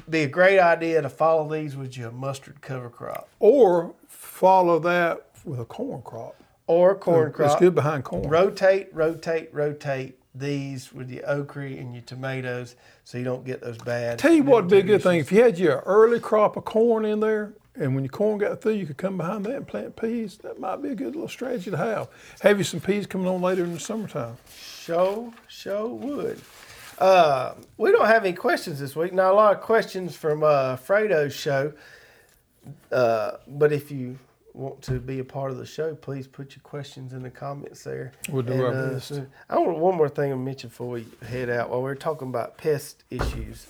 be 0.10 0.24
a 0.24 0.28
great 0.28 0.60
idea 0.60 1.02
to 1.02 1.10
follow 1.10 1.48
these 1.52 1.76
with 1.76 1.98
your 1.98 2.12
mustard 2.12 2.62
cover 2.62 2.90
crop 2.90 3.28
Or 3.40 3.94
follow 4.08 4.80
that 4.80 5.28
with 5.44 5.60
a 5.60 5.66
corn 5.66 6.02
crop. 6.02 6.36
or 6.68 6.96
corn 6.96 7.32
crop. 7.34 7.52
It's 7.52 7.60
good 7.60 7.76
behind 7.76 8.04
corn. 8.06 8.28
Rotate, 8.30 8.88
rotate, 8.94 9.50
rotate 9.54 10.18
these 10.36 10.92
with 10.92 11.10
your 11.10 11.30
okra 11.30 11.66
and 11.66 11.94
your 11.94 12.02
tomatoes 12.04 12.76
so 13.04 13.18
you 13.18 13.24
don't 13.24 13.46
get 13.46 13.62
those 13.62 13.78
bad. 13.78 14.20
Tell 14.20 14.34
you 14.34 14.44
what 14.44 14.64
would 14.64 14.72
be 14.72 14.80
a 14.80 14.84
good 14.84 15.04
thing 15.04 15.20
if 15.20 15.32
you 15.32 15.44
had 15.44 15.58
your 15.58 15.84
early 15.86 16.20
crop 16.20 16.58
of 16.58 16.66
corn 16.66 17.06
in 17.06 17.20
there, 17.20 17.54
and 17.76 17.96
when 17.96 18.04
your 18.04 18.12
corn 18.12 18.38
got 18.38 18.62
through, 18.62 18.74
you 18.74 18.86
could 18.86 18.98
come 18.98 19.18
behind 19.18 19.46
that 19.46 19.56
and 19.56 19.68
plant 19.68 19.96
peas. 19.96 20.38
That 20.38 20.60
might 20.60 20.82
be 20.82 20.90
a 20.90 20.96
good 20.96 21.16
little 21.16 21.28
strategy 21.28 21.72
to 21.72 21.78
have. 21.78 22.08
Have 22.42 22.58
you 22.58 22.64
some 22.64 22.80
peas 22.80 23.08
coming 23.08 23.28
on 23.28 23.42
later 23.42 23.64
in 23.64 23.74
the 23.74 23.80
summertime? 23.80 24.38
Show, 24.56 25.34
show 25.48 25.88
would. 25.88 26.40
Uh, 27.00 27.56
we 27.78 27.92
don't 27.92 28.06
have 28.06 28.24
any 28.24 28.34
questions 28.34 28.80
this 28.80 28.96
week. 28.96 29.14
Now, 29.14 29.32
a 29.32 29.36
lot 29.36 29.56
of 29.56 29.62
questions 29.62 30.16
from 30.16 30.44
uh, 30.44 30.76
Fredo's 30.76 31.34
show. 31.34 31.74
Uh, 32.92 33.38
but 33.48 33.74
if 33.74 33.92
you 33.92 34.20
want 34.54 34.82
to 34.84 35.00
be 35.00 35.20
a 35.20 35.24
part 35.24 35.52
of 35.52 35.58
the 35.58 35.66
show, 35.66 35.96
please 35.96 36.28
put 36.28 36.56
your 36.56 36.62
questions 36.62 37.14
in 37.14 37.24
the 37.24 37.30
comments 37.30 37.84
there. 37.84 38.12
We'll 38.30 38.44
do 38.44 38.54
And, 38.54 38.62
our 38.62 38.74
uh, 38.74 38.90
best. 38.94 39.22
I 39.50 39.58
want 39.58 39.78
one 39.80 39.96
more 39.96 40.10
thing 40.10 40.30
to 40.30 40.38
mention 40.38 40.70
before 40.70 40.90
we 40.90 41.06
head 41.28 41.50
out 41.50 41.70
while 41.70 41.82
we're 41.82 41.96
talking 41.96 42.28
about 42.30 42.58
pest 42.58 43.04
issues. 43.10 43.66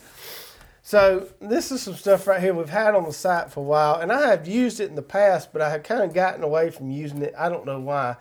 So 0.86 1.29
this 1.39 1.71
is 1.71 1.81
some 1.81 1.95
stuff 1.95 2.27
right 2.27 2.41
here 2.41 2.53
we've 2.53 2.67
had 2.69 2.93
on 2.93 3.05
the 3.05 3.13
site 3.13 3.51
for 3.51 3.61
a 3.61 3.63
while, 3.63 3.95
and 3.95 4.11
I 4.11 4.27
have 4.27 4.45
used 4.45 4.81
it 4.81 4.89
in 4.89 4.95
the 4.95 5.01
past, 5.01 5.53
but 5.53 5.61
I 5.61 5.69
have 5.69 5.84
kind 5.84 6.03
of 6.03 6.13
gotten 6.13 6.43
away 6.43 6.71
from 6.71 6.91
using 6.91 7.21
it. 7.21 7.34
I 7.38 7.47
don't 7.47 7.65
know 7.65 7.79
why, 7.79 8.17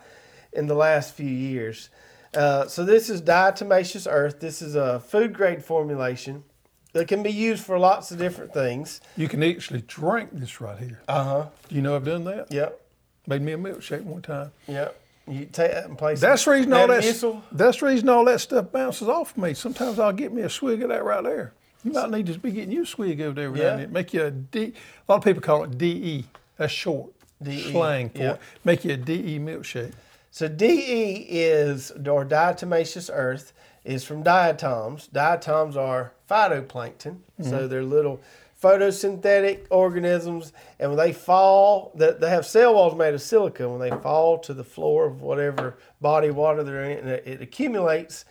in 0.53 0.67
the 0.67 0.75
last 0.75 1.13
few 1.13 1.27
years. 1.27 1.89
Uh, 2.33 2.65
so 2.67 2.85
this 2.85 3.09
is 3.09 3.21
diatomaceous 3.21 4.07
earth. 4.09 4.39
This 4.39 4.61
is 4.61 4.75
a 4.75 5.01
food 5.01 5.33
grade 5.33 5.63
formulation 5.63 6.45
that 6.93 7.07
can 7.07 7.21
be 7.21 7.31
used 7.31 7.63
for 7.63 7.77
lots 7.77 8.11
of 8.11 8.17
different 8.17 8.53
things. 8.53 9.01
You 9.17 9.27
can 9.27 9.43
actually 9.43 9.81
drink 9.81 10.29
this 10.31 10.61
right 10.61 10.77
here. 10.77 11.01
Uh 11.07 11.23
huh. 11.23 11.45
Do 11.67 11.75
you 11.75 11.81
know 11.81 11.95
I've 11.95 12.05
done 12.05 12.23
that? 12.25 12.51
Yep. 12.51 12.79
Made 13.27 13.41
me 13.41 13.51
a 13.53 13.57
milkshake 13.57 14.03
one 14.03 14.21
time. 14.21 14.51
Yep. 14.67 14.99
You 15.27 15.45
take 15.45 15.71
that 15.71 15.85
and 15.85 15.97
place. 15.97 16.19
It. 16.19 16.21
That's 16.21 16.45
the 16.45 16.51
reason 16.51 16.73
all 16.73 16.87
that. 16.87 17.43
That's 17.51 17.79
the 17.79 17.85
reason 17.85 18.09
all 18.09 18.25
that 18.25 18.41
stuff 18.41 18.71
bounces 18.71 19.07
off 19.07 19.37
me. 19.37 19.53
Sometimes 19.53 19.97
I'll 19.99 20.11
get 20.11 20.33
me 20.33 20.41
a 20.41 20.49
swig 20.49 20.81
of 20.81 20.89
that 20.89 21.03
right 21.03 21.23
there. 21.23 21.53
You 21.83 21.91
might 21.91 22.11
need 22.11 22.27
to 22.27 22.37
be 22.37 22.51
getting 22.51 22.71
you 22.71 22.83
a 22.83 22.85
swig 22.85 23.21
over 23.21 23.33
there. 23.33 23.55
Yeah. 23.55 23.79
Yeah. 23.79 23.85
Make 23.87 24.13
you 24.13 24.23
a 24.23 24.31
D. 24.31 24.73
A 25.07 25.11
lot 25.11 25.17
of 25.17 25.23
people 25.23 25.41
call 25.41 25.63
it 25.63 25.77
DE. 25.77 26.25
That's 26.57 26.71
short 26.71 27.11
DE, 27.41 27.71
slang 27.71 28.09
for 28.09 28.17
yeah. 28.19 28.33
it. 28.33 28.41
Make 28.63 28.85
you 28.85 28.93
a 28.93 28.97
DE 28.97 29.39
milkshake. 29.39 29.93
So 30.31 30.47
DE 30.47 31.27
is 31.29 31.91
or 31.91 32.25
diatomaceous 32.25 33.09
earth 33.13 33.53
is 33.83 34.03
from 34.03 34.23
diatoms. 34.23 35.07
Diatoms 35.07 35.75
are 35.75 36.13
phytoplankton, 36.29 37.17
so 37.41 37.51
mm-hmm. 37.51 37.67
they're 37.67 37.83
little 37.83 38.21
photosynthetic 38.63 39.65
organisms, 39.69 40.53
and 40.79 40.89
when 40.89 40.97
they 40.97 41.11
fall, 41.11 41.91
they, 41.95 42.11
they 42.11 42.29
have 42.29 42.45
cell 42.45 42.73
walls 42.75 42.95
made 42.95 43.13
of 43.13 43.21
silica. 43.21 43.67
When 43.67 43.81
they 43.81 43.95
fall 43.97 44.37
to 44.39 44.53
the 44.53 44.63
floor 44.63 45.05
of 45.05 45.21
whatever 45.21 45.77
body 45.99 46.29
of 46.29 46.37
water 46.37 46.63
they're 46.63 46.85
in, 46.85 47.07
it 47.07 47.41
accumulates, 47.41 48.23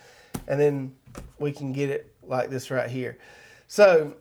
and 0.49 0.59
then 0.59 0.95
we 1.39 1.53
can 1.53 1.73
get 1.73 1.91
it 1.91 2.15
like 2.23 2.49
this 2.49 2.71
right 2.71 2.89
here. 2.89 3.19
So 3.69 4.17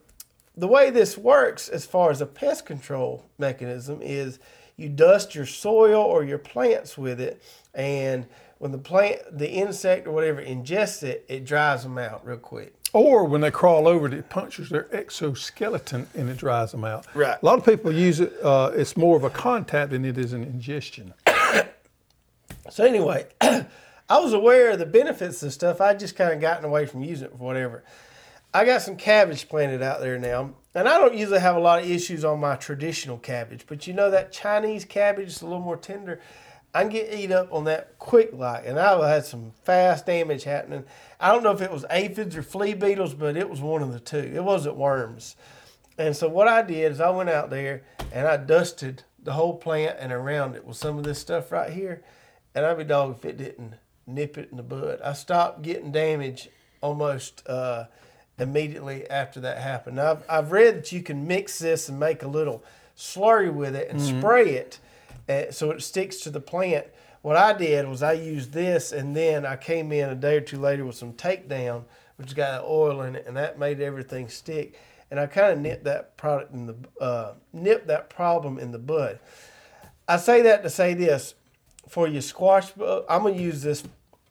the 0.58 0.68
way 0.68 0.90
this 0.90 1.18
works 1.18 1.70
as 1.70 1.86
far 1.86 2.12
as 2.12 2.20
a 2.20 2.26
pest 2.26 2.66
control 2.66 3.26
mechanism 3.38 4.02
is 4.02 4.40
you 4.76 4.90
dust 4.90 5.34
your 5.34 5.46
soil 5.46 6.02
or 6.02 6.24
your 6.24 6.40
plants 6.40 6.98
with 6.98 7.22
it 7.22 7.42
and 7.74 8.26
when 8.62 8.72
the 8.72 8.78
plant 8.78 9.20
the 9.32 9.50
insect 9.50 10.06
or 10.06 10.12
whatever 10.12 10.40
ingests 10.40 11.02
it 11.02 11.26
it 11.28 11.44
dries 11.44 11.82
them 11.82 11.98
out 11.98 12.24
real 12.24 12.38
quick 12.38 12.76
Or 12.94 13.26
when 13.26 13.42
they 13.42 13.50
crawl 13.50 13.88
over 13.88 14.06
it, 14.06 14.14
it 14.14 14.30
punctures 14.30 14.70
their 14.70 14.88
exoskeleton 14.96 16.08
and 16.14 16.30
it 16.30 16.38
dries 16.38 16.72
them 16.72 16.84
out. 16.84 17.08
Right. 17.16 17.38
A 17.42 17.46
lot 17.46 17.58
of 17.58 17.66
people 17.66 17.92
use 17.92 18.20
it. 18.20 18.34
Uh, 18.44 18.70
it's 18.76 18.96
more 18.96 19.18
of 19.18 19.24
a 19.24 19.32
contact 19.32 19.90
than 19.92 20.06
it 20.06 20.18
is 20.18 20.34
an 20.34 20.44
ingestion. 20.44 21.14
so 22.70 22.86
anyway 22.86 23.26
i 23.42 24.20
was 24.20 24.34
aware 24.34 24.70
of 24.70 24.80
the 24.80 24.86
benefits 24.86 25.42
of 25.42 25.52
stuff 25.52 25.82
i 25.82 25.96
just 25.96 26.16
kind 26.16 26.32
of 26.32 26.40
gotten 26.40 26.64
away 26.64 26.86
from 26.86 27.04
using 27.04 27.26
it 27.26 27.32
for 27.32 27.44
whatever 27.44 27.84
i 28.54 28.64
got 28.64 28.84
some 28.84 28.96
cabbage 28.96 29.50
planted 29.50 29.82
out 29.82 30.02
there 30.02 30.20
now 30.20 30.54
and 30.76 30.88
i 30.88 31.00
don't 31.00 31.16
usually 31.16 31.40
have 31.40 31.56
a 31.56 31.60
lot 31.60 31.82
of 31.82 31.90
issues 31.90 32.24
on 32.24 32.40
my 32.40 32.56
traditional 32.56 33.18
cabbage 33.18 33.66
but 33.68 33.88
you 33.88 33.94
know 33.94 34.12
that 34.12 34.32
chinese 34.32 34.86
cabbage 34.86 35.30
is 35.30 35.42
a 35.42 35.46
little 35.46 35.60
more 35.60 35.78
tender 35.78 36.22
I 36.74 36.84
can 36.84 36.92
get 36.92 37.14
eat 37.14 37.32
up 37.32 37.52
on 37.52 37.66
that 37.66 38.00
quick 38.00 38.32
like, 38.34 38.66
and 38.66 38.80
I 38.80 39.10
had 39.10 39.26
some 39.26 39.52
fast 39.64 40.06
damage 40.06 40.44
happening. 40.46 40.86
I 41.20 41.32
don't 41.32 41.44
know 41.44 41.52
if 41.52 41.62
it 41.62 41.72
was 41.72 41.86
aphids 41.90 42.38
or 42.38 42.44
flea 42.44 42.74
beetles, 42.74 43.14
but 43.14 43.36
it 43.36 43.50
was 43.50 43.60
one 43.60 43.82
of 43.82 43.92
the 43.92 44.00
two. 44.00 44.32
It 44.34 44.44
wasn't 44.44 44.78
worms. 44.78 45.36
And 45.98 46.16
so 46.16 46.30
what 46.30 46.48
I 46.48 46.62
did 46.62 46.92
is 46.92 47.02
I 47.02 47.10
went 47.10 47.30
out 47.30 47.50
there 47.50 47.84
and 48.14 48.28
I 48.28 48.38
dusted 48.38 49.04
the 49.22 49.34
whole 49.34 49.58
plant 49.58 49.98
and 50.00 50.12
around 50.12 50.56
it 50.56 50.66
with 50.66 50.78
some 50.78 50.98
of 50.98 51.04
this 51.04 51.20
stuff 51.20 51.52
right 51.52 51.72
here. 51.72 52.04
And 52.56 52.66
I'd 52.66 52.78
be 52.78 52.84
dog 52.84 53.18
if 53.18 53.26
it 53.26 53.38
didn't 53.38 53.74
nip 54.08 54.38
it 54.38 54.50
in 54.50 54.58
the 54.58 54.64
bud. 54.64 55.02
I 55.04 55.14
stopped 55.14 55.62
getting 55.62 55.92
damage 55.92 56.50
almost 56.82 57.48
uh, 57.48 57.86
immediately 58.40 59.10
after 59.10 59.40
that 59.42 59.60
happened. 59.60 59.98
Now, 59.98 60.12
I've, 60.12 60.24
I've 60.30 60.52
read 60.52 60.78
that 60.78 60.92
you 60.92 61.04
can 61.04 61.28
mix 61.28 61.60
this 61.60 61.90
and 61.90 62.00
make 62.00 62.24
a 62.24 62.28
little 62.28 62.64
slurry 62.98 63.54
with 63.54 63.76
it 63.76 63.90
and 63.90 64.02
spray 64.02 64.56
it 64.56 64.80
uh, 65.28 65.52
so 65.52 65.72
it 65.72 65.82
sticks 65.82 66.18
to 66.22 66.30
the 66.30 66.40
plant. 66.40 66.88
What 67.22 67.38
I 67.38 67.54
did 67.54 67.88
was 67.88 68.02
I 68.02 68.14
used 68.14 68.52
this 68.52 68.92
and 68.92 69.16
then 69.16 69.46
I 69.46 69.56
came 69.56 69.92
in 69.92 70.10
a 70.10 70.16
day 70.16 70.38
or 70.38 70.42
two 70.42 70.60
later 70.60 70.86
with 70.86 70.96
some 70.96 71.14
takedown, 71.14 71.84
which 72.16 72.36
got 72.36 72.64
oil 72.64 73.02
in 73.02 73.16
it, 73.16 73.26
and 73.28 73.38
that 73.38 73.60
made 73.60 73.80
everything 73.80 74.28
stick. 74.28 74.80
And 75.10 75.20
I 75.20 75.28
kind 75.28 75.52
of 75.52 75.60
nipped 75.60 75.84
that 75.84 76.18
product 76.18 76.54
in 76.54 76.68
the 76.68 76.76
uh, 77.00 77.34
nipped 77.54 77.88
that 77.88 78.10
problem 78.10 78.58
in 78.58 78.72
the 78.72 78.80
bud. 78.80 79.20
I 80.08 80.18
say 80.18 80.42
that 80.44 80.64
to 80.64 80.70
say 80.70 80.94
this: 80.94 81.36
for 81.88 82.08
your 82.08 82.22
squash 82.22 82.72
I'm 83.10 83.24
gonna 83.24 83.36
use 83.36 83.62
this 83.62 83.84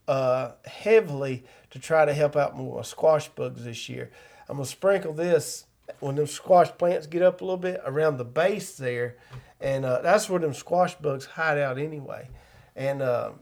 uh, 0.08 0.52
heavily 0.64 1.44
to 1.70 1.78
try 1.78 2.04
to 2.04 2.12
help 2.12 2.34
out 2.34 2.56
more 2.56 2.82
squash 2.82 3.28
bugs 3.28 3.64
this 3.64 3.88
year. 3.88 4.10
I'm 4.48 4.56
gonna 4.56 4.66
sprinkle 4.66 5.12
this 5.12 5.66
when 6.00 6.16
them 6.16 6.26
squash 6.26 6.68
plants 6.78 7.06
get 7.06 7.22
up 7.22 7.40
a 7.40 7.44
little 7.44 7.56
bit 7.56 7.80
around 7.84 8.16
the 8.16 8.24
base 8.24 8.76
there, 8.76 9.16
and 9.60 9.84
uh, 9.84 10.00
that's 10.02 10.28
where 10.28 10.40
them 10.40 10.54
squash 10.54 10.94
bugs 10.96 11.26
hide 11.26 11.58
out 11.58 11.78
anyway. 11.78 12.28
And 12.76 13.02
uh, 13.02 13.32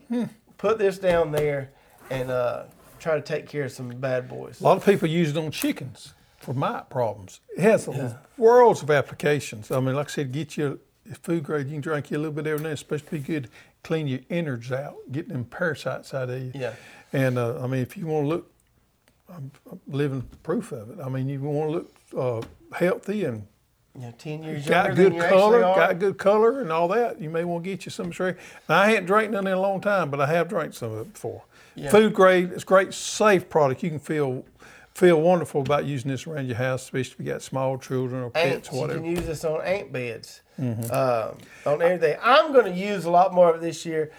put 0.56 0.78
this 0.78 0.98
down 0.98 1.30
there 1.30 1.70
and 2.10 2.30
uh, 2.30 2.64
try 2.98 3.14
to 3.14 3.20
take 3.20 3.46
care 3.46 3.64
of 3.64 3.72
some 3.72 3.88
bad 3.90 4.28
boys. 4.28 4.60
A 4.60 4.64
lot 4.64 4.76
of 4.76 4.84
people 4.84 5.08
use 5.08 5.30
it 5.30 5.36
on 5.36 5.50
chickens 5.50 6.14
for 6.38 6.54
mite 6.54 6.90
problems. 6.90 7.40
It 7.56 7.62
has 7.62 7.88
worlds 8.36 8.82
of 8.82 8.90
applications. 8.90 9.70
I 9.70 9.80
mean, 9.80 9.94
like 9.94 10.08
I 10.08 10.10
said, 10.10 10.32
get 10.32 10.56
your 10.56 10.78
food 11.22 11.44
grade. 11.44 11.66
You 11.66 11.72
can 11.72 11.80
drink 11.80 12.10
you 12.10 12.16
a 12.16 12.20
little 12.20 12.32
bit 12.32 12.46
every 12.46 12.64
now. 12.64 12.70
It's 12.70 12.80
supposed 12.80 13.06
to 13.06 13.12
be 13.12 13.18
good. 13.20 13.48
Clean 13.84 14.08
your 14.08 14.20
innards 14.28 14.72
out, 14.72 14.96
get 15.12 15.28
them 15.28 15.44
parasites 15.44 16.12
out 16.12 16.30
of 16.30 16.42
you. 16.42 16.52
Yeah. 16.54 16.72
And 17.12 17.38
uh, 17.38 17.62
I 17.62 17.66
mean, 17.66 17.80
if 17.80 17.96
you 17.96 18.06
want 18.06 18.24
to 18.24 18.28
look 18.28 18.50
I'm, 19.28 19.50
I'm 19.70 19.80
living 19.86 20.28
proof 20.42 20.72
of 20.72 20.90
it. 20.90 20.98
I 21.02 21.08
mean, 21.08 21.28
you 21.28 21.40
want 21.40 21.70
to 21.70 21.76
look 21.76 22.44
uh, 22.44 22.76
healthy 22.76 23.24
and 23.24 23.46
You 23.98 24.06
know, 24.06 24.12
ten 24.16 24.44
years 24.44 24.64
got 24.64 24.94
good 24.94 25.18
color, 25.18 25.60
got 25.60 25.98
good 25.98 26.18
color 26.18 26.60
and 26.60 26.70
all 26.70 26.86
that. 26.88 27.20
You 27.20 27.30
may 27.30 27.42
want 27.42 27.64
to 27.64 27.70
get 27.70 27.84
you 27.84 27.90
some 27.90 28.12
straight. 28.12 28.36
Now, 28.68 28.78
I 28.78 28.90
hadn't 28.90 29.06
drank 29.06 29.32
none 29.32 29.44
in 29.48 29.52
a 29.52 29.60
long 29.60 29.80
time, 29.80 30.08
but 30.08 30.20
I 30.20 30.26
have 30.26 30.48
drank 30.48 30.72
some 30.74 30.92
of 30.92 31.00
it 31.00 31.12
before. 31.14 31.42
Yeah. 31.74 31.90
Food 31.90 32.14
grade, 32.14 32.52
it's 32.52 32.62
great, 32.62 32.94
safe 32.94 33.48
product. 33.48 33.82
You 33.82 33.90
can 33.90 33.98
feel 33.98 34.44
feel 34.94 35.20
wonderful 35.20 35.62
about 35.62 35.84
using 35.84 36.12
this 36.12 36.28
around 36.28 36.46
your 36.46 36.56
house, 36.56 36.84
especially 36.84 37.14
if 37.14 37.26
you 37.26 37.32
got 37.32 37.42
small 37.42 37.76
children 37.76 38.22
or 38.22 38.30
pets 38.30 38.54
ants. 38.54 38.68
or 38.72 38.80
whatever. 38.82 38.98
You 39.00 39.04
can 39.04 39.16
use 39.16 39.26
this 39.26 39.44
on 39.44 39.62
ant 39.62 39.92
beds, 39.92 40.42
um, 40.58 41.36
on 41.66 41.82
everything. 41.82 42.16
I'm 42.22 42.52
going 42.52 42.66
to 42.66 42.78
use 42.78 43.04
a 43.04 43.10
lot 43.10 43.34
more 43.34 43.50
of 43.50 43.56
it 43.56 43.62
this 43.62 43.84
year, 43.84 44.12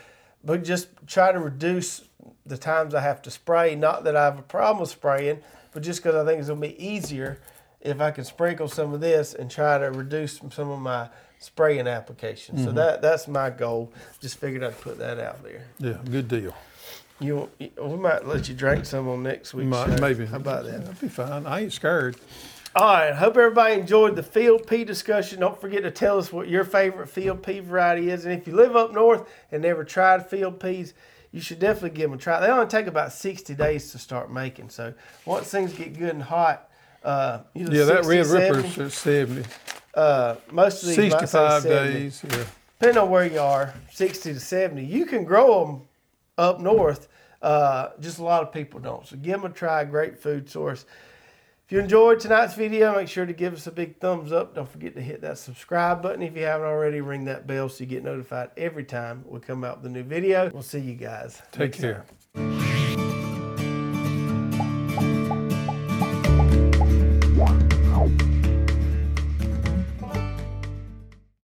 but 0.43 0.65
just 0.65 0.89
try 1.07 1.31
to 1.31 1.39
reduce 1.39 2.01
the 2.45 2.57
times 2.57 2.93
I 2.93 2.99
have 3.01 3.21
to 3.21 3.31
spray. 3.31 3.75
Not 3.75 4.03
that 4.03 4.17
I 4.17 4.25
have 4.25 4.39
a 4.39 4.41
problem 4.43 4.81
with 4.81 4.89
spraying, 4.89 5.39
but 5.71 5.83
just 5.83 6.03
because 6.03 6.15
I 6.15 6.25
think 6.25 6.39
it's 6.39 6.49
going 6.49 6.61
to 6.61 6.67
be 6.67 6.85
easier 6.85 7.39
if 7.81 8.01
I 8.01 8.11
can 8.11 8.23
sprinkle 8.23 8.67
some 8.67 8.93
of 8.93 9.01
this 9.01 9.33
and 9.33 9.49
try 9.49 9.77
to 9.77 9.91
reduce 9.91 10.39
some 10.51 10.69
of 10.69 10.79
my 10.79 11.09
spraying 11.39 11.87
applications. 11.87 12.61
So 12.61 12.67
mm-hmm. 12.67 12.77
that 12.77 13.01
that's 13.01 13.27
my 13.27 13.49
goal. 13.49 13.91
Just 14.19 14.37
figured 14.37 14.63
I'd 14.63 14.79
put 14.79 14.97
that 14.99 15.19
out 15.19 15.43
there. 15.43 15.65
yeah, 15.79 15.97
good 16.09 16.27
deal. 16.27 16.53
You, 17.21 17.49
we 17.59 17.97
might 17.97 18.25
let 18.25 18.47
you 18.47 18.55
drink 18.55 18.85
some 18.85 19.09
on 19.09 19.23
next 19.23 19.53
week. 19.53 19.67
Maybe. 19.67 20.25
How 20.25 20.37
about 20.37 20.63
that? 20.65 20.85
That'd 20.85 21.01
be 21.01 21.09
fine. 21.09 21.45
I 21.45 21.61
ain't 21.61 21.73
scared. 21.73 22.15
All 22.75 22.93
right. 22.93 23.13
Hope 23.13 23.35
everybody 23.35 23.73
enjoyed 23.73 24.15
the 24.15 24.23
field 24.23 24.65
pea 24.67 24.85
discussion. 24.85 25.41
Don't 25.41 25.59
forget 25.59 25.83
to 25.83 25.91
tell 25.91 26.17
us 26.17 26.31
what 26.31 26.47
your 26.47 26.63
favorite 26.63 27.07
field 27.07 27.43
pea 27.43 27.59
variety 27.59 28.09
is. 28.09 28.23
And 28.23 28.33
if 28.33 28.47
you 28.47 28.55
live 28.55 28.77
up 28.77 28.93
north 28.93 29.27
and 29.51 29.61
never 29.61 29.83
tried 29.83 30.29
field 30.29 30.61
peas, 30.61 30.93
you 31.31 31.41
should 31.41 31.59
definitely 31.59 31.97
give 31.97 32.09
them 32.09 32.17
a 32.17 32.21
try. 32.21 32.39
They 32.39 32.47
only 32.47 32.67
take 32.67 32.87
about 32.87 33.11
60 33.11 33.53
days 33.53 33.91
to 33.91 33.97
start 33.97 34.31
making. 34.31 34.69
So 34.69 34.93
once 35.25 35.51
things 35.51 35.73
get 35.73 35.97
good 35.97 36.13
and 36.13 36.23
hot, 36.23 36.68
uh, 37.03 37.39
Yeah, 37.53 37.83
that 37.85 38.05
Red 38.05 38.25
70, 38.25 38.33
Ripper's 38.57 38.77
at 38.79 38.91
70. 38.91 39.45
uh, 39.93 40.35
most 40.51 40.83
of 40.83 40.89
these 40.89 40.97
might 41.13 41.27
say 41.29 41.49
65 41.59 41.63
days. 41.63 42.23
Yeah. 42.29 42.43
depending 42.79 43.03
on 43.03 43.09
where 43.09 43.25
you 43.25 43.39
are, 43.39 43.73
60 43.91 44.33
to 44.33 44.39
70. 44.39 44.83
You 44.85 45.05
can 45.05 45.23
grow 45.23 45.65
them 45.65 45.81
up 46.37 46.59
north. 46.59 47.07
Uh, 47.41 47.89
just 47.99 48.19
a 48.19 48.23
lot 48.23 48.43
of 48.43 48.51
people 48.51 48.79
don't. 48.79 49.05
So 49.07 49.15
give 49.15 49.41
them 49.41 49.49
a 49.51 49.53
try. 49.53 49.83
Great 49.85 50.17
food 50.21 50.49
source. 50.49 50.85
If 51.65 51.73
you 51.73 51.79
enjoyed 51.79 52.19
tonight's 52.19 52.55
video, 52.55 52.95
make 52.95 53.07
sure 53.07 53.27
to 53.27 53.31
give 53.33 53.53
us 53.53 53.67
a 53.67 53.71
big 53.71 53.99
thumbs 53.99 54.31
up. 54.31 54.55
Don't 54.55 54.67
forget 54.67 54.95
to 54.95 55.01
hit 55.01 55.21
that 55.21 55.37
subscribe 55.37 56.01
button 56.01 56.23
if 56.23 56.35
you 56.35 56.41
haven't 56.43 56.65
already. 56.65 56.99
Ring 56.99 57.25
that 57.25 57.45
bell 57.45 57.69
so 57.69 57.81
you 57.83 57.85
get 57.85 58.03
notified 58.03 58.49
every 58.57 58.83
time 58.83 59.23
we 59.27 59.39
come 59.39 59.63
out 59.63 59.77
with 59.77 59.91
a 59.91 59.93
new 59.93 60.03
video. 60.03 60.49
We'll 60.51 60.63
see 60.63 60.79
you 60.79 60.95
guys. 60.95 61.41
Take 61.51 61.79
next 61.79 61.81
time. 61.81 62.03
care. 62.33 62.78